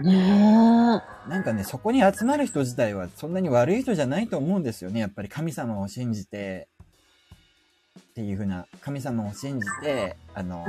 [0.00, 1.28] ねえ。
[1.30, 5.00] なんかね、そこに集まる人自体はそんなに悪い人じゃないと思うんですよね。
[5.00, 6.68] やっぱり神様を信じて、
[7.98, 10.66] っていうふうな、神様を信じて、あの、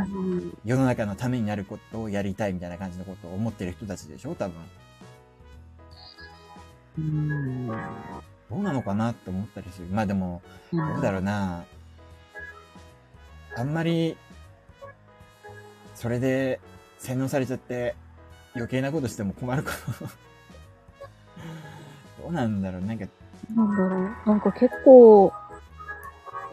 [0.66, 4.56] 世の中のためになることをやりたいみたいな感じのことを思ってる人たちでしょ多分。
[6.98, 7.68] うん。
[7.68, 7.74] ど
[8.52, 9.88] うなのかなって思ったりする。
[9.88, 11.66] まあでも、どうだろうな。
[13.56, 14.18] あんまり、
[15.96, 16.60] それで
[16.98, 17.96] 洗脳されちゃって
[18.56, 19.72] 余計なことしても困るか
[20.02, 20.10] な。
[22.24, 23.06] どうなんだろうなんか。
[23.56, 25.32] なんだろうなんか結構、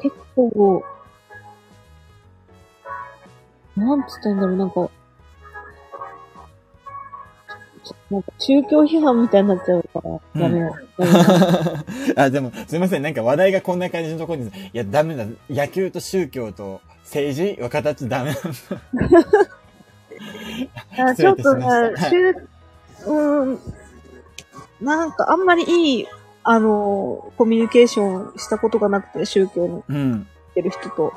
[0.03, 0.84] 結構、
[3.76, 4.91] なんつったんだろうなんか、
[8.11, 10.00] なんか宗教批判みたいになっちゃうか
[10.34, 10.74] ら、ダメよ。
[12.16, 13.02] あ、でも、すいません。
[13.02, 15.24] なんか話題がこんな感じのところに、いや、ダメだ。
[15.50, 18.48] 野球と宗教と政治は形ダメなんだ。
[21.11, 22.48] あちょっとね、宗、
[23.07, 23.61] うん、
[24.80, 26.07] なんかあんまりいい、
[26.42, 31.12] あの、コミュニケーションしたことがなくて、宗教に行ってる人と。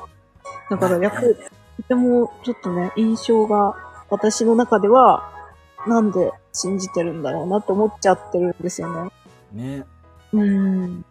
[0.70, 3.74] だから、やっぱり、とてもちょっとね、印象が、
[4.10, 5.39] 私の中では、
[5.86, 9.10] なんで信じてるんだろうなって思っちゃってるんですよね。
[9.52, 9.84] ね。
[10.32, 11.04] うん。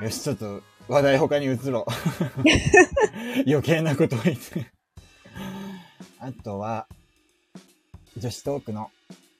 [0.00, 1.92] よし、ちょっと話題他に移ろう。
[3.50, 4.70] 余計なことを言って。
[6.20, 6.86] あとは、
[8.16, 8.90] 女子トークの、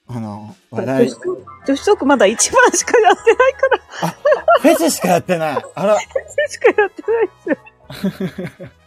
[0.07, 1.09] あの、話題。
[1.09, 3.79] 女子トークまだ1番しかやってないから。
[4.01, 4.15] あ、
[4.61, 5.65] フェスしかやってない。
[5.75, 5.97] あら。
[5.97, 6.07] フェ
[6.47, 8.69] スしかやってないですよ。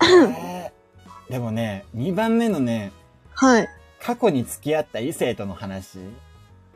[0.38, 0.67] えー
[1.28, 2.92] でもね、2番目のね、
[3.34, 3.68] はい。
[4.00, 5.98] 過去に付き合った異性との話。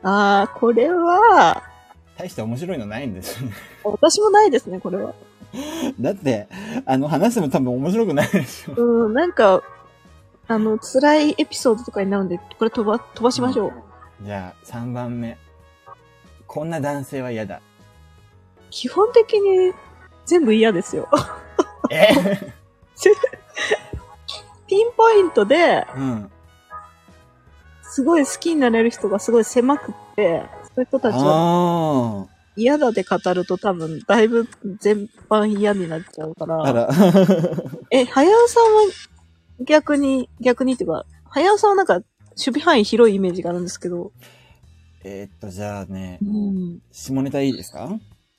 [0.03, 1.63] ああ、これは、
[2.17, 3.53] 大して面白いのないんですよね。
[3.83, 5.13] 私もないですね、これは。
[5.99, 6.47] だって、
[6.85, 8.73] あの、話しても多分面白くないでしょ。
[8.75, 9.63] うん、なんか、
[10.47, 13.73] あの、辛いエピソードとかになるんで、これ飛ば、飛ばしましょう。
[14.19, 15.37] うん、じゃあ、3番目。
[16.47, 17.61] こんな男性は嫌だ。
[18.69, 19.73] 基本的に
[20.25, 21.09] 全部嫌ですよ。
[21.89, 22.09] え？
[24.73, 26.31] ピンポイントで、うん。
[27.83, 34.47] すごい好きになれる人がすごい狭くって、そういう人たちは、嫌だで語ると多分、だいぶ
[34.79, 36.63] 全般嫌になっちゃうから。
[36.63, 36.89] あら。
[37.91, 38.81] え、早尾さんは
[39.59, 42.05] 逆に、逆にっていうか、早尾さんはなんか、守
[42.45, 44.11] 備範囲広いイメージがあるんですけど。
[45.03, 47.89] えー、っと、じゃあね、うん、下ネタいいですか？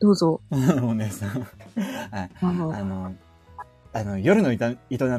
[0.01, 0.41] どうぞ。
[0.51, 1.28] お姉さん。
[1.30, 2.30] はい。
[2.41, 3.14] あの、
[3.93, 4.59] あの、夜の営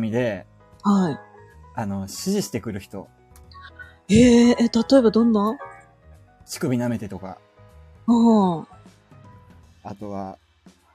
[0.01, 0.45] みで、
[0.85, 1.19] はい。
[1.73, 3.07] あの、指示してくる人。
[4.07, 5.57] ええー、え、例えばどんな？
[6.45, 7.39] 乳首舐めてとか。
[8.05, 8.67] うん。
[9.83, 10.37] あとは、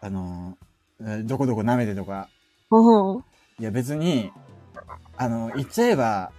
[0.01, 2.29] あのー、どこどこ舐めてとか。
[2.71, 3.25] うん。
[3.59, 4.31] いや別に、
[5.17, 6.31] あの、言っちゃえば、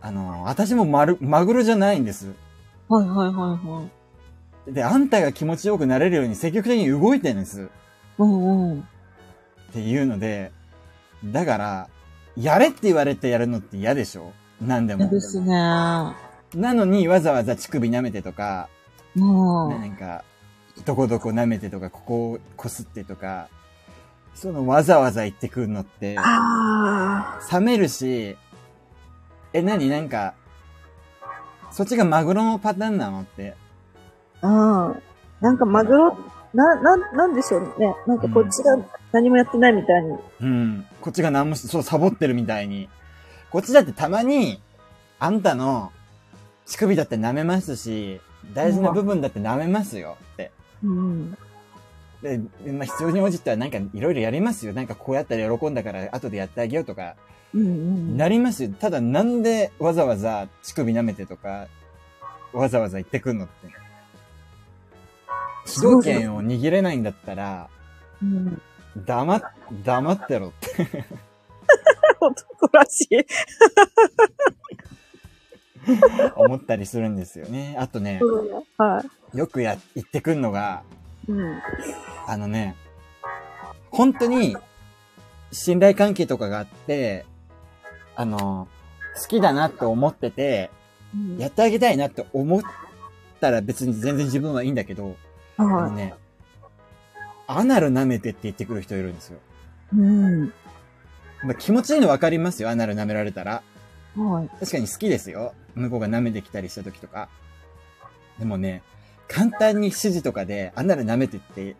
[0.00, 2.32] あの、私も丸、マグロじゃないんです。
[2.88, 3.88] はいはいはいは
[4.68, 4.72] い。
[4.72, 7.68] で、あんたが気持ちよくなれるように積極的に動いてるんです。
[8.18, 8.80] うんうん。
[8.80, 8.84] っ
[9.72, 10.52] ていうので、
[11.24, 11.88] だから、
[12.36, 14.32] やれって言われてやるのって嫌でしょ？
[14.60, 15.02] なんでも。
[15.02, 15.52] 嫌ですね。
[15.52, 16.14] な
[16.54, 18.68] のにわざわざ乳首舐めてとか、
[19.16, 19.80] うん。
[19.80, 20.24] なんか、
[20.84, 23.48] どこどこ舐めてとか、ここをこすってとか、
[24.34, 28.36] そのわざわざ言ってくるのって、あ冷めるし、
[29.52, 30.34] え、なになんか、
[31.72, 33.54] そっちがマグロのパターンなのって。
[34.42, 34.48] あ。
[34.48, 35.02] うん。
[35.40, 36.16] なんかマグロ、
[36.54, 37.94] な、な、なんでしょうね。
[38.06, 38.76] なんかこっちが
[39.12, 40.18] 何もやってないみたいに。
[40.40, 40.86] うん。
[41.00, 42.88] こっちが何もし、そう、サボってるみたいに。
[43.50, 44.60] こっちだってたまに、
[45.18, 45.92] あんたの
[46.66, 48.20] 乳首だって舐めますし、
[48.54, 50.50] 大事な部分だって舐めますよって。
[50.82, 51.36] うん。
[52.22, 52.40] で、
[52.72, 54.72] まあ、必要に応じてはなんかいろいろやりますよ。
[54.72, 57.16] なんかこうやったら喜んだから後でやってあげようとか、
[57.54, 58.16] うんうん。
[58.16, 58.70] なりますよ。
[58.78, 61.66] ただなんでわざわざ乳首舐めてとか、
[62.52, 63.68] わざわざ言ってくんのって。
[65.70, 67.68] 主導権を握れないんだったら、
[68.22, 68.60] うん。
[68.96, 69.42] 黙っ、
[69.84, 71.04] 黙ってろって。
[72.20, 73.26] 男らしい。
[76.36, 77.76] 思ったりするんですよね。
[77.78, 78.20] あとね、
[78.76, 79.02] は
[79.34, 80.82] よくや、言ってくんのが、
[81.28, 81.32] い。
[81.32, 81.62] うん。
[82.26, 82.76] あのね、
[83.90, 84.56] 本当に
[85.52, 87.24] 信頼関係とかがあって、
[88.16, 88.68] あの、
[89.20, 90.70] 好きだなって思ってて、
[91.38, 92.62] やってあげたいなって思っ
[93.40, 95.16] たら別に全然自分はいいんだけど、
[95.64, 96.14] はね、
[97.46, 99.38] アナル舐めてって言ってくる人いるんですよ。
[99.94, 99.96] い。
[99.96, 100.52] うん。
[101.42, 103.62] まあ、気持ちいいの分かりますよ、アナル舐められたら。
[104.16, 104.48] はい。
[104.60, 105.54] 確かに好きですよ。
[105.74, 107.28] 向こうが舐めてきたりした時とか。
[108.38, 108.82] でもね、
[109.28, 111.76] 簡単に指示とかで、アナル舐めてって、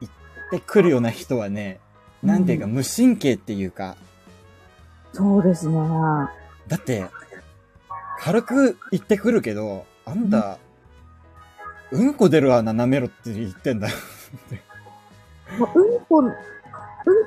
[0.00, 0.12] 言っ
[0.50, 1.80] てくるような人はね、
[2.22, 3.96] なんていうか無神経っていうか、
[5.12, 5.74] そうですね。
[6.68, 7.06] だって、
[8.18, 10.58] 軽く言ってくるけど、あんた、
[11.90, 13.94] うんこ出る穴舐めろって言ってんだよ。
[15.58, 16.32] まあ、うんこ、うん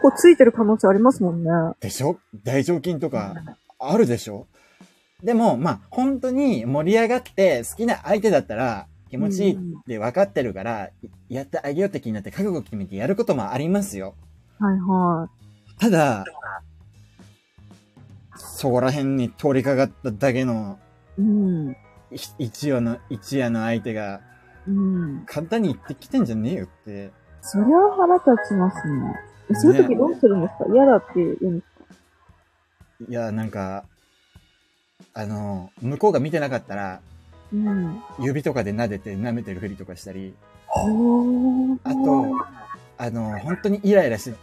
[0.02, 1.50] こついてる可能性ありますもんね。
[1.80, 2.20] でしょ？
[2.44, 3.36] 大腸筋とか、
[3.80, 4.48] あるでしょ？
[5.24, 9.58] でも、まあ、本当に盛り上がって好きな相手だったら気持ちいいっ
[9.88, 10.90] て分かってるから、
[11.30, 14.16] やってあげようって気になって覚悟決めてやることもありますよ。
[14.60, 15.30] はいは
[15.80, 16.26] ただ、
[18.36, 20.80] そこら辺に通りかかっただけの
[21.18, 21.22] い。
[21.22, 21.72] うん。
[21.72, 21.76] い
[22.40, 24.22] 一夜の、一夜の相手が
[24.72, 25.24] うん。
[25.26, 27.12] 簡単に言ってきてんじゃねえよって。
[27.42, 27.68] そりゃ
[27.98, 29.20] 腹立ちますね。
[29.50, 30.74] えそういう時どうするんですか？
[30.74, 33.10] 嫌だって言うんですか？
[33.10, 33.84] いや、なんか、
[35.14, 37.02] あの、向こうが見てなかったら、
[37.52, 38.02] うん。
[38.20, 40.34] 指とかで撫でて舐めてるふりとかしたり。
[40.70, 40.74] あ
[41.94, 42.26] と、
[42.98, 44.38] あの、本当にイライラして、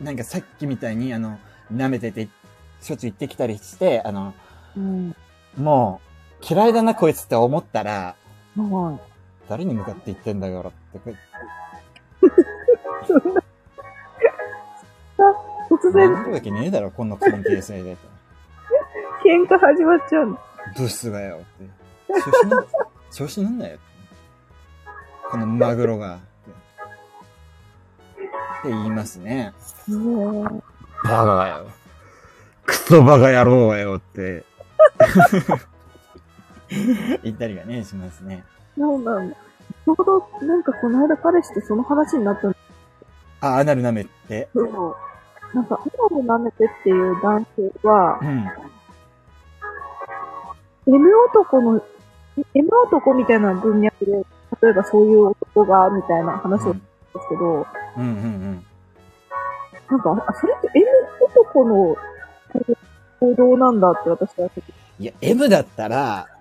[0.00, 1.38] なんかさっきみたいに、あの、
[1.70, 2.28] 舐めてて、
[2.80, 4.32] しょっちゅう行ってきたりして、あの、
[4.76, 5.14] うん。
[5.58, 6.00] も
[6.40, 8.14] う、嫌いだなこいつって思ったら、
[8.56, 8.98] は
[9.48, 11.16] 誰に向かって言ってんだよって、これい。
[15.68, 17.96] 突然、なるわけねえだろ、こんな関係性で。
[19.24, 20.38] 喧嘩始まっちゃうの。
[20.76, 22.22] ブスがよって。
[22.22, 22.66] 調子乗ん、
[23.10, 23.78] 調子乗んなよ。
[25.30, 26.16] このマグロが。
[26.16, 26.18] っ
[28.62, 29.52] て言いますね。
[29.88, 30.02] ね
[31.04, 31.66] バカがよ。
[32.64, 34.44] クソバカ野郎がよって。
[37.22, 38.44] 言ったりがね、しますね。
[38.76, 39.36] そうなんだ。
[39.36, 42.60] ちょうど、なんかこの間彼氏とその話になったんです
[43.40, 44.10] あ、アナル舐めて。
[44.28, 44.96] けど、
[45.54, 48.46] なんか、今も舐めてっていう男性はう、ん。
[50.94, 51.82] M 男の、
[52.54, 54.12] M 男みたいな文脈で、
[54.62, 56.80] 例えばそういう男が、みたいな話をしたんで
[57.20, 57.66] すけど、
[57.96, 58.66] うんうんうん。
[59.88, 60.86] なんか、あ、それって M
[61.20, 61.96] 男の
[63.20, 64.62] 行動なんだって私はちょっと
[64.98, 66.35] いや、M だったら、うん。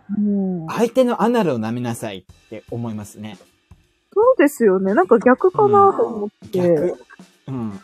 [0.70, 3.38] 相手のアナルを舐めなさいって思いますね。
[4.14, 4.94] そうですよね。
[4.94, 6.60] なんか逆かなと思って。
[6.60, 6.98] 逆。
[7.48, 7.56] うん。
[7.56, 7.80] うん。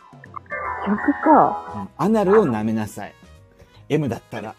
[0.87, 1.89] 逆か。
[1.97, 3.13] アナルを舐めなさい。
[3.89, 4.55] M だったら。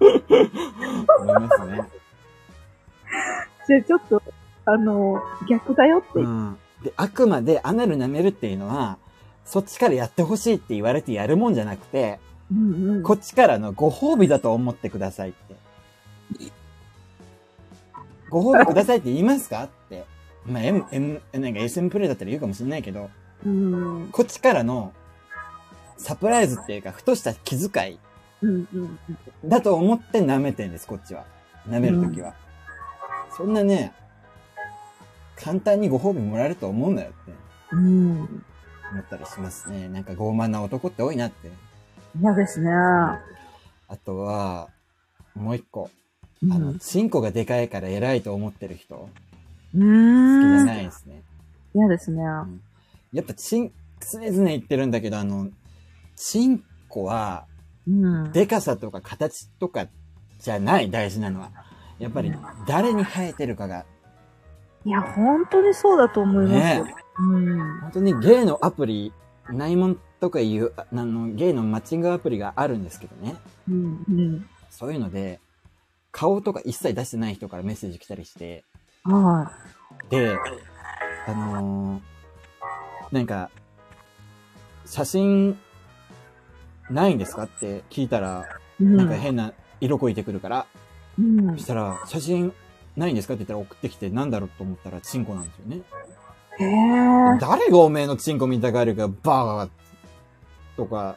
[0.00, 1.88] 思いますね。
[3.68, 4.22] じゃあちょっと、
[4.64, 6.20] あの、逆だよって。
[6.20, 6.58] うん。
[6.82, 8.98] で、あくまでアナル舐めるっていうのは、
[9.44, 12.18] そっちからやってほしいって言われてやるもんじゃなくて、
[12.52, 13.02] うんうん。
[13.02, 15.56] こっちからのご褒美だと思ってくださいって。
[18.30, 20.04] ご褒美くださいって言いますかって。
[20.46, 23.10] まあ、M、M、なんか SM プレイだったら言うかもしれないけど、
[23.44, 24.08] うん。
[24.12, 24.92] こっちからの
[25.96, 27.98] サプライズっていうか、ふとした気遣い
[28.42, 28.98] うんうん。
[29.44, 31.24] だと思って舐めてんです、こっちは。
[31.68, 32.34] 舐めるときは、
[33.30, 33.92] うん、そんなね、
[35.36, 37.32] 簡単にご褒美もらえると思うなよって。
[37.72, 38.44] うん。
[38.90, 39.88] 思ったりしますね。
[39.88, 41.50] なんか傲慢な男って多いなって。
[42.20, 42.70] 嫌ですね。
[42.70, 44.68] あとは、
[45.34, 45.90] もう一個。
[46.50, 49.08] あの、チンコがでかいから偉いと思ってる人。
[49.74, 50.42] うん。
[50.42, 51.22] 好きじゃないですね。
[51.74, 52.22] 嫌ですね。
[52.22, 52.60] うん、
[53.12, 55.48] やっぱチン、常々言ってるんだけど、あの、
[56.16, 57.46] チンコは、
[57.86, 59.86] うん、でかさとか形とか
[60.38, 61.50] じゃない、大事なのは。
[61.98, 62.32] やっぱり、
[62.66, 63.84] 誰に生えてるかが。
[64.84, 66.54] いや、本当にそうだと思います。
[66.54, 69.12] ね、うん、本当にゲイのアプリ、
[69.50, 73.36] 内門とかいう、あの、ゲイのマッチングアプリがあるんですけどね。
[73.68, 75.40] うんうん、そういうので、
[76.10, 78.64] 顔とか一切出してない人からメッセージ来たりして。
[79.04, 79.52] は
[80.08, 80.10] い。
[80.10, 80.36] で、
[81.26, 83.50] あのー、なんか、
[84.86, 85.58] 写真、
[86.90, 88.44] ないんですかって聞いたら、
[88.80, 90.66] うん、なんか変な色こいてくるから、
[91.18, 92.52] うん、そしたら、写真
[92.96, 95.82] ないんですかって言ったら送ってきて、なんだろうと思ったら、チンコなんですよね。
[97.40, 99.70] 誰がおめえのチンコ見たがるか、バー
[100.78, 101.16] とか、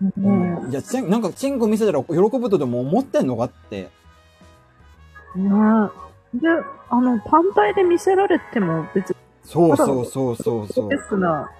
[0.00, 3.90] うん、いや、チン、なんかチンコ見せたら喜ぶとでも思ってんのかって。
[5.36, 5.50] ね
[6.34, 6.48] で、
[6.88, 9.16] あの、単体で見せられても別に。
[9.44, 10.88] そうそうそうそうそう。
[10.88, 11.50] ですな。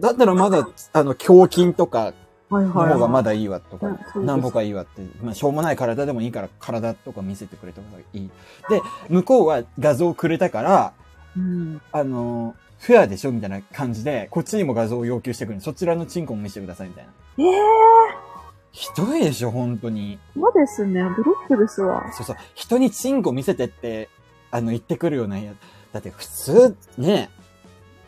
[0.00, 2.12] だったらまだ、あの、胸筋とか、
[2.50, 8.30] の方がまだいいわとか、何歩かいいわって、まあ、しょうもない体でもいいから、体とか見せてくれた方がいい。
[8.68, 10.92] で、向こうは画像をくれたから、
[11.36, 17.10] うん、あの、フェアでしょみたいな感じで、こっちにも画像を要求してくるそちらのチンコも見せてくださいみたいな。
[17.38, 18.28] ええー
[18.70, 20.18] ひどいでしょ、本当に。
[20.36, 21.02] そうですね。
[21.16, 22.12] ブロックですわ。
[22.12, 22.36] そうそう。
[22.54, 24.08] 人にチンコ見せてって、
[24.50, 25.52] あの、言ってくるようなや
[25.92, 27.30] だって普通、ね、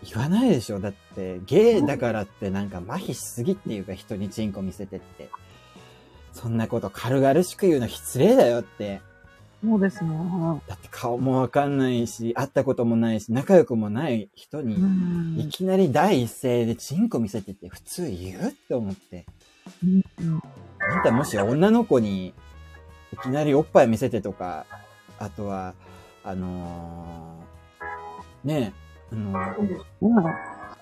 [0.05, 0.79] 言わないでしょ。
[0.79, 5.29] だって、ゲイだからってなんか麻痺しすぎっていうか人にチンコ見せてって。
[6.33, 9.01] そんなこと軽々しく言うの失礼だよって。
[9.63, 10.11] そうですね。
[10.67, 19.27] だって顔もわかんないし、会ったこともないし、仲良くもない人に、いきなり第一声でチンコ見せてって普通言うって思って。
[20.79, 22.33] あんたもし女の子に
[23.13, 24.65] いきなりおっぱい見せてとか、
[25.19, 25.75] あとは、
[26.25, 28.73] あのー、ね
[29.13, 29.83] え、あのー、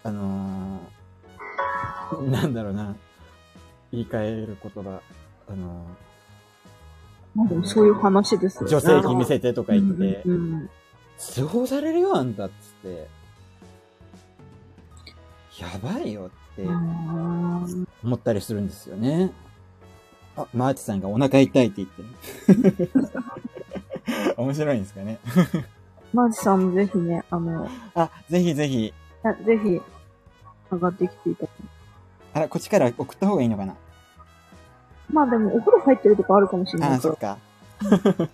[0.05, 2.95] あのー、なんだろうな、
[3.91, 5.01] 言い換える言葉、
[5.49, 6.08] あのー、
[7.65, 10.25] そういう話です女性に見せてとか言って、
[11.19, 12.55] 通報されるよ、あんたっつっ
[12.91, 13.09] て。
[15.61, 16.63] やばいよって
[18.05, 19.33] 思ったりするんですよね。
[20.37, 22.91] あ、マーチさんがお腹痛いって言ってる。
[24.39, 25.19] 面白いんですかね。
[26.13, 28.95] マーチさんもぜひね、あの、あ、ぜひぜひ。
[29.45, 29.81] ぜひ、
[30.71, 31.51] 上がってきていただ
[32.35, 33.75] あら、こっちから送った方がいいのかな
[35.13, 37.39] まあでも、お風呂入ってるとこあるかもしれないあ、そっか。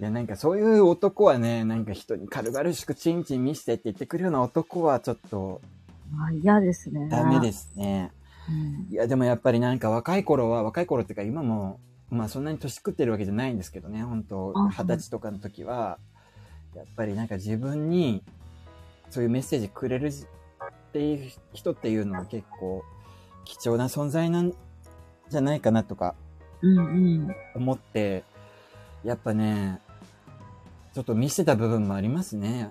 [0.00, 5.60] いや、なんかそういう男はね、なんか人に軽々しくチンチン見してって言ってくるような男はちょっと、
[6.18, 7.08] あ嫌ですね。
[7.08, 8.10] ダメですね。
[8.48, 8.52] う
[8.90, 11.78] ん、いや、でもやっぱりなんか若い頃は、若い頃っていうか今も、
[12.10, 15.98] まあそんなに年食ってるわけじゃないんですけどね、本当二十歳とかの時は、
[16.74, 18.22] やっぱりなんか自分に
[19.10, 20.12] そういうメッセージくれるっ
[20.92, 22.82] ていう人っていうのは結構
[23.44, 24.52] 貴重な存在なん
[25.32, 26.14] じゃないかなとか
[27.54, 28.22] 思って、
[29.04, 29.80] やっぱね、
[30.94, 32.70] ちょっと見せた部分もありますね。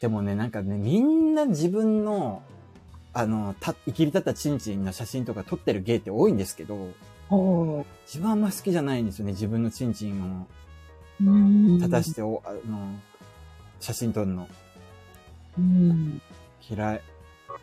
[0.00, 2.42] でもね、なんかね、みんな自分の、
[3.14, 6.88] あの、た、生きり立ったチンチンの写真とか撮ってる芸って多いんですけど、
[8.06, 10.46] 自分はあんま好きじゃないんですよね、自分のチンチンを。
[11.78, 12.60] 立たしてお、あの、
[13.80, 14.48] 写真撮るの。
[15.58, 16.20] うん。
[16.68, 17.00] 嫌い。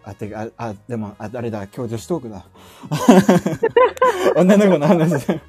[0.10, 2.46] あ、てあ、あ、でも、あ、誰だ、今日女子トークだ。
[4.36, 5.24] 女の子の話。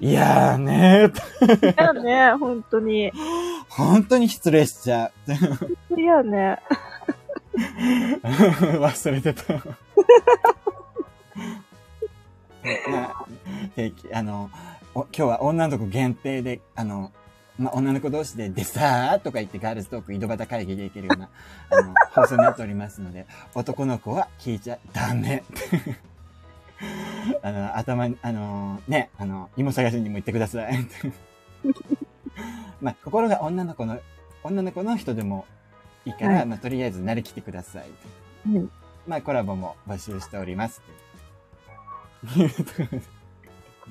[0.00, 1.72] いやーねー。
[1.72, 3.12] いやね、本当に。
[3.68, 5.12] 本当に失礼しちゃ
[5.90, 6.00] う。
[6.00, 6.58] いやね。
[8.26, 9.42] 忘れてた。
[13.76, 14.50] 定期、あの、
[14.94, 17.12] 今日は女の子限定で、あの、
[17.58, 21.28] ま女の子同士で、でさーとか言ってガールズトーク井戸端会議でいけるような、
[21.70, 25.42] あの、放送になっておりますので、男の子は聞いちゃダメ。
[27.42, 30.86] あの、頭に、あのー、ね、あの、芋探しにも行ってください。
[32.82, 33.98] まあ、心が女の子の、
[34.42, 35.46] 女の子の人でも
[36.04, 37.86] いいから、はい、まあ、とりあえず慣れきてください。
[38.46, 38.70] うん、
[39.06, 40.82] まあ、コラボも募集しております。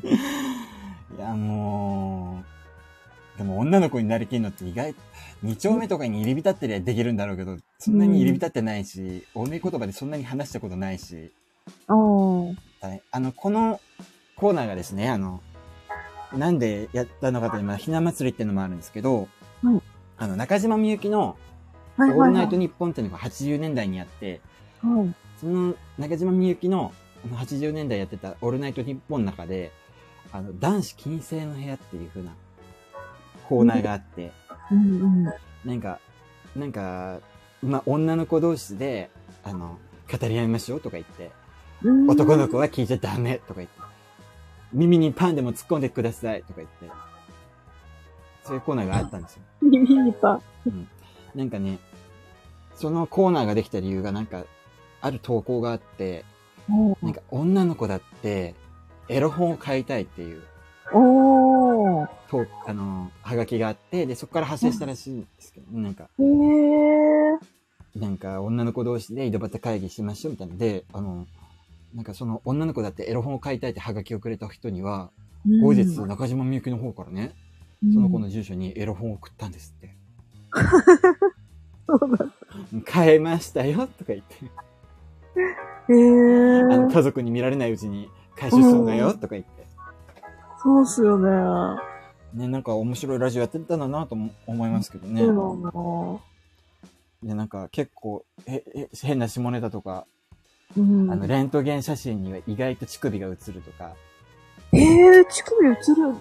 [0.03, 2.54] いや、もう、
[3.37, 4.95] でも女の子になりきるのって意外、
[5.43, 11.31] 二丁目とかに入り浸ってりゃできるんだろうけど、そんなに入り浸ってないし、うん、欧米言葉でそんなに話したことないし、
[12.81, 13.01] はい。
[13.11, 13.81] あの、この
[14.35, 15.41] コーナーがですね、あの、
[16.33, 19.27] なんでやったのかというと、まあ、ひな祭りっていうのもあるんですけど、
[19.63, 19.81] はい、
[20.17, 21.37] あの、中島みゆきの、
[21.97, 24.41] オールナイトニッポンっていうのが80年代にあって、
[24.81, 26.93] はい、その中島みゆきの
[27.29, 29.71] 80年代やってたオールナイトニッポンの中で、
[30.31, 32.31] あの、男子禁制の部屋っていう風な
[33.47, 34.31] コーナーがあって、
[34.71, 35.99] うんうん、なんか、
[36.55, 37.19] なんか、
[37.61, 39.09] まあ、女の子同士で、
[39.43, 39.77] あの、
[40.11, 41.31] 語り合いましょうとか言って、
[42.07, 43.75] 男の子は聞いちゃダメとか言って、
[44.73, 46.89] 耳にパンでも突っ込んでくださいとか言って、
[48.43, 49.41] そういうコーナーがあったんですよ。
[49.61, 50.41] 耳にパン。
[50.67, 50.87] うん。
[51.33, 51.79] なんかね、
[52.75, 54.43] そのコーナーができた理由がなんか、
[55.01, 56.25] ある投稿があって、
[57.01, 58.55] なんか女の子だって、
[59.07, 60.43] エロ本を買いたいっていう。
[62.27, 66.09] おと、あの、はがきがあって、で、そこから発生したらしいんですけど、なんか。
[66.19, 67.99] へー。
[67.99, 71.27] なんか、女の子同士で井戸端会議しましょうみたいなで、あの、
[71.95, 75.11] なんかその女の子だってエロ本を買いたいってはがきをくれた人には、
[75.61, 77.33] 後日中島みゆきの方からね、
[77.93, 79.95] その子の住所にエロ本を送ったんですって。
[81.87, 82.25] そうだ。
[82.85, 84.35] 買えましたよとか言って。
[85.89, 86.73] へー。
[86.73, 89.65] あの、家族に見られないうちに回収するなよとか言って。
[90.61, 91.85] そうっすよね。
[92.35, 94.15] ね、なんか面白いラジオやってたんだなと
[94.45, 95.21] 思いますけどね。
[95.21, 96.21] そ
[97.23, 100.05] うで、なんか結構、え、え、変な下ネタとか、
[100.77, 103.93] うん、あの、レントゲン写真には意外と乳首が映るとか。
[104.73, 105.77] ええー、乳首映る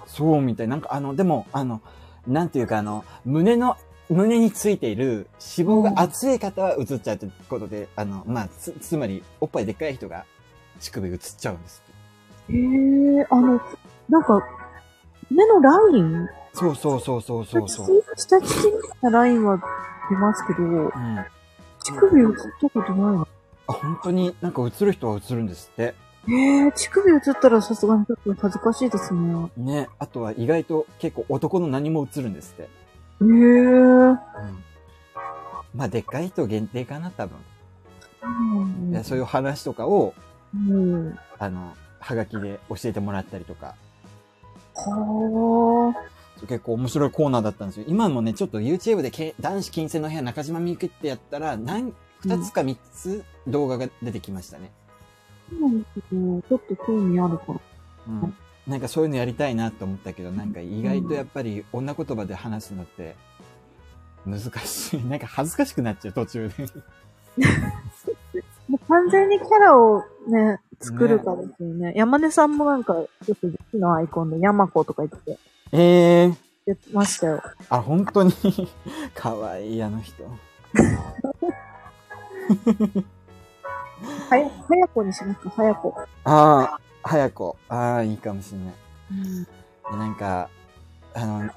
[0.06, 0.68] そうみたい。
[0.68, 1.82] なんかあの、でも、あの、
[2.26, 3.76] なんていうかあの、胸の、
[4.08, 10.24] 胸についている脂肪が厚い方は映っちゃうってことで、あの、まあ、つ、つまり、おっぱいでっかい人が
[10.78, 11.82] 乳首映っちゃうんです
[12.50, 13.60] へえー、あの、
[14.08, 14.42] なんか、
[15.30, 16.28] 目のライン？
[16.52, 18.02] そうそうそうそうそうそう。
[18.16, 19.60] 下乳みたいなラインは
[20.10, 20.90] 出ますけど、うん、
[21.82, 22.28] 乳首映っ
[22.60, 23.28] たことないの
[23.66, 24.36] あ、本当に？
[24.40, 25.94] なんか映る人は映るんですって。
[26.28, 29.50] ええー、乳首映ったらさすがにちょっと恥ずかしいですね。
[29.56, 29.88] ね。
[29.98, 32.62] あとは意外と結構男の何も映るんですって。
[32.62, 32.66] へ
[33.20, 34.10] えー。
[34.10, 34.18] うん。
[35.74, 37.36] まあ、でっかい人限定かな、多分。
[38.92, 40.14] うん、そういう話とかを、
[40.54, 43.74] うん、あの、はがきで教えてもらったりとか。
[44.74, 46.46] はあ。
[46.46, 47.86] 結構面白いコーナーだったんですよ。
[47.88, 54.72] 今もね、ちょっと YouTube でけ男子金星の部屋中島みゆきってやったら、何、二つか三つ動画が出てきましたね。
[55.50, 57.60] そうなんですけど、ちょっと興味あるから。
[58.08, 58.36] うん。
[58.66, 63.14] なんかそういうのやりたいなと思ったけど、なんか意外とやっぱり女言葉で話すのって
[64.26, 65.04] 難しい。
[65.04, 66.54] なんか恥ずかしくなっちゃう、途中で。
[68.88, 71.88] 完全にキャラをね、作るかですよね。
[71.88, 75.38] ね山根さんもなんか、よく好きなアイコンで山子とか言って。
[75.72, 76.34] ええー。
[76.66, 77.42] 言ってましたよ。
[77.68, 78.32] あ、本当に？
[79.14, 80.24] かわいい、あの人。
[80.24, 80.30] は
[84.36, 85.62] や、はやこにしますか？
[85.62, 85.94] はやこ。
[86.24, 87.56] ああ、はやこ。
[87.68, 88.74] ああ、いいかもしれない。
[89.92, 90.48] うん、なんか、
[91.14, 91.50] あの、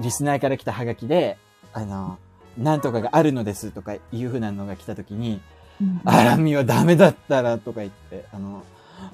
[0.00, 1.38] リスナーから来たハガキで、
[1.72, 2.18] あの、
[2.58, 5.40] なんとかがあるのですとかいうふうなのが来たときに、
[5.80, 8.64] うん、アラミはダメだったらとか言って、あの、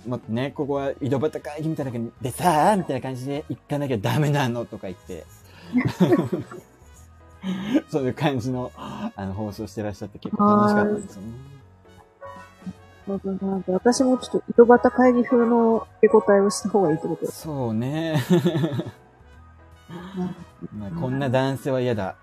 [0.06, 5.26] もっとね、ここは井戸端会議みたいな感じでさあみたいな感じで行かなきゃダメなのとか言って、
[7.90, 11.28] そういう感じの、あの、放送してらっしゃって結構楽しかったですよね。
[13.66, 18.24] 私もちょっと井戸端会議風の受け答えをした方がいいってことそうね。
[20.72, 22.16] まあ、こんな男性は嫌だ。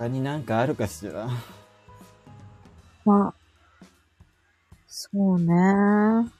[0.00, 1.28] 他になんかあるかしら？
[3.04, 3.34] まあ、
[4.86, 5.52] そうね。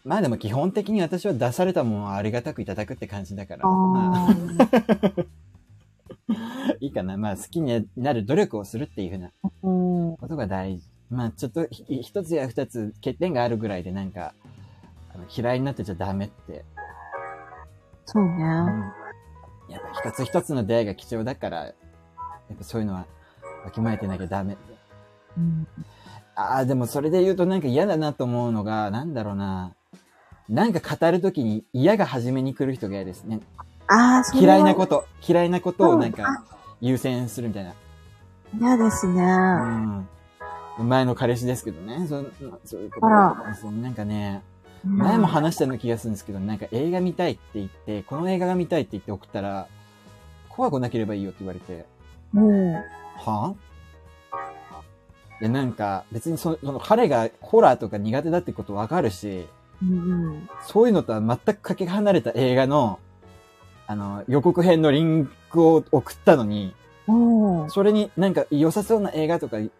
[0.03, 3.69] まあでも基本的に私は出されたものはありがたくいただくって感じだから。
[3.69, 4.35] まあ、
[6.81, 7.19] いいかな。
[7.19, 9.31] まあ好きになる努力をするっていうふうな
[10.16, 10.89] ことが大事。
[11.11, 14.32] まあちょっと一つや二つ欠点があるぐらいでなんか、
[15.15, 16.65] あの嫌いになってちゃダメって。
[18.07, 18.32] そうね。
[18.32, 18.43] うん、
[19.69, 21.73] やっぱ一つ一つの出会いが貴重だから、や
[22.55, 23.05] っぱそういうのは
[23.65, 24.57] わきまえてなきゃダメ。
[25.37, 25.66] うん、
[26.35, 29.74] ああ、でもそれで言うとなんか嫌だなと思うのが、なんだろうな。
[30.49, 33.41] なんか語るときに嫌が初めに来る人が嫌ですね。
[33.87, 36.45] ああ、そう嫌いなこと、嫌いなことをなんか
[36.81, 37.74] 優先するみたいな。
[38.59, 39.23] 嫌ですね。
[39.23, 40.89] うん。
[40.89, 42.07] 前の彼氏ですけどね。
[42.09, 42.24] そ
[42.65, 43.82] そういうことですね。
[43.82, 44.43] なんかね、
[44.85, 49.66] 前も話したような気がするんですけど、なんか映画見たいって言って、この映画が見たいって言って送ったら、
[50.49, 51.87] 怖くなければいいよって言われて。
[52.35, 52.74] うん。
[53.24, 59.47] はぁ、いや、なんか、別にその、その彼がホラーとか苦手だってことわかるし、
[59.82, 62.98] うん、そういうのとは全くかけ離れた映画の、
[63.86, 66.74] あの、予告編のリンクを送ったのに、
[67.68, 69.70] それになんか良さそうな映画とかい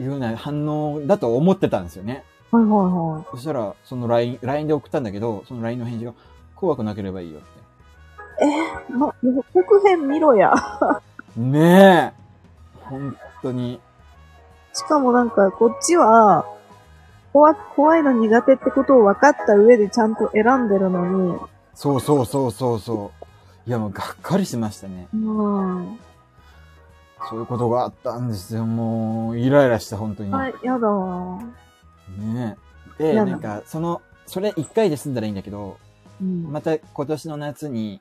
[0.00, 2.24] うような反応だと思ってたんですよね。
[2.50, 3.24] はいはいはい。
[3.32, 6.14] そしたら、その LINE、LINE で送ったんだけど、その LINE の返事が、
[6.56, 7.48] 怖くなければいいよって。
[8.44, 10.52] えー、ま、予告編見ろや。
[11.36, 12.17] ねえ。
[12.88, 13.80] 本当に。
[14.72, 16.46] しかもなんか、こっちは、
[17.32, 21.38] 怖、怖いの苦手ってことを分かった上でちゃんと選んでるのに。
[21.74, 23.28] そうそうそうそうそう。
[23.68, 25.08] いやもうがっかりしましたね。
[25.12, 25.98] うん。
[27.28, 28.64] そういうことがあったんですよ。
[28.64, 30.30] もう、イライラした、本当に。
[30.30, 31.42] はい、やだわ。
[32.16, 32.56] ね
[32.98, 33.12] え。
[33.12, 35.76] で、なんか、その、それ一回で済んだらいいんだけど、
[36.20, 38.00] うん、また今年の夏に、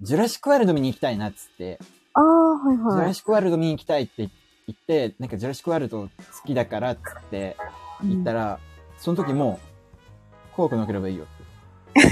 [0.00, 1.78] ジュラシックワールド見に行きたいなっつって、
[2.14, 2.92] ああ、はいはい。
[2.92, 4.28] ジュラシックワールド見に行きたいって言
[4.72, 6.10] って、なんかジュラシックワールド好
[6.46, 6.98] きだからっ
[7.30, 7.56] て
[8.04, 8.58] 言ったら、うん、
[8.98, 9.58] その時も、
[10.54, 12.08] 怖くなければいいよって。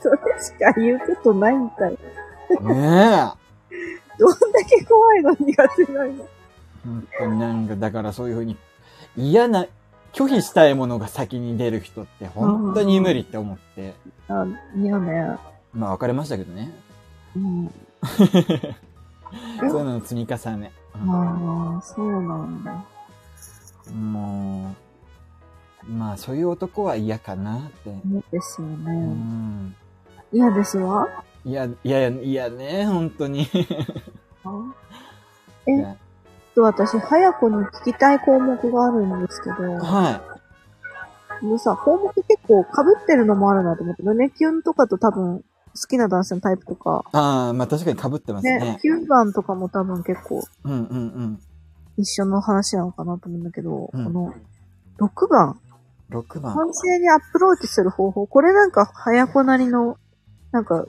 [0.00, 1.90] それしか言うことないんかい。
[1.92, 1.98] ね
[2.60, 3.42] え。
[4.18, 6.28] どんだけ怖いの苦手なの
[6.84, 8.56] 本当になんか、だからそういうふうに、
[9.16, 9.66] 嫌な、
[10.12, 13.94] 拒否したいものが先に出る人って本当に無理って思って。
[14.28, 14.46] あ、
[14.76, 15.36] 嫌ね。
[15.72, 16.70] まあ別れましたけどね。
[17.34, 17.74] うん。
[19.58, 20.72] そういうのの積み重ね。
[20.94, 22.84] ああ、そうなんだ。
[23.94, 24.74] も
[25.88, 27.94] う、まあそういう男は嫌かなって。
[28.04, 28.92] 嫌ですよね。
[28.92, 29.74] うん。
[30.32, 31.08] 嫌ですわ？
[31.44, 33.48] いや、いや、いやね、本当に
[35.66, 35.96] え、
[36.54, 39.54] と私、早子に聞きたい項目があるんですけど。
[39.78, 40.20] は
[41.42, 41.44] い。
[41.44, 42.68] もうさ、項目結構被
[43.02, 45.44] ってるのもあるなと思って、胸キュンとかと多分、
[45.74, 47.04] 好きな男性のタイプとか。
[47.12, 48.58] ああ、まあ確かに被ってますね。
[48.58, 51.40] ね、9番とかも多分結構、うんうんうん。
[51.96, 54.34] 一緒の話なのかなと思うんだけど、うん、この、
[54.98, 55.58] 6番。
[56.10, 56.54] 6番。
[56.54, 58.26] 男性にアプローチする方法。
[58.26, 59.98] これなんか、早子なりの、
[60.50, 60.84] なんか、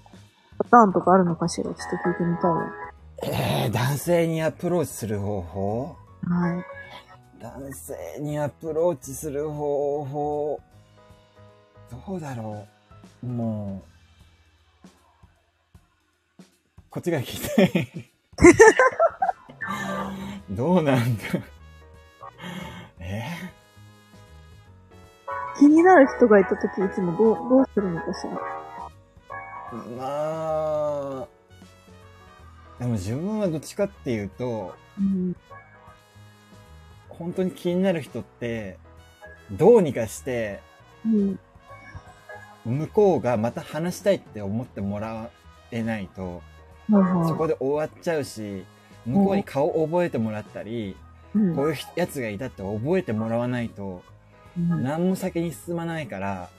[0.57, 1.65] パターンとかあるのかしら？
[1.65, 2.71] ちょっと聞いてみたいわ。
[3.23, 5.95] えー、男性にアプローチする方法？
[6.27, 6.65] はい。
[7.41, 10.61] 男性にアプローチする方法、
[12.07, 12.65] どうだろ
[13.21, 13.25] う。
[13.25, 13.92] もう、
[16.93, 17.87] こっちが聞きたい
[20.51, 21.23] どうなんだ。
[22.99, 23.23] え
[25.57, 28.33] 気になる人がいたときいつもどう、どうするのかしら？
[29.97, 31.27] まあ、
[32.77, 35.35] でも自分はどっちかっていうと、うん、
[37.09, 38.77] 本当に気になる人って、
[39.49, 40.61] どうにかして、
[41.03, 41.39] うん、
[42.65, 45.31] 向こうがまた話したいって思ってもら
[45.71, 46.43] えないと、
[47.27, 48.65] そこで終わっちゃうし、
[49.05, 50.95] 向こうに顔覚えてもらったり、
[51.33, 54.03] こういうやつがいたって覚えてもらわないと、
[54.55, 56.49] 何も先に進まないから、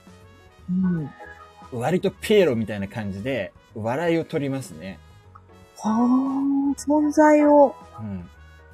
[1.71, 4.99] 割とピエロみたいな感じで、笑いを取りますね。
[5.77, 7.75] はあ、存在を、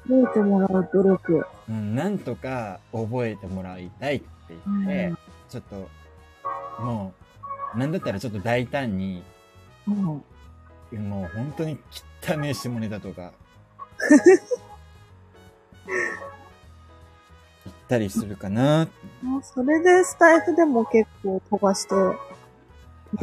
[0.04, 1.46] 覚えてもらう努力。
[1.68, 5.18] うん、なんとか覚えてもらいたいって言って、うん、
[5.48, 5.62] ちょっ
[6.78, 7.12] と、も
[7.74, 9.22] う、なんだったらちょっと大胆に、
[9.86, 10.24] うん、
[10.98, 11.78] もう本当に
[12.22, 13.32] 汚ねえ下ネタとか、
[17.64, 18.88] 言ったりするかな。
[19.42, 21.94] それでスタイフでも結構飛ばして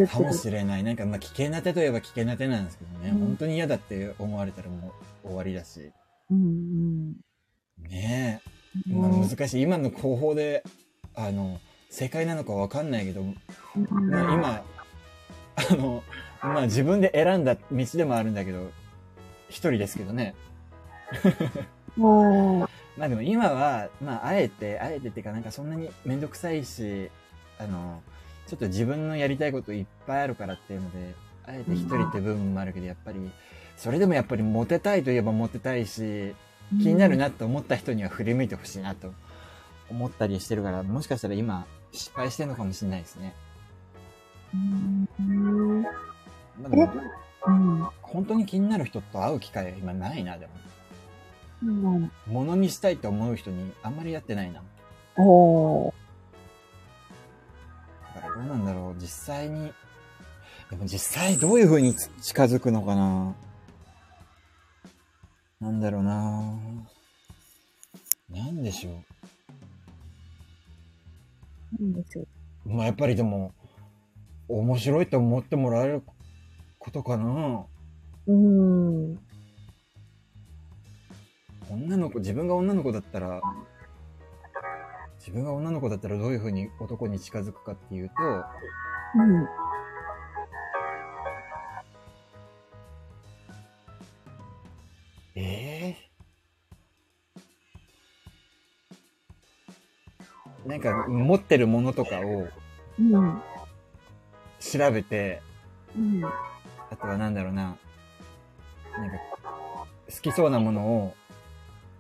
[0.08, 0.84] かもしれない。
[0.84, 3.10] なんかまあ危険な手といえば危険な手なんですけどね。
[3.10, 4.94] うん、本当に嫌だって思われたらも
[5.24, 5.92] う終わりだし。
[6.32, 8.42] うんうん、ね
[8.88, 8.94] え。
[8.94, 9.62] まあ難しい。
[9.62, 10.64] 今の方法で、
[11.16, 11.60] あの、
[11.90, 13.26] 正解なのかわかんないけど、う
[13.80, 14.64] ん、まあ今、
[15.72, 16.04] あの、
[16.42, 18.72] まあ自分で選んだ道でもあるんだけど、
[19.50, 20.36] 一人ですけどね。
[22.98, 27.10] まあでも今は、まああえて、あえてっていうかなんかそんなにめんどくさいし、
[27.58, 28.02] あの、
[28.48, 31.14] ちょっと自分のやりたいこといっぱいあるからっていうので、
[31.46, 33.32] あえて一人って部分もあるけど、やっぱり、
[33.78, 36.36] それでもやっぱりモテたいといえばモテたいし、
[36.82, 39.14] 気になるなと思った人には振り向いてほしいなと
[39.90, 43.34] 思ったりしてるから、もしかしたら今失敗してるのかもしれないですね。
[44.54, 45.90] うんま
[46.66, 46.92] あ、でも、
[47.48, 50.52] うん、本当に気になる人と会う機会が今ないな、でも。
[51.64, 52.12] うん。
[52.28, 54.62] ものにしたいと思う人にあんまりやってないな。
[55.18, 55.94] お
[58.16, 59.72] だからどうなんだろう、実際に。
[60.70, 63.36] でも実際どういう風に近づくのかな
[65.60, 66.54] なんだろうな
[68.30, 68.94] なんでしょう。
[71.84, 72.28] なんでしょう。
[72.66, 73.52] まあやっぱりでも、
[74.50, 76.04] 面白いと思ってもらえる
[76.80, 77.66] ことかな
[78.28, 79.20] うん。
[81.70, 83.42] 女の子、自分が女の子だったら、
[85.20, 88.14] 自分が女の子だったらどういうふうに男に近づくかっていうと、
[89.16, 89.48] うん。
[95.36, 102.48] ええー、ななんか持ってるものとかを、
[103.00, 103.42] うん。
[104.60, 105.42] 調べて、
[105.98, 106.24] うん。
[106.26, 111.16] あとはなんだろうな、なんか、好きそうなものを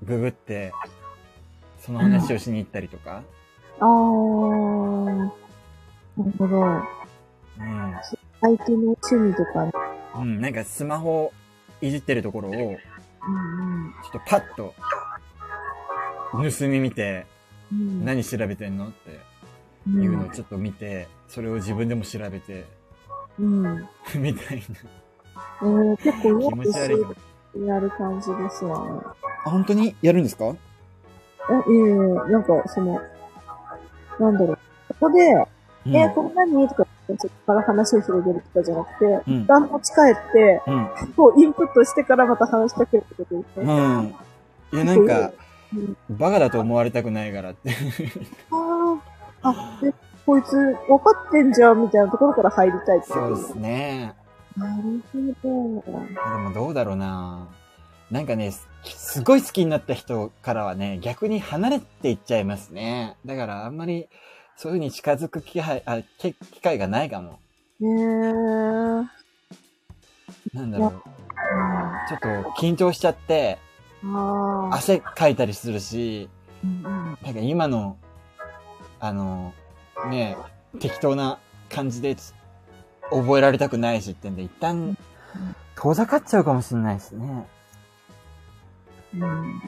[0.03, 0.73] ググって、
[1.79, 3.23] その話をしに行ったりとか。
[3.79, 5.15] うん、ああ、
[6.17, 6.61] なるほど。
[6.61, 7.95] うん。
[8.41, 9.71] 相手の趣味とか、ね、
[10.15, 11.33] うん、なんかスマホ
[11.81, 12.77] いじってるところを、うんうん、
[14.03, 14.73] ちょっとパッと
[16.31, 17.25] 盗み見て、
[17.71, 19.19] うん、何調べてんのって
[19.89, 22.65] いうのをちょっと見て、それを自分でも調べて、
[23.39, 23.63] うん、
[24.15, 24.63] みたいな。
[25.61, 27.15] えー、結構気持ち悪
[27.55, 27.65] い。
[27.65, 29.01] やる感じですよね。
[29.45, 29.95] あ、本当に？
[30.01, 30.45] やるんですか？
[30.45, 30.53] え、
[31.53, 33.01] ええー、なんか、その、
[34.19, 34.57] なんだろう。
[34.99, 35.33] ここで、
[35.85, 36.85] うん、えー、これ何とか、
[37.17, 43.73] そこから話を広げるとかじゃなくて、うん、一旦持ち帰って、うん、こう、インプットしてからまた話しかけるってことですね。
[43.73, 44.15] うん。
[44.73, 45.31] いや、なんか、
[46.09, 47.71] バカだと思われたくないからって
[48.51, 48.55] あ
[49.43, 49.49] あ。
[49.49, 49.93] あ、で、
[50.25, 54.13] こいつ分かってんじゃんみたいなところから入りたいってそうですね。
[54.55, 55.01] なる
[55.41, 55.91] ほど。
[55.91, 57.47] でもどうだろうな
[58.11, 58.51] なんかね、
[58.83, 63.15] すごい好きになった人からはね、逆に離れていっちゃいますね。
[63.25, 64.09] だからあんまり、
[64.55, 67.39] そういう風に近づく機会、あ、機会がないかも。
[67.81, 69.05] へー。
[70.53, 70.91] なんだろう。
[72.09, 73.59] ちょっと緊張しちゃって、
[74.71, 76.29] 汗かいたりするし、
[76.63, 76.83] うんうん、
[77.23, 77.97] なんか今の、
[78.99, 79.53] あの、
[80.09, 80.37] ね、
[80.79, 81.39] 適当な
[81.69, 82.15] 感じで
[83.09, 84.97] 覚えられたくないしってんで、一旦
[85.75, 87.47] 遠ざかっちゃうかもしれないですね。
[89.15, 89.61] うん。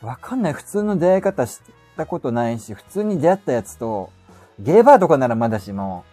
[0.00, 0.52] わかんない。
[0.52, 1.60] 普通の出会い方し
[1.96, 4.10] たことないし、普通に出会ったやつと、
[4.58, 6.04] ゲーバーとかならまだしも、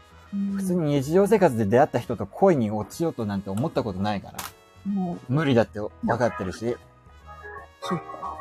[0.56, 4.38] 普通に日常生活で出会った人と恋に落ちようとなんて思ったことないから。
[5.27, 6.77] 無理だって分かってるし。
[7.81, 8.38] そうか。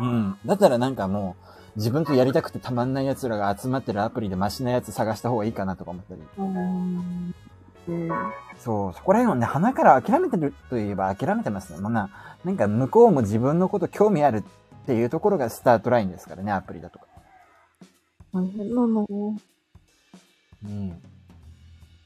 [0.00, 0.38] うん。
[0.44, 6.22] だったらなんかもう、自分とやりたくてたまんない奴らが集まってるアプリでマシなやつ探した方がいいかなとか思ったり。
[6.36, 7.34] うん、
[8.58, 11.80] そう、そこら辺をね、鼻から諦めてるといえば諦めてますね。
[11.80, 12.10] もうな、
[12.44, 17.06] なんか向こうも自分のこと興味あるっていうところがスタートラインですからね、アプリだとか。
[18.32, 19.06] 大変なの
[20.64, 21.02] うん。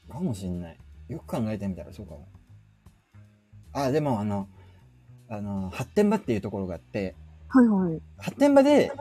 [0.09, 0.77] かもしんない。
[1.09, 2.27] よく考えてみたらそうかも。
[3.73, 4.47] あ、でもあの、
[5.29, 7.15] あの、発展場っていうところがあって、
[7.49, 8.01] はいはい。
[8.17, 8.91] 発展場で、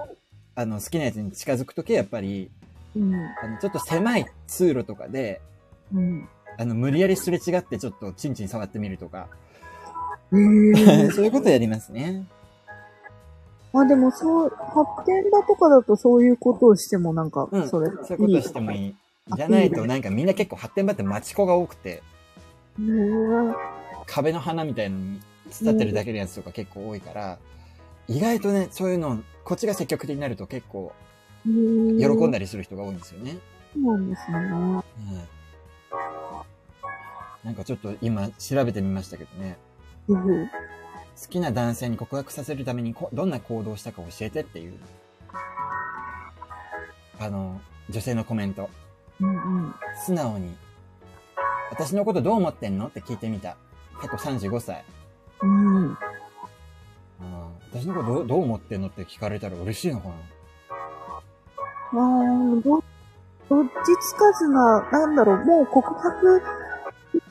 [0.54, 2.50] あの、好きなやつに近づくときはやっぱり、
[2.96, 5.40] うん、あのちょっと狭い通路とかで、
[5.92, 6.28] うん、
[6.58, 9.28] あの、無理やりすれ違ってちょっとチンチン触ってみるとか、
[10.30, 10.40] そう
[11.24, 12.26] いうことやりますね。
[13.72, 18.96] あ、でもそう、発展場とかだとそういうことをしてもなんか、それ、うん、そういうことしてもいい。
[19.36, 22.02] じゃないとなんかみんな結構発展場って町子が多くて、
[24.06, 25.20] 壁の花みたいなのに
[25.60, 27.38] 伝ってるだけのやつとか結構多いから、
[28.06, 30.92] 意外とね、そういうの、こっちが積極的になると結構、
[31.44, 33.38] 喜んだりする人が多いんですよね。
[33.74, 34.38] そうなんですね。
[34.38, 34.82] うん。
[37.44, 39.58] なんかちょっと今調べてみましたけどね。
[40.08, 40.52] うん、好
[41.28, 44.74] きな男性に告白させるためにどんな行動をしたか教えてっていう。
[47.20, 47.60] あの、
[47.90, 48.70] 女性のコメント。
[49.20, 50.56] うんうん、素直に、
[51.70, 52.86] 私のことどう思ってんの？
[52.86, 53.56] って聞いてみた。
[54.00, 54.84] 過去35歳。
[55.42, 55.96] うん。
[57.74, 60.14] あ私のことどどう思ってんのって聞かれたら嬉しいのかな？
[60.14, 60.18] あ
[61.96, 62.82] あ、ど、
[63.48, 66.40] どっちつかずな、なんだろう、もう告白っ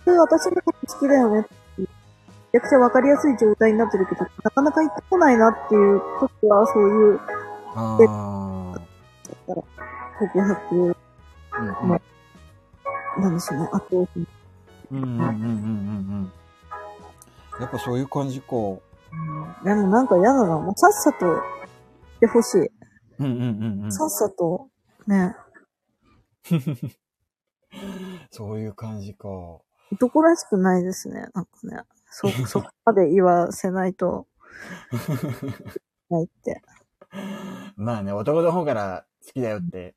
[0.06, 7.20] て私のこと好きだよねって、めちゃくちゃわかりやすい状態になってるけど、なかなか言ってこないなっていう時は、そういう、
[7.76, 7.98] あ
[8.76, 8.80] あ。
[9.48, 9.64] だから
[10.20, 10.94] 告白、うんうん、
[11.88, 14.28] まあ、なんでしょうね、あと、うん
[14.91, 16.32] うんうんうんうん。
[17.60, 18.56] やっぱそういう感じか。
[18.56, 18.80] うん、
[19.64, 20.60] でもなんか嫌だな。
[20.60, 22.60] もうさっさとしてほしい。
[23.19, 23.35] うんうんう
[23.81, 23.91] んうん。
[23.91, 24.69] さっさと、
[25.07, 25.35] ね。
[28.31, 29.27] そういう感じか。
[29.91, 31.27] 男らしくないですね。
[31.34, 31.81] なんかね。
[32.10, 34.27] そ、 そこまで言わせないと。
[36.10, 36.61] ないって。
[37.76, 39.95] まあね、男の方から好きだよって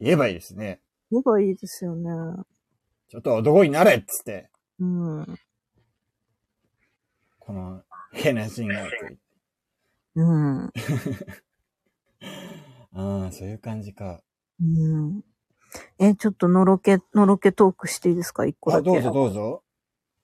[0.00, 0.80] 言えばいいですね。
[1.10, 2.10] 言えばいいですよね。
[3.08, 4.50] ちょっと男になれっつって。
[4.80, 5.38] うん。
[7.38, 9.18] この変なシーンがあって。
[10.14, 10.72] うん。
[12.92, 14.22] ああ、そういう感じか。
[14.60, 15.22] うん。
[15.98, 18.46] え、ちょっとのろけ、のろけトークしていいですか？
[18.46, 18.90] 一個だけ。
[18.90, 19.62] あ、どうぞどうぞ。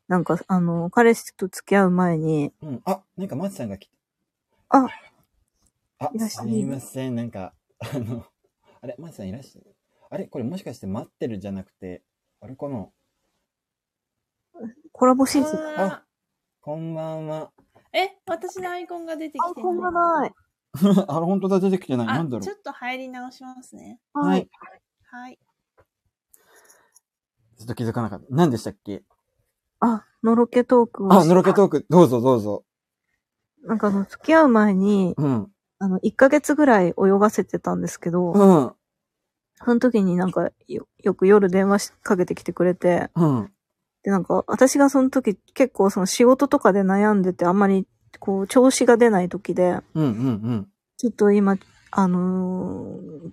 [0.09, 2.53] なんか、あの、彼氏と付き合う前に。
[2.63, 2.83] うん。
[2.85, 3.89] あ、なんか松さんが来
[4.69, 4.79] た。
[4.79, 4.87] あ、
[5.99, 6.11] あ。
[6.29, 7.15] すみません。
[7.15, 8.25] なんか、あの、
[8.81, 9.77] あれ、松さんいらっしゃる？
[10.11, 12.03] あれこれもしかして待ってるじゃなくて、
[12.41, 12.87] あれかな
[14.93, 15.81] コラボシーズン？
[15.81, 16.05] あ、
[16.61, 17.51] こんばんは。
[17.93, 20.33] え、私のアイコンが出てきてアイコンがない。
[21.09, 22.07] あれ、本当だ、出てきてない。
[22.07, 22.41] なんだろう。
[22.43, 24.01] ちょっと入り直しますね。
[24.15, 24.49] はい。
[25.05, 25.39] はい。
[27.59, 28.27] ちょっと気づかなかった。
[28.31, 29.03] 何でしたっけ？
[29.81, 32.65] あ、のろけトークあ、のろけトーク、どうぞどうぞ。
[33.65, 35.53] なんかあの、付き合う前に、うん。
[35.79, 38.73] あの、1ヶ月ぐらい泳がせてたんですけど、うん。
[39.57, 43.53] その時になんかよ、よく夜電話かけてきてくれて、うん。
[44.03, 47.87] で、なんか、私がその時結構その仕事とかで悩んでてあんまり、
[48.19, 50.11] こう、調子が出ない時で、うんうんう
[50.55, 50.69] ん。
[50.97, 51.57] ちょっと今、
[51.91, 53.31] あのー、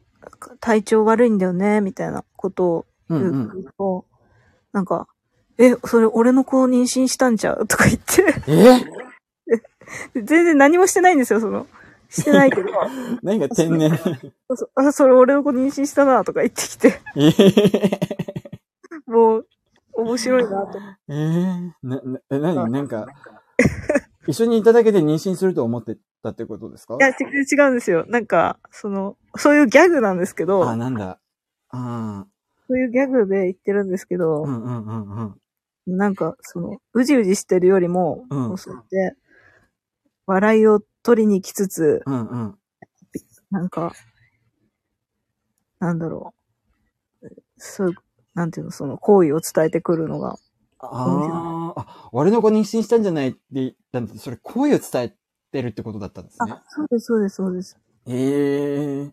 [0.60, 4.04] 体調悪いんだよね、みたいなことを言うと、うんうん、
[4.74, 5.08] なんか、
[5.60, 7.68] え、それ俺の子を妊娠したんちゃう？
[7.68, 8.82] とか言ってえ？
[10.24, 11.68] 全然何もしてないんですよ、その。
[12.10, 12.70] してないけど。
[13.22, 13.92] 何が天然？
[14.76, 17.02] あ、それ俺の子妊娠したなとか言ってきて。
[17.16, 17.30] え？
[17.30, 19.48] ー、もう、
[20.00, 20.80] 面白いなと。
[21.10, 23.08] えー、な、な、え、なになんか、
[24.28, 26.96] 一緒にいただけで妊娠すると思ってたってことですか？
[26.96, 28.06] いや、違うんですよ。
[28.08, 30.68] なんか、その、そういうギャグなんですけど。
[30.68, 31.20] あ、なんだ。
[31.70, 32.26] あ
[32.68, 34.44] そういうギャグで言ってるんですけど。
[34.44, 35.36] うんうんうん
[35.88, 35.98] うん。
[35.98, 39.16] なんか、その、うじうじしてるよりも、うん、そうやって、
[40.28, 42.60] 笑いを取りに来つつ、うんうん、
[43.50, 43.94] なんか、
[45.80, 46.36] なんだろ
[47.24, 47.28] う。
[47.58, 47.94] そう、
[48.34, 50.38] なんていうの、その行為を伝えてくるのが。
[50.80, 55.16] ああ、俺の子妊娠したんじゃないって言ったんだそれ行為を伝え
[55.52, 56.52] てるってことだったんですね。
[56.54, 57.78] あ、そうです、そうです、そうです。
[58.08, 59.12] ええー、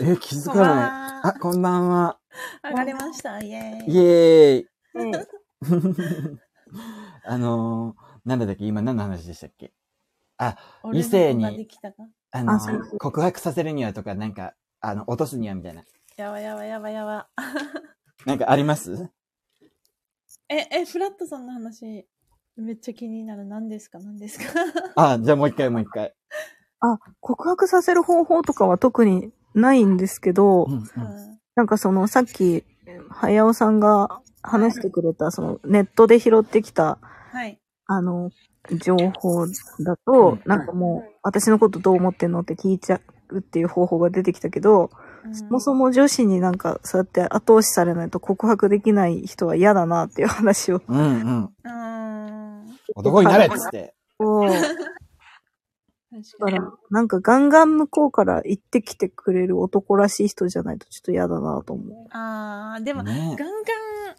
[0.00, 1.30] えー、気づかない。
[1.30, 2.18] あ、こんばんは。
[2.64, 3.40] 上がりました。
[3.40, 3.94] イェーイ。
[3.94, 4.68] イェーイ。
[7.24, 8.64] あのー、なんだっけ？
[8.66, 9.72] 今何の話でしたっけ？
[10.38, 10.56] あ、
[10.92, 11.68] 異性に、
[12.32, 12.58] あの、
[12.98, 15.84] 告白させるにはとか、なんか、あの、落とすにはみたいな。
[16.16, 17.28] やばやばやばやば。
[18.26, 19.10] なんかあります？
[20.48, 22.06] え、え、フラットさんの話、
[22.56, 23.44] めっちゃ気になる。
[23.44, 23.98] 何ですか？
[23.98, 24.44] 何ですか？
[24.96, 26.14] あ、じゃあもう一回もう一回。
[26.80, 30.84] あ、告白させる方法とかは特にないんですけど、うんうん、
[31.54, 32.64] なんかその、さっき、
[33.08, 37.58] はやおさんが話してくれた、その、ネットで拾ってきた、はい。
[37.86, 38.30] あの、
[38.80, 39.46] 情報
[39.80, 43.00] だと、なんかもう、私のことどう思ってんのって聞いちゃ
[43.30, 44.90] うっていう方法が出てきたけど、
[45.24, 50.82] うん、そもそも女子になんかそうやって後押しされないと告白できない人は嫌だなっていう話を。
[50.86, 51.50] うんうん。
[51.64, 52.78] うん。
[52.94, 53.94] 男になれっつって。
[54.18, 54.50] そう。
[56.40, 62.06] だから、なんかガンガン向こうから行ってきてくれる男らしい人じゃないとちょっと嫌だなと思う。
[62.10, 63.48] ああ、でも、ね、ガンガン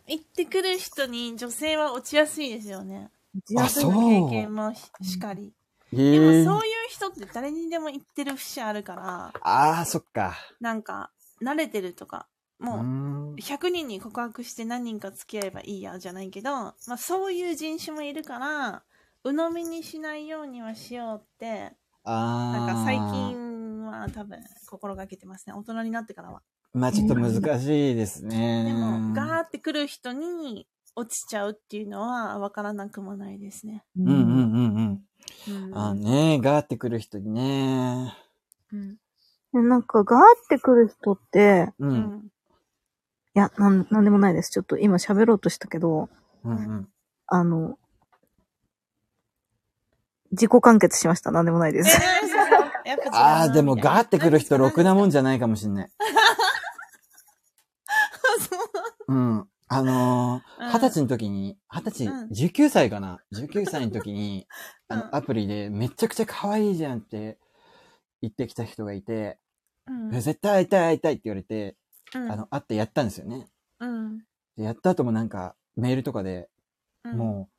[0.07, 3.11] 行ってくる人に女性は落ちやすいですよね。
[3.57, 3.91] あ、そう。
[3.91, 5.53] 経験もしかり。
[5.93, 9.33] でもそういう人って誰にでも言ってる節あるから。
[9.41, 10.35] ああ、そっか。
[10.59, 11.11] なんか、
[11.41, 12.27] 慣れてるとか、
[12.59, 18.83] もう、100人に告白して何人か付き合えばいいや、じゃないけど、まあそういう人種もいるから、
[19.23, 21.75] 鵜呑みにしないようにはしようって、
[22.05, 24.39] なんか最近は多分
[24.69, 25.53] 心がけてますね。
[25.53, 26.41] 大人になってからは。
[26.73, 28.63] まあちょっと難しいですね。
[28.65, 33.83] でも、ガーって来る人に落ちちゃうっていうのは分からなくもないですね。
[33.97, 35.01] うんうんうんうん。
[35.47, 38.15] うん、あねガーってくる人にね。
[38.71, 38.97] うん。
[39.69, 42.27] なんか、ガーってくる人って、うん。
[43.35, 44.51] いや、なん、なんでもないです。
[44.51, 46.09] ちょっと今喋ろうとしたけど、
[46.43, 46.87] うんうん。
[47.27, 47.77] あの、
[50.31, 51.31] 自己完結しました。
[51.31, 51.97] なんでもないです。
[53.11, 55.89] ああ、でもガーってくる人、ろくなもんじゃないかもしんない。
[59.07, 59.47] うん。
[59.75, 64.47] あのー、二、十、歳の時に、二十歳、十、九、歳かな ?19 歳の時に、
[64.87, 67.39] あの、アプリでめちゃくちゃ可愛いじゃんって
[68.21, 69.39] 言ってきた人がいて、
[69.87, 71.75] うん、絶対会いたい会いたいって言われて、
[72.13, 73.47] うん、あの、会ってやったんですよね。
[73.79, 74.19] うん、
[74.55, 76.49] でやった後もなんか、メールとかで、
[77.03, 77.49] も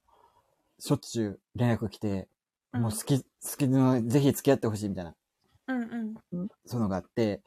[0.79, 2.29] う、しょっちゅう連絡来て、
[2.73, 3.27] もう好き、好
[3.59, 5.17] きの、ぜひ付き合ってほしいみたいな、
[5.67, 7.43] うんうん、そういうのがあって、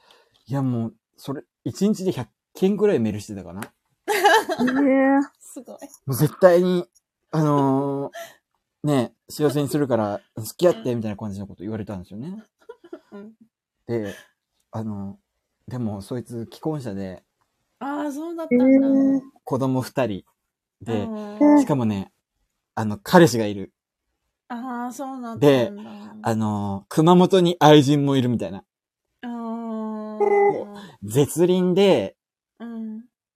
[0.46, 3.62] いやもう、それ、一日で100件ぐらいメールしてたかな。
[4.08, 5.76] えー、すごい。
[5.76, 6.86] もう絶対に、
[7.32, 12.44] あのー、ね、幸せにするから付き合ってみたいな感じのこと言われたんですよね。
[13.12, 13.34] うん、
[13.88, 14.16] で、
[14.72, 15.20] あの、
[15.68, 17.24] でもそいつ既婚者で、
[17.80, 18.66] ああ、そうだったんだ。
[18.66, 20.24] えー、子供二人
[20.82, 21.08] で、
[21.60, 22.12] しかもね、
[22.76, 23.74] あの、彼氏がいる。
[24.48, 25.48] ああ、そうなんだ。
[25.48, 25.72] で、
[26.22, 28.64] あの、熊本に愛人もいるみたいな。
[31.04, 32.16] 絶倫で、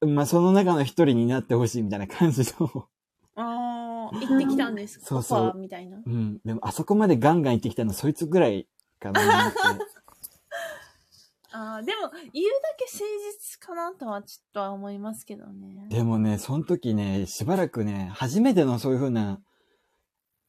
[0.06, 2.88] まあ、その中の一人になってほしいみたいな感じの
[3.36, 5.06] ああ、行ってきたんですか？
[5.06, 5.58] そうそう。
[5.58, 6.02] みたいな？
[6.06, 6.40] うん。
[6.44, 8.68] でも、あそこまでガンガン行ってきたの、そいつぐらい
[9.00, 9.58] かなって。
[11.54, 15.88] ああ、でも、言うだけ誠実かなとはちょっとは思いますけどね。
[15.90, 19.42] でもね、その時ね、しばらくね、初めてのそういう風な、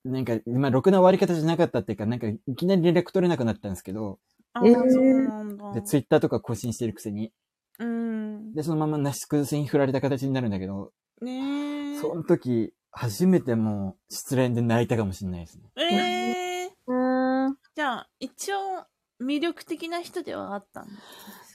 [0.04, 4.20] なんか、まあ、ろくな終わり方じゃなかったっていうか、なんか、いきなり連絡取れなくなったんですけど、
[4.52, 5.72] あ、えーそうなんだ。
[5.72, 7.32] で、ツイッターとか更新してるくせに。
[7.78, 8.54] うん。
[8.54, 12.00] で、そのままなし崩しに振られた形になるんだけど、ねえ。
[12.00, 15.70] その時、初めてもう失恋で泣いたかもしれないですね。
[15.76, 17.56] ええうん。
[17.74, 18.86] じゃあ、一応、
[19.20, 20.92] 魅力的な人ではあったんだ。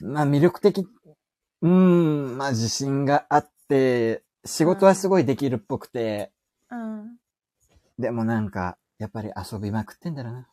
[0.02, 0.86] まあ魅力的、
[1.62, 6.32] うーん、まあ自信があって、仕事はすごいできるっぽくて、
[6.70, 7.18] うん。
[7.98, 10.48] でもなんか、やっぱり遊びまくってんだろうな。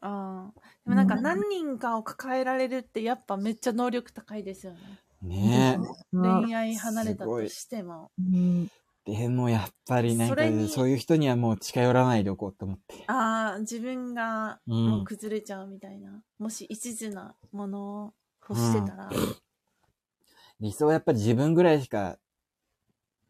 [0.00, 0.60] ああ。
[0.84, 4.78] でもなんか何人かを抱えられるってやっぱめっちゃ能力高いですよね。
[5.22, 5.78] ね
[6.12, 8.10] 恋愛離れたとしても。
[8.18, 8.68] うん
[9.06, 9.12] え。
[9.12, 10.36] でもやっぱりなんか
[10.68, 13.04] そういう人にはもう近寄らないでおこうと思って。
[13.06, 16.22] ああ、自分がうんもう崩れちゃうみたいな。
[16.38, 18.12] もし一途なものを
[18.48, 19.10] 欲してたら。
[20.60, 22.18] 理想はやっぱり自分ぐらいしか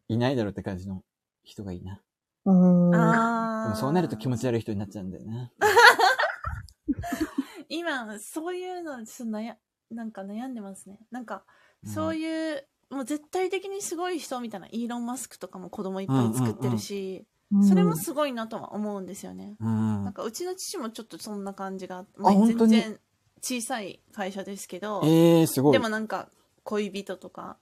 [0.09, 1.03] いないだろうって感じの
[1.45, 2.01] 人がいいな。
[2.45, 2.95] うん。
[2.95, 3.65] ああ。
[3.65, 5.53] でもそうなると気持ち悪い人になっちゃうんだよね。
[7.69, 9.55] 今、そういうの、ちょっと悩、
[9.91, 10.99] なんか悩んでますね。
[11.13, 11.45] なんか、
[11.85, 17.27] そういう、もう絶対的にすごい人みたいな、イーロン・マスクとかも子供いっぱい作ってるし、
[17.69, 19.57] それもすごいなとは思うんですよね。
[19.61, 20.05] うん。
[20.05, 23.01] なんか、うちの父もちょっとそんな感じが全然
[23.43, 25.03] 小さい会社ですけど。
[25.03, 26.29] でもなんか、
[26.63, 27.59] 恋人とか、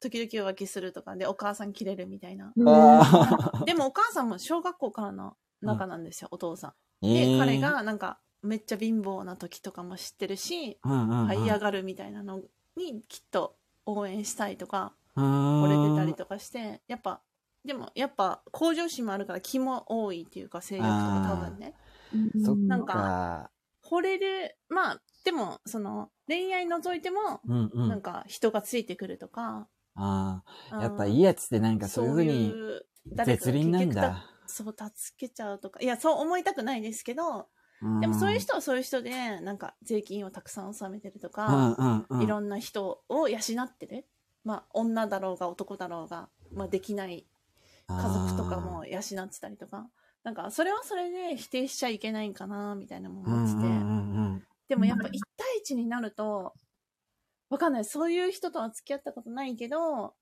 [0.00, 2.52] 時々浮気するとかでお母さん切れるみたいな。
[3.66, 7.06] でもお母さんも小学校からの仲なんですよ、お父さん。
[7.06, 12.42] えで、ー彼、がなんか、めっちゃ貧乏な時とかも知ってるし、うんうんうん、這い上がるみたいなの
[12.76, 17.22] にきっと応援したいとか、惚惚れてたりとかして、やっぱ、
[17.64, 21.74] でもやっぱ向上心もあるから気も多いっていうか性欲とか多分ね。
[22.66, 23.50] なんかか。
[23.84, 27.88] 惚れる、まあ、でも、その、恋愛除いても、うんうん。
[27.88, 30.82] なんか人がついてくるとか、ああ。
[30.82, 32.54] やっぱいいいやつってなんかそういうふうに
[33.24, 34.24] 絶倫なんだ。
[34.46, 35.80] そう、助けちゃうとか。
[35.82, 37.48] いや、そう思いたくないですけど、
[38.00, 44.06] でもそういう人はそういう人で、なんか税金をたくさん納めてるとか、いろんな人を養ってる。
[44.44, 47.26] まあ、女だろうが男だろうが、まあ、できない
[47.88, 49.88] 家族とかも養ってたりとか。
[50.22, 54.44] なんか、それはそれで否定しちゃいけないかな、みたいなのも思ってて。
[54.68, 56.54] でもやっぱ1対1になると、
[57.50, 57.84] わかんない。
[57.84, 60.14] そういう人とは付き合ったことないけど、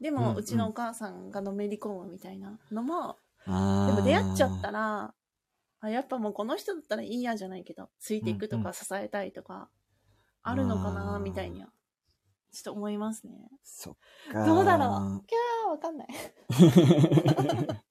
[0.00, 3.16] でも、うちのお母さんがのめり込むみたいなのも、
[3.46, 3.86] うん。
[3.86, 4.62] でも出会っちゃっら。
[4.62, 5.14] たら、
[5.80, 9.68] あ、やっぱもうこの人だったらいいやじゃないけど、ついていくとうんうか支えたいとか、
[10.42, 11.68] あるのかな、みたいには、
[12.52, 13.32] ちょっと思いますね。
[13.62, 13.96] そっ
[14.32, 14.46] か。
[14.46, 16.08] どうだろうキャー、わかんない。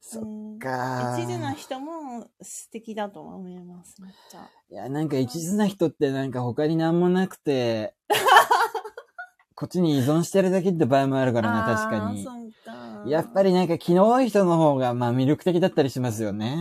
[0.00, 0.26] そっう
[0.56, 1.16] んか。
[1.18, 4.48] 一途な人も素敵だと思います、めっちゃ。
[4.70, 7.94] いや、なんか一途な人ってなんか他になんもなくて、
[9.54, 12.24] こっちに依存してるだけって場合もあるからな、確かにあー。
[12.24, 12.81] そうか。
[13.06, 16.56] やっぱりなんか気の多い人の方がまあ魅力的だったりしますよね。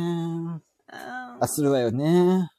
[0.88, 2.49] あするわよね。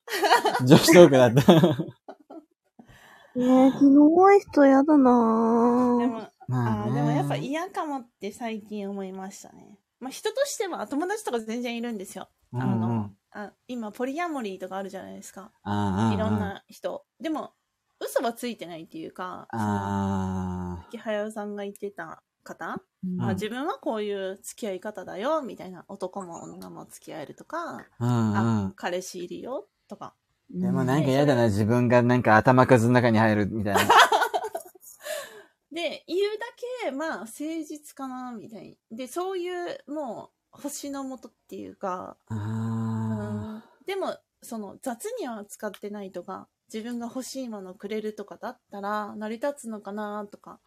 [0.64, 1.42] 女子トークだった。
[3.34, 6.08] えー、気の多い人やだなでぁ。
[6.08, 9.78] も、まあーでもやっぱ嫌かもって最近思いましたね。
[10.00, 12.28] まあ人としては友達とか全然いるんですよ。
[12.52, 15.50] うんあの、うんあ今ポリアモリーとかあるじゃないですか。
[15.62, 16.38] ああいろん。
[16.38, 17.06] な人。
[17.18, 17.54] でも、
[17.98, 23.22] 嘘はついてないっていうか、あ木早さんが言ってた方、うん。
[23.22, 25.84] あ自分はこういう付き合い方だよ、みたいな。
[25.88, 28.04] 男も女も付き合えるとか、あ。
[28.04, 28.72] うんうあん。
[28.74, 30.14] 彼氏いるよ、とか。
[30.50, 33.80] でもなんか嫌だな、自分がなんか頭数の中に入るみたいな。
[35.72, 36.46] で、言うだ
[36.84, 50.60] け、まあ、誠実かな、みたいで、そういう、もう、星の元っていうか、あでも、その、雑には使ってないとか、自分が欲しいものくれるとかだったら、成り立つのかな、とか、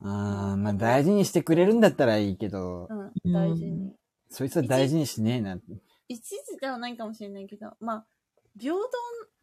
[0.00, 0.08] あ。
[0.08, 3.94] ああ、まあ大事にしてくれるんだったらいいけどう、ん、うん大事に。
[4.30, 5.58] そいつは大事にしねえな。
[6.08, 8.06] 一途ではないかもしれないけど、まあ、
[8.58, 8.80] 平等、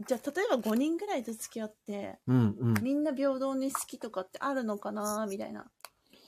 [0.08, 2.84] じゃあ、例えば5人ぐらいと付き合って、うんうん。
[2.84, 5.66] みんな平等に好きとかってあるのかな、みたいな、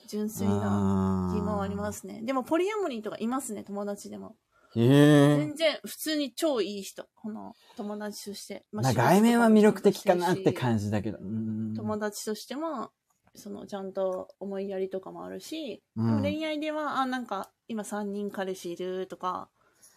[0.07, 2.21] 純粋な疑問ありますね。
[2.23, 4.35] でも、ポリアモリーとかいますね、友達でも。
[4.73, 4.79] す。
[4.79, 4.85] へ
[5.33, 5.37] え。
[5.37, 7.07] 全然普通に超いい人。
[7.15, 8.65] この友達として。
[8.71, 10.53] まあ外面は魅力的かなってじ。
[10.53, 11.19] 感じだけど。
[11.19, 12.91] うん友達としても、
[13.35, 16.05] そのちゃんと思いやりとかもあるし、うん。
[16.07, 19.49] でも恋愛では、あ、なんか今3人彼氏いるとか、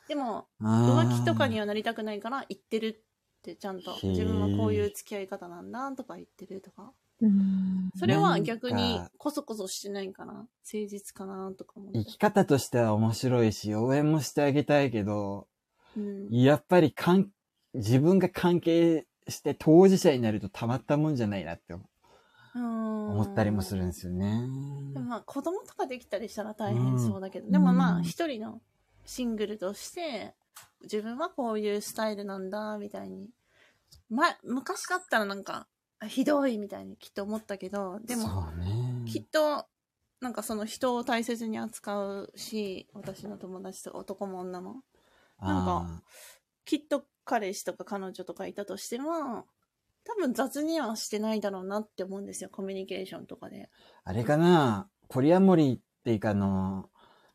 [0.08, 6.92] でも浮気とかにはなりたくないから言ってるってちゃんと自分はこういう付き合い方なんだとか言ってるとか。
[7.20, 7.90] うん。
[7.98, 10.32] それは逆にこそこそしてないかな。
[10.32, 10.48] 誠
[10.88, 15.48] 実かなとか生き方としては面白いし、応援もしてあげたいけど、
[15.96, 16.28] うん。
[16.30, 17.28] やっぱりかん
[17.74, 21.84] 自分が関係して当事者になるとたまったもんじゃないなって思
[22.58, 24.48] 思ったりもするんですよね。
[24.92, 28.60] でもまあ子供とかできたりしたら大変そうだけど、でもまあ一人の
[29.04, 30.34] シングルとして、
[30.82, 33.30] 自分はこういうスタイルなんだ、みたいに。
[34.08, 35.66] ま、昔だったらなんか、
[36.06, 38.48] ひどいみたいにきっと思ったけど、でも、
[39.06, 39.66] きっと、
[40.20, 44.82] なんかその人を大切に扱うし、私の友達とか男も女も。
[45.40, 46.02] なんか、
[46.64, 49.46] きっと彼氏とか彼女とかいたとしても、
[50.06, 53.68] 多分雑にはしてないだろうなって思うんですよ、コミュニケーションとかで。
[54.04, 56.88] あれかなポリアモリーっていうかあの、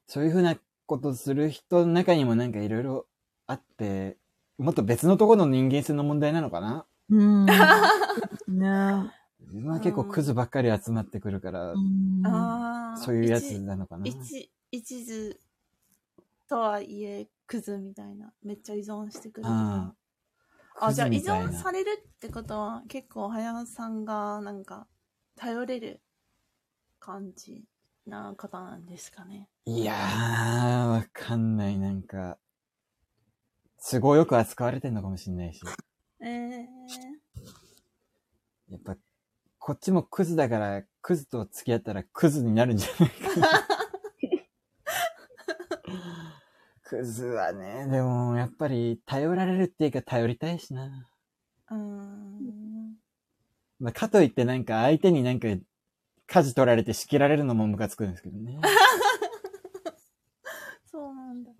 [0.08, 3.08] そういうふうなことする人の中にもなんかいろいろ
[3.48, 4.18] あって、
[4.58, 6.86] もっと別のところの人間性の問題なのかな？
[7.10, 7.46] うん。
[8.48, 11.74] ね自分は結構クズばっかり集まってくるから、
[12.98, 14.06] そういうやつなのかな？
[14.06, 15.38] 一、一途
[16.48, 18.32] とはいえ、クズみたいな。
[18.44, 19.48] めっちゃ依存してくる。
[19.50, 19.94] あ、
[20.92, 24.88] じゃあ依存されるってことは、結構、早さんが、なんか、
[25.36, 26.02] 頼れる
[27.00, 27.64] 感じ
[28.08, 29.48] な方なんですかね。
[29.66, 31.78] いやー、わかんない。
[31.78, 32.40] なんか、
[33.90, 35.62] 都合よく扱われてんのかもしんないし。
[36.24, 38.96] ええー、やっぱ、
[39.60, 43.68] こっちもクズだから、クズと付き合ったらクズになるんじゃないかな。
[46.92, 51.10] クズはね、でも、やっぱり、頼られるっていうか頼りたいしな。
[51.70, 52.96] うん。
[53.80, 55.48] まあ、かといってなんか相手になんか、
[56.28, 58.60] 舵取られて仕切られるのもムカつくんですけどね。
[60.92, 61.52] そうなんだ。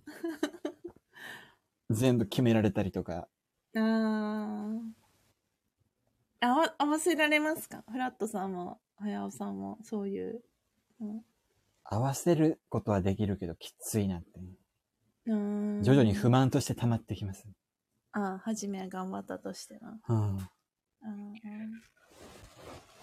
[1.90, 3.30] 全部決められたりとか。
[3.76, 4.80] あ
[6.42, 6.48] あ。
[6.56, 7.86] わ、合わせられますか？
[7.90, 10.44] フラットさんも、はやおさんも、そういう、
[11.00, 11.26] うん。
[11.86, 14.42] 合わせることはできるけど、きついなって。
[15.26, 17.48] 徐々に不満として溜まってきます。
[18.14, 20.00] ああ、初めは頑張ったとしてな。
[20.10, 20.38] うん。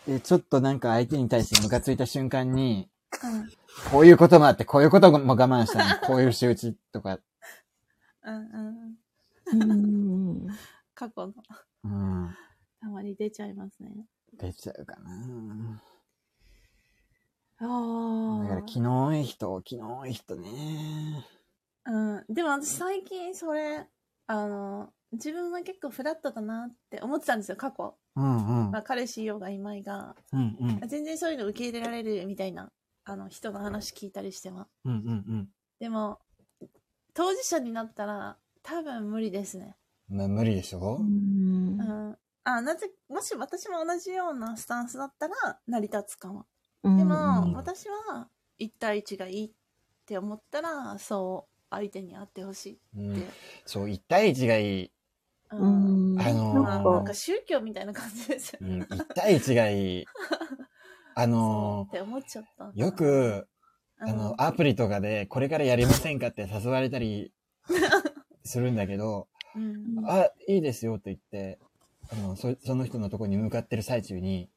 [0.06, 2.88] で、ちょっとなんか相手に対してムカついた瞬間に、
[3.22, 3.48] うん、
[3.90, 7.18] こういうこともあって、こういうことも我慢したの、 こういう仕打ちとか。
[8.24, 8.96] うん
[9.52, 10.46] うん。
[10.94, 11.34] 過去の。
[11.84, 12.36] うん。
[12.80, 14.06] たまに出ちゃいますね。
[14.38, 15.82] 出ちゃうかな。
[17.60, 18.42] ああ。
[18.44, 21.26] だから気の多い人、気の多い人ね。
[21.88, 22.24] うん。
[22.28, 23.86] でも私最近それ、
[24.26, 27.96] あの、自分は結構フラットだなって思ってたんですよ、過去。
[28.16, 28.70] うんうん。
[28.70, 30.88] まあ、彼氏いようがいまいが、うんうん。
[30.88, 32.70] 全然そういうの受け入れられるみたいな、
[33.04, 34.68] あの、人の話聞いたりしては。
[34.84, 35.48] うんうんうん。
[35.78, 36.18] でも、
[37.14, 39.76] 当事者になったら、多分無理ですね。
[40.08, 40.98] まあ、無理でしょ？
[41.00, 42.18] うん。
[42.44, 46.46] あ、なぜ、もし私も同じようなスタンスだったら、成り立つかも。
[46.82, 48.28] でも、私は、
[48.58, 49.50] 1対1がいいっ
[50.06, 53.28] て思ったら、そう相手に会ってほしいって、うん、
[53.66, 54.90] そう1対1がいい。
[55.50, 58.58] うん、あのー、なんか宗教みたいな感じですよ。
[58.60, 60.04] ね、うん、1対1がいい。
[61.14, 63.48] あのー、って思っちゃったよく
[64.00, 67.32] あの、アプリとかでこれからやりませんかって誘われたり
[68.44, 69.26] するんだけど、
[69.56, 71.58] うん、あ、いいですよって言って、
[72.12, 74.48] あの、そその人のとこに向かってる最中に、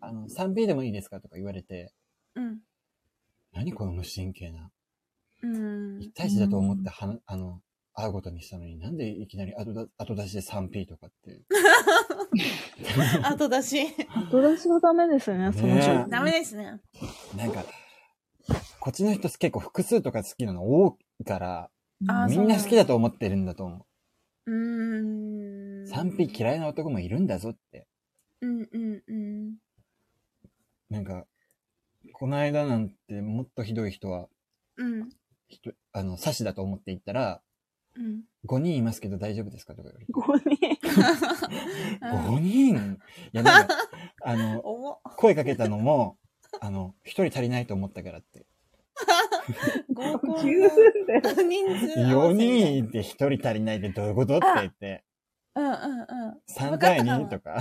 [0.00, 1.92] あの、3P でもいいですかとか言われて、
[2.36, 2.58] うん、
[3.52, 4.70] 何この無神経な。
[6.00, 7.60] 一対一だと思っては、あの、
[7.94, 11.42] 会うことにしたのになんでいきなり後だ後出しで 3P とかって。
[13.24, 13.86] 後出し。
[14.30, 16.80] 後出しはダメですよね、その状ダメですね。
[17.36, 17.64] なんか、
[18.80, 21.70] こっちの人結構複数とか好きなの多いから、
[22.28, 23.86] みんな好きだと思ってるんだと思
[24.46, 24.50] う。
[24.50, 25.84] うん。
[25.84, 27.86] 3P 嫌いな男もいるんだぞって。
[28.40, 29.54] うんうんうん。
[30.88, 31.26] なんか、
[32.12, 34.28] この間なんてもっとひどい人は、
[34.76, 35.08] うん。
[35.92, 37.40] あの、刺しだと思って行ったら、
[37.96, 38.22] うん。
[38.46, 39.74] 5人いますけど大丈夫ですか？
[39.74, 40.50] とか言われて。
[40.52, 40.76] 5人
[42.00, 42.76] ?5 人？
[42.76, 42.98] い
[43.32, 43.74] や、なんか、
[44.22, 44.62] あの、
[45.16, 46.16] 声かけたのも、
[46.60, 48.46] あの、1人足りないと思ったからって。
[49.92, 55.04] 合コン人数4人いて1人足りないってどういうことって言って。
[55.54, 56.40] うんうんうん。
[56.48, 57.58] 3対2とか。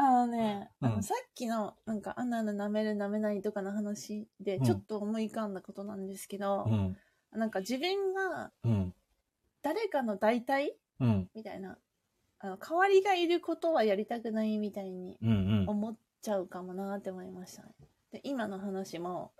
[0.00, 6.96] あのね、あの、さっきの、なんか、あんなの舐める舐めないとかの話で、ちょっと思い浮かんだことなんですけど、うん、
[7.32, 8.52] なんか自分が、
[9.62, 11.78] 誰かの代替、うん、みたいな、
[12.40, 15.18] あの、代わりがいることはやりたくないみたいに
[15.66, 17.68] 思っちゃうかもなって思いましたね。
[18.12, 19.32] で、今の話も、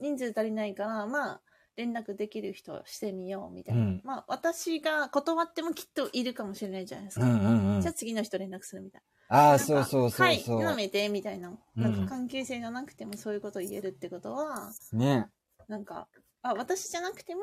[0.00, 1.40] 人数足りないから、まあ、
[1.76, 3.80] 連絡できる人してみようみたいな。
[3.80, 7.26] うん、まあ、私が断ってもきっといるかもしれないじゃないですか。
[7.26, 9.36] うんうんうん、じゃあ次の人連絡するみたいな。
[9.36, 10.62] ああ、そうそうそうそう。
[10.62, 11.52] はい、めて、みたいな。
[11.74, 15.26] なんか関係性がなくてもそういうこと言えるってことは、ね。
[15.66, 16.06] なんか、
[16.44, 17.42] あ、私じゃなくても、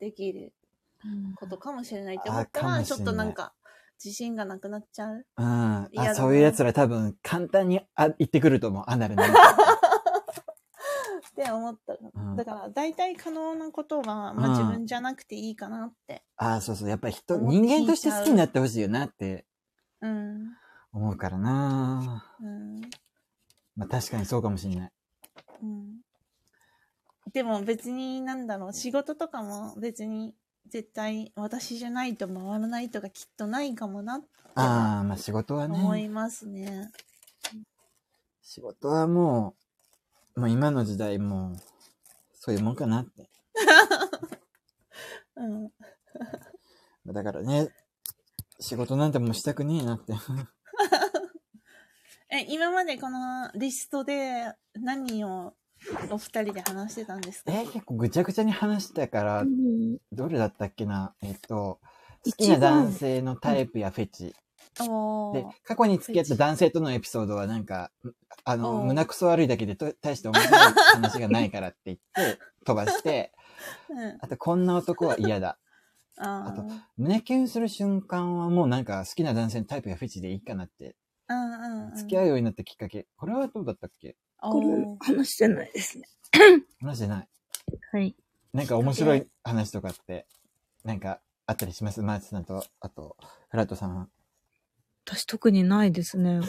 [0.00, 0.52] できる
[1.36, 3.54] ことかもしれないって思ったら、ちょっとなんか、
[4.04, 5.24] 自信がなくなっちゃう。
[5.36, 5.88] うん。
[5.96, 8.84] あ、そういう奴ら多分、簡単にあ言ってくると思う。
[8.88, 9.30] アナルなっ
[11.30, 11.96] って思った。
[12.36, 16.24] だから、大体可能なことは、まあ自分じゃなくていいかなって。
[16.36, 16.88] ああ、そうそう。
[16.88, 19.46] やっぱり人、人間として好きになってほしいよなって、
[20.00, 20.56] うん。
[20.92, 22.80] 思うからなうん。
[23.76, 24.92] まあ確かにそうかもしれない。
[25.62, 26.00] うん。
[27.32, 30.34] でも別になんだろう、仕事とかも別に
[30.68, 35.78] 絶対私じゃないと回らないとかきっとないかもなってああ、まあ仕事はね。
[35.78, 36.90] 思いますね。
[38.42, 39.54] 仕事はも
[40.36, 41.56] う、まあ今の時代もう、
[42.34, 43.30] そういうもんかなって。
[45.36, 45.72] うん。
[47.06, 47.70] だからね、
[48.60, 50.12] 仕事なんてもうしたくねえなって。
[52.28, 55.54] え、今までこのリストで何を
[56.10, 57.52] お二人で話してたんですか？
[57.52, 59.44] え結構ぐちゃぐちゃに話したから、
[60.12, 61.14] どれだったっけな？
[61.22, 61.80] えっと、
[62.24, 64.34] 好きな男性のタイプやフェチ。
[65.34, 67.90] で、過去に付き合った男性とのエピソードはなんか、
[68.44, 73.32] あの、胸くそ悪いだけでと大して面白い話がないからって言って 飛ばして、
[74.20, 75.58] あと、こんな男は嫌だ。
[76.16, 76.64] あと、
[76.96, 80.96] 胸キュンする瞬間はもうなんか好きな男性のタイプやフェチでいいかなって。
[81.96, 83.06] 付き合うようになったきっかけ。
[83.16, 84.16] これはどうだったっけ？
[84.42, 86.08] これ話してないですね。
[86.80, 87.28] 話してない。
[87.92, 88.16] はい。
[88.52, 90.26] なんか面白い話とかって、
[90.84, 92.02] なんかあったりします？
[92.02, 93.16] マーチさんと、あと、
[93.50, 94.10] フラットさん。
[95.06, 96.40] 私特にないですね。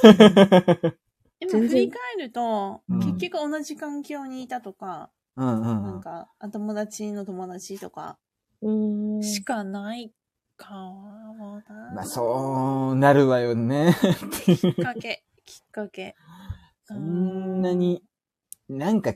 [1.39, 8.17] でも振り返ると、結局同じ環境にいたとか、うんうん、なんか、友達の友達とか、
[9.21, 10.13] しかない
[10.55, 11.93] かもな。
[11.95, 13.95] まあ、そうなるわよね。
[14.45, 16.15] きっかけ、きっかけ。
[16.85, 18.03] そんなに、
[18.69, 19.13] なんか、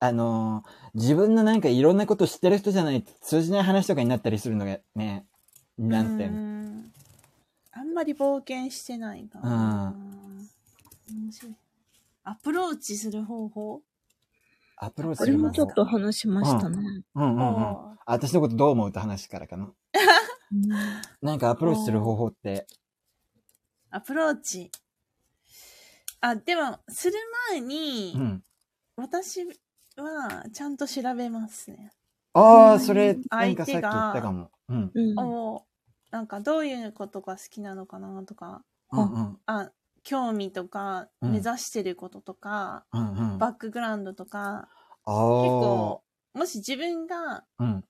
[0.00, 5.26] あのー、自分のなんかいろんなこと知ってる人じゃないと通じない話とかになったりするのがね、
[5.78, 6.26] なんて。
[6.26, 6.92] ん
[7.72, 9.94] あんまり冒険してないかな。
[11.10, 11.54] 面白い。
[12.24, 13.82] アプローチする方法？
[14.76, 15.48] アプローチする方法。
[15.48, 16.78] これもちょっと話しましたね。
[17.14, 17.98] うん、うん、うんうん。
[18.06, 18.88] 私のことどう思う？
[18.90, 19.72] って話からかな。
[21.22, 22.66] なんかアプローチする方法って？
[23.90, 24.70] アプローチ。
[26.24, 27.18] あ、でも、する
[27.50, 28.42] 前に、うん、
[28.96, 31.92] 私はちゃんと調べますね。
[32.32, 34.50] ああ、それ、なんかさっき言ったかも。
[34.70, 34.90] うん。
[35.18, 35.66] お
[36.10, 39.70] なんかどういうことが好きなのかなとか、うんうん、あ
[40.02, 44.68] 興味とか、目指してることとか、うんうん、バックグラウンドとか、
[45.04, 46.02] 結構、
[46.32, 47.84] もし自分が、うん、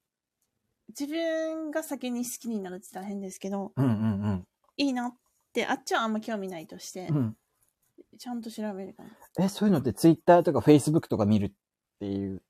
[0.89, 3.95] 自分が先に好きになるって言ったら変ですけど、うんうんう
[4.31, 4.45] ん、
[4.77, 5.15] いいなっ
[5.53, 7.37] て、あっちはあんま興味ないとして、うん、
[8.19, 9.11] ちゃんと調べるかな。
[9.39, 11.53] え、そういうのってツイッターとかフェイスブックとか見るっ
[12.01, 12.43] ていう？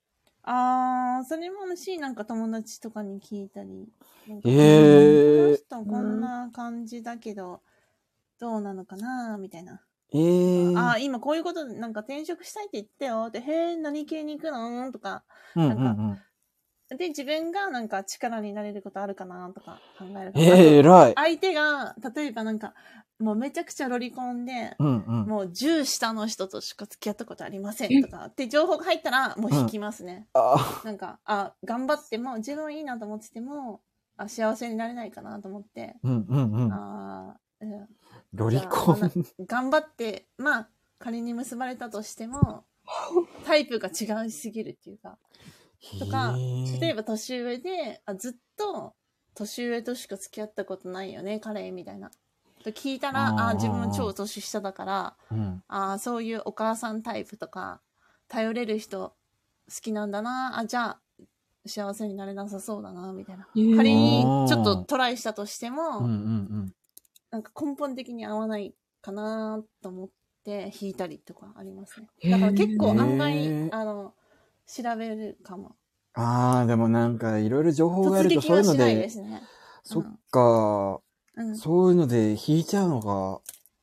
[0.42, 3.88] あー、それもあるし、なんか友達とかに聞いたり。
[4.28, 5.44] ええー。
[5.66, 7.62] この人こんな感じだけど、
[8.38, 9.80] どうなのかなみたいな。
[10.12, 10.90] ええー。
[10.92, 14.92] あ、今こういうこと、なんか転職したいって言ってよって、へえ、何系に行くの？
[14.92, 15.24] とか、
[15.54, 16.18] なんか、うんうんうん
[16.90, 20.32] で、自分がなんか力になれることあるかなとか考える。
[20.34, 21.12] ええー、偉い。
[21.14, 22.74] 相手が、例えばなんか、
[23.18, 30.26] もうめちゃくちゃロリコンで、うんうん、もう10下の人としか付き合ったことありませんとかって情報が入ったらもう引きますね。
[30.34, 33.80] うん、なんか、あ、頑張っても、自分いいなと思ってても、
[34.16, 35.96] あ、幸せになれないかなと思って。
[36.02, 36.72] うんうんうん。
[36.72, 37.88] あうん、
[38.34, 39.10] ロリコン
[39.46, 42.64] 頑張って、まあ、仮に結ばれたとしても、
[43.46, 45.18] タイプが違いすぎるっていうか。
[45.98, 46.34] とか、
[46.80, 48.94] 例えば年上で、あずっと
[49.34, 52.10] 年上としか付き合ったことないよね、彼、みたいな。
[52.62, 57.80] と聞いたら、あ自分超年下だから、うん、あそういうお母さんタイプとか、
[58.28, 59.14] 頼れる人
[59.68, 61.00] 好きなんだな、あ、じゃあ、
[61.66, 63.46] 幸せになれなさそうだな、みたいな。
[63.54, 66.74] 仮にちょっとトライしたとしても、うんうんうん、
[67.30, 70.08] なんか根本的に合わないかなと思っ
[70.44, 72.08] て弾いたりとかありますね。
[72.30, 74.14] だから結構案外、あの、
[74.66, 75.76] 調べるかも。
[76.14, 79.42] ああ、でもなんかいろいろ情報があるとそういうので、でね、
[79.82, 81.00] そっか、
[81.36, 83.40] うん、そういうので引いちゃうのか。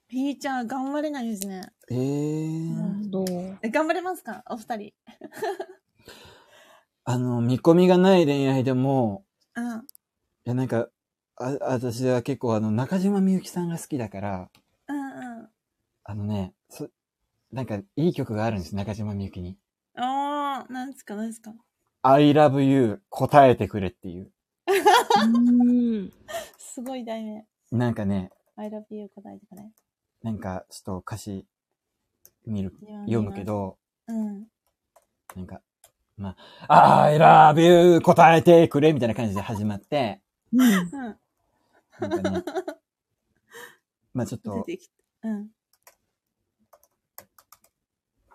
[0.10, 1.72] 引いちゃう、頑張れないですね。
[1.90, 3.70] ええー、え。
[3.70, 4.44] 頑張れますか？
[4.50, 4.94] お二人。
[7.04, 9.26] あの、見込みがない恋愛でも、
[9.56, 9.80] うん。
[9.80, 9.82] い
[10.46, 10.90] や、なんか、
[11.36, 14.50] あ、私は結構あの、中島みゆきさんが好きだから、
[14.88, 15.50] うんうん。
[16.04, 16.90] あのね、そ、
[17.52, 19.58] なんか、いい曲があるんです、中島みゆきに。
[20.52, 21.54] ああ、なんですか、なんですか
[22.02, 24.34] ？I love you 答えてくれっていう。
[26.58, 27.46] すごい題名。
[27.72, 29.72] なんかね、I love you 答えてくれ。
[30.24, 31.46] なんか、ちょっと歌詞
[32.46, 32.74] 見る、
[33.06, 34.48] 読むけど、うん。
[35.38, 35.62] なんか、
[36.18, 36.36] ま
[36.68, 37.62] あ、I love
[37.94, 40.22] you 答えてくれみたいな感じで始まって、
[40.52, 40.60] うん。
[40.60, 42.44] なんかね、
[44.14, 44.66] まあちょっと、
[45.24, 45.50] うん。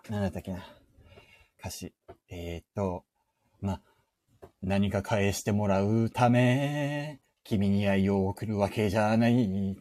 [0.09, 0.76] なんだったっけな。
[2.29, 3.03] えー、っと、
[3.61, 3.81] ま
[4.61, 9.77] 何か返してもらうため、君に愛を送るわけじゃない。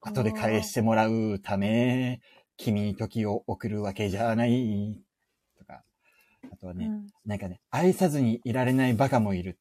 [0.00, 2.20] 後で返してもらうため、
[2.56, 4.98] 君に時を送るわけじゃない。
[5.58, 5.82] とか。
[6.52, 9.58] あとはね、うん、なんかね、愛さずにいられないバカもいる。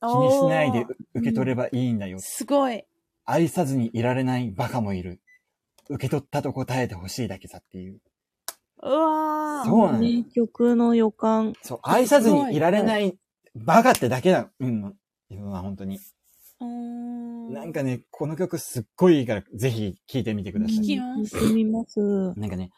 [0.00, 2.16] 気にしないで受け取ればいいんだよ。
[2.16, 2.84] うん、すごい。
[3.24, 5.20] 愛さずにいられないバカもいる。
[5.88, 8.00] 受け取ったと答えてほしいだけさっていう。
[8.82, 9.98] うわそうなの。
[9.98, 11.54] 名曲の予感。
[11.62, 13.16] そう、愛さずにいられない
[13.54, 14.48] バカってだけなの。
[14.60, 14.94] うん、
[15.30, 15.98] 自分は本当に。
[17.50, 20.76] なんかね、この曲すっごいいいから、ぜひ聴いてみてください。
[20.76, 21.52] 聴きます。
[21.52, 22.00] みます。
[22.38, 22.70] なんかね、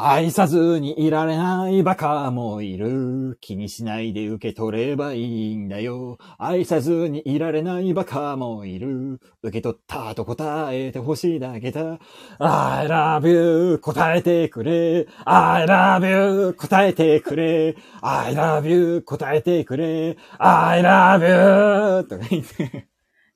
[0.00, 3.36] 愛さずにいられないバカもいる。
[3.40, 6.18] 気にしないで受け取ればいいんだよ。
[6.38, 9.18] 愛さずにいられないバカもいる。
[9.42, 11.98] 受け取ったと答えてほしいだけだ。
[12.38, 15.08] I love you 答えてくれ。
[15.24, 17.74] I love you 答えてくれ。
[18.00, 20.16] I love you 答えてくれ。
[20.38, 22.86] I love you とか言って。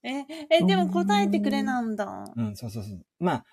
[0.05, 0.11] え、
[0.49, 2.25] え、でも答えてくれなんだ。
[2.37, 3.05] うん、そうそうそう。
[3.19, 3.45] まあ、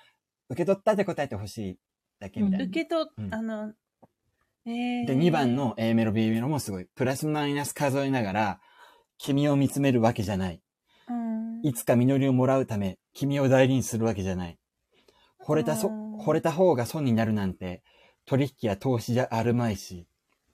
[0.52, 1.80] 受け取ったって答えてほしい
[2.20, 2.66] だけみたいな。
[2.66, 3.74] 受け取っ、うん、あの、
[4.66, 6.86] えー、で、2番の A メロ B メロもすごい。
[6.96, 8.62] プラスマイナス数えながら、
[9.18, 10.62] 君を見つめるわけじゃない。
[11.08, 14.58] うん、いつか実りをもらうため、君を大事にするわけじゃない。
[15.46, 15.90] 惚れたそ、
[16.20, 17.84] 惚れた方が損になるなんて、
[18.26, 20.08] 取引や投資じゃあるまいし。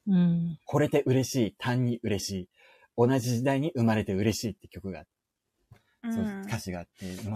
[0.07, 2.49] うん、惚れて嬉しい、単に嬉しい。
[2.97, 5.09] 同じ時代に生まれて嬉しいって曲があって。
[6.13, 6.91] そう、歌詞があって。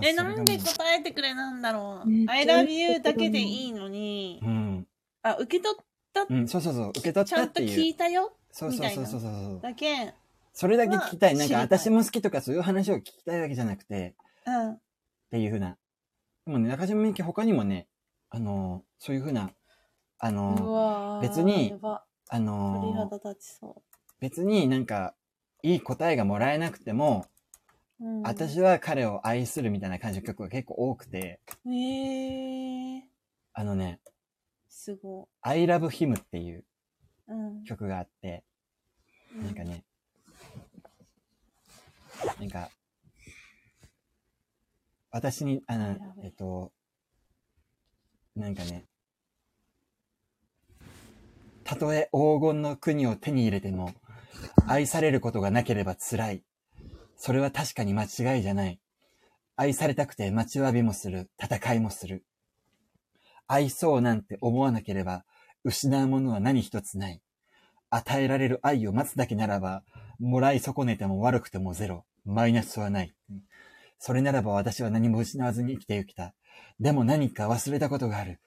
[0.07, 2.09] え、なんで答えてくれなんだろう。
[2.29, 4.39] I love you だけでいいのに。
[4.43, 4.87] うん。
[5.21, 6.25] あ、受け取った？
[6.29, 6.89] うん、そうそうそう。
[6.89, 7.69] 受け取ったっていう。
[7.69, 8.33] ちゃんと聞いたよ？
[8.51, 9.59] そうそうそうそうそう。
[9.61, 10.13] だけ。
[10.53, 11.35] それだけ聞きたい。
[11.35, 14.15] なんか私も好きとかそういう話を聞きたいわけじゃなくて。
[14.45, 14.71] うん。
[14.73, 14.79] っ
[15.31, 15.77] ていうふうな。
[16.45, 17.87] でもね、中島みゆき他にもね、
[18.31, 19.51] あのー、そういうふうな、
[20.17, 21.75] あのー、別に、
[22.29, 23.73] あのー、
[24.19, 25.13] 別になんか、
[25.61, 27.25] いい答えがもらえなくても、
[28.01, 31.41] うん、私は彼を愛するみたいな感じの曲が結構多くて。
[31.65, 33.01] へえー。
[33.53, 33.99] あのね、
[34.69, 35.25] すごい。
[35.41, 36.63] I love him っていう
[37.65, 38.43] 曲があって、
[39.35, 39.83] うん、なんかね、
[42.39, 42.69] なんか、
[45.11, 46.71] 私に、あの、えっと、
[48.35, 48.85] なんかね、
[51.63, 53.93] たとえ黄金の国を手に入れても、
[54.67, 56.43] 愛されることがなければ辛い。
[57.19, 58.79] それは確かに間違いじゃない。
[59.57, 62.23] 愛されたくて待ちわびもする、戦いもする。
[63.45, 65.25] 愛そうなんて思わなければ、
[65.65, 67.21] 失うものは何一つない。
[67.89, 69.83] 与えられる愛を待つだけならば、
[70.17, 73.13] もらい損ねても悪くてもゼロ、マイナスはない。
[73.99, 76.33] それならば私は何も失わずに生きてゆきた。
[76.79, 78.39] でも何か忘れたことがある。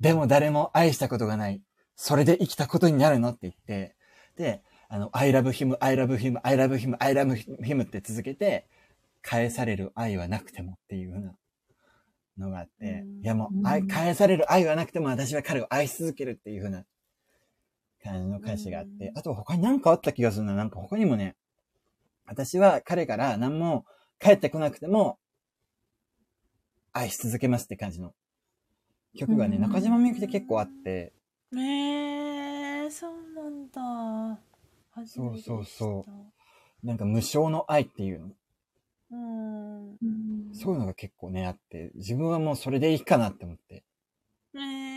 [0.00, 1.60] でも誰も愛したことがない。
[1.94, 3.96] それで生きたことになるのって言って、
[4.38, 4.62] で、
[4.94, 7.34] あの、I love him, I love him, I love him, I love
[7.64, 8.68] him って続けて、
[9.22, 11.34] 返される愛はなくてもっていうふうな
[12.38, 16.84] のがあって、いやもう、愛、返される愛はなくても私は彼を愛し続けるっていうふうな
[18.04, 20.54] 感じの歌詞があって、あと他に何かあった気がするな。
[20.54, 21.34] なんか他にもね、
[22.24, 23.86] 私は彼から何も
[24.20, 25.18] 帰ってこなくても、
[26.92, 28.12] 愛し続けますって感じの
[29.18, 31.12] 曲がね、中島みゆきって結構あって。
[31.50, 33.68] ねえ、そうなん
[34.36, 34.53] だ。
[35.06, 36.86] そうそうそう。
[36.86, 38.30] なんか無償の愛っていうの。
[39.10, 40.54] うん。
[40.54, 43.84] そういうのが結構ね、あって、自分はもうそれでいいかなって思って。
[44.54, 44.94] えー。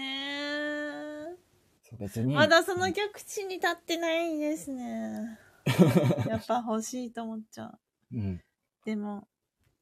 [1.99, 2.36] 別に。
[2.36, 5.40] まだその極地に立ってないですね。
[6.28, 7.80] やっぱ欲しいと思っちゃう。
[8.14, 8.41] うん。
[8.86, 9.28] でも、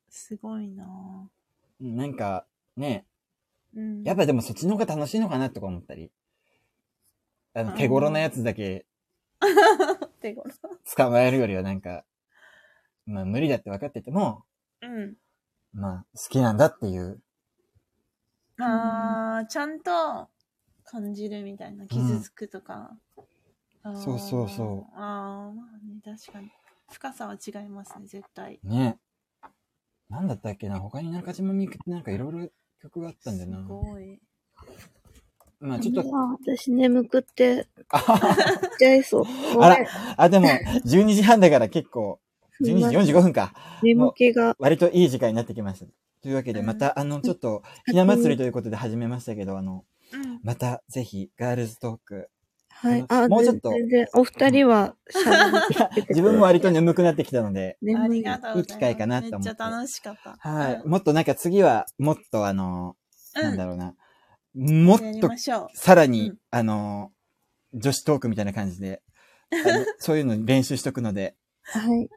[0.09, 1.29] すごいな
[1.79, 2.47] なんか、
[2.77, 3.05] ね、
[3.75, 6.11] うん、やっぱでもそっちの方が楽しいのかなとか思ったり。
[7.53, 8.85] あの、手頃なやつだけ
[10.21, 10.51] 手頃。
[10.95, 12.05] 捕まえるよりはなんか、
[13.05, 14.45] まあ無理だって分かってても、
[14.81, 15.17] うん。
[15.73, 17.21] まあ好きなんだっていう。
[18.59, 20.29] ああ、ちゃんと
[20.85, 21.85] 感じるみたいな。
[21.87, 22.97] 傷つくとか。
[23.83, 24.95] うん、そうそうそう。
[24.95, 26.51] ああ、まあね、確かに。
[26.91, 28.59] 深さは違いますね、絶対。
[28.63, 28.99] ね。
[30.09, 32.49] なんだったっけな他に中島みゆきってなんかいろいろ
[32.81, 33.57] 曲があったんだよな。
[33.57, 34.19] すごい。
[35.65, 36.03] まあちょっと。
[36.43, 37.67] 私眠くって、
[38.79, 39.25] ちゃいそう。
[39.59, 39.77] あら、
[40.17, 42.19] あ、でも、12時半だから結構、
[42.61, 43.53] 12時45分か。
[43.81, 44.55] 眠気が。
[44.59, 45.85] 割といい時間になってきました。
[46.21, 49.85] というわけで、また、あの、ちょっと、ひな祭りということで始めましたけど、あの、
[50.43, 52.29] また、ぜひ、ガールズトーク。
[52.69, 53.05] はい。
[53.07, 53.69] あ、もうちょっと。
[53.71, 54.95] 全然、お二人は、
[56.09, 59.47] 自分も割と眠くなってきたので、ありがとういい機会かなと思って。
[59.47, 60.37] めっちゃ楽しかった。
[60.37, 60.87] はい。
[60.87, 62.95] もっとなんか次は、もっとあの、
[63.33, 63.95] なんだろうな。
[64.55, 65.29] もっと、
[65.73, 67.11] さらに、うん、あの、
[67.73, 69.01] 女子トークみたいな感じで、
[69.99, 71.35] そういうの練習しとくので。
[71.63, 71.99] はい。
[71.99, 72.09] うん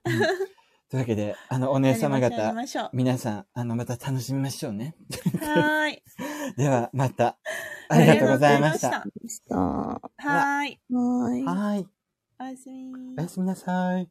[0.91, 2.55] というわけで、あの、お姉様方、
[2.95, 4.97] 皆さん、あの、また楽しみましょうね。
[5.39, 6.03] はい。
[6.57, 7.39] では、また、
[7.91, 9.05] ありがとうございました。
[9.51, 10.81] はい。
[10.91, 11.43] はい。
[11.45, 11.87] はい。
[12.41, 13.15] おやすみ。
[13.19, 14.09] おやすみなさい。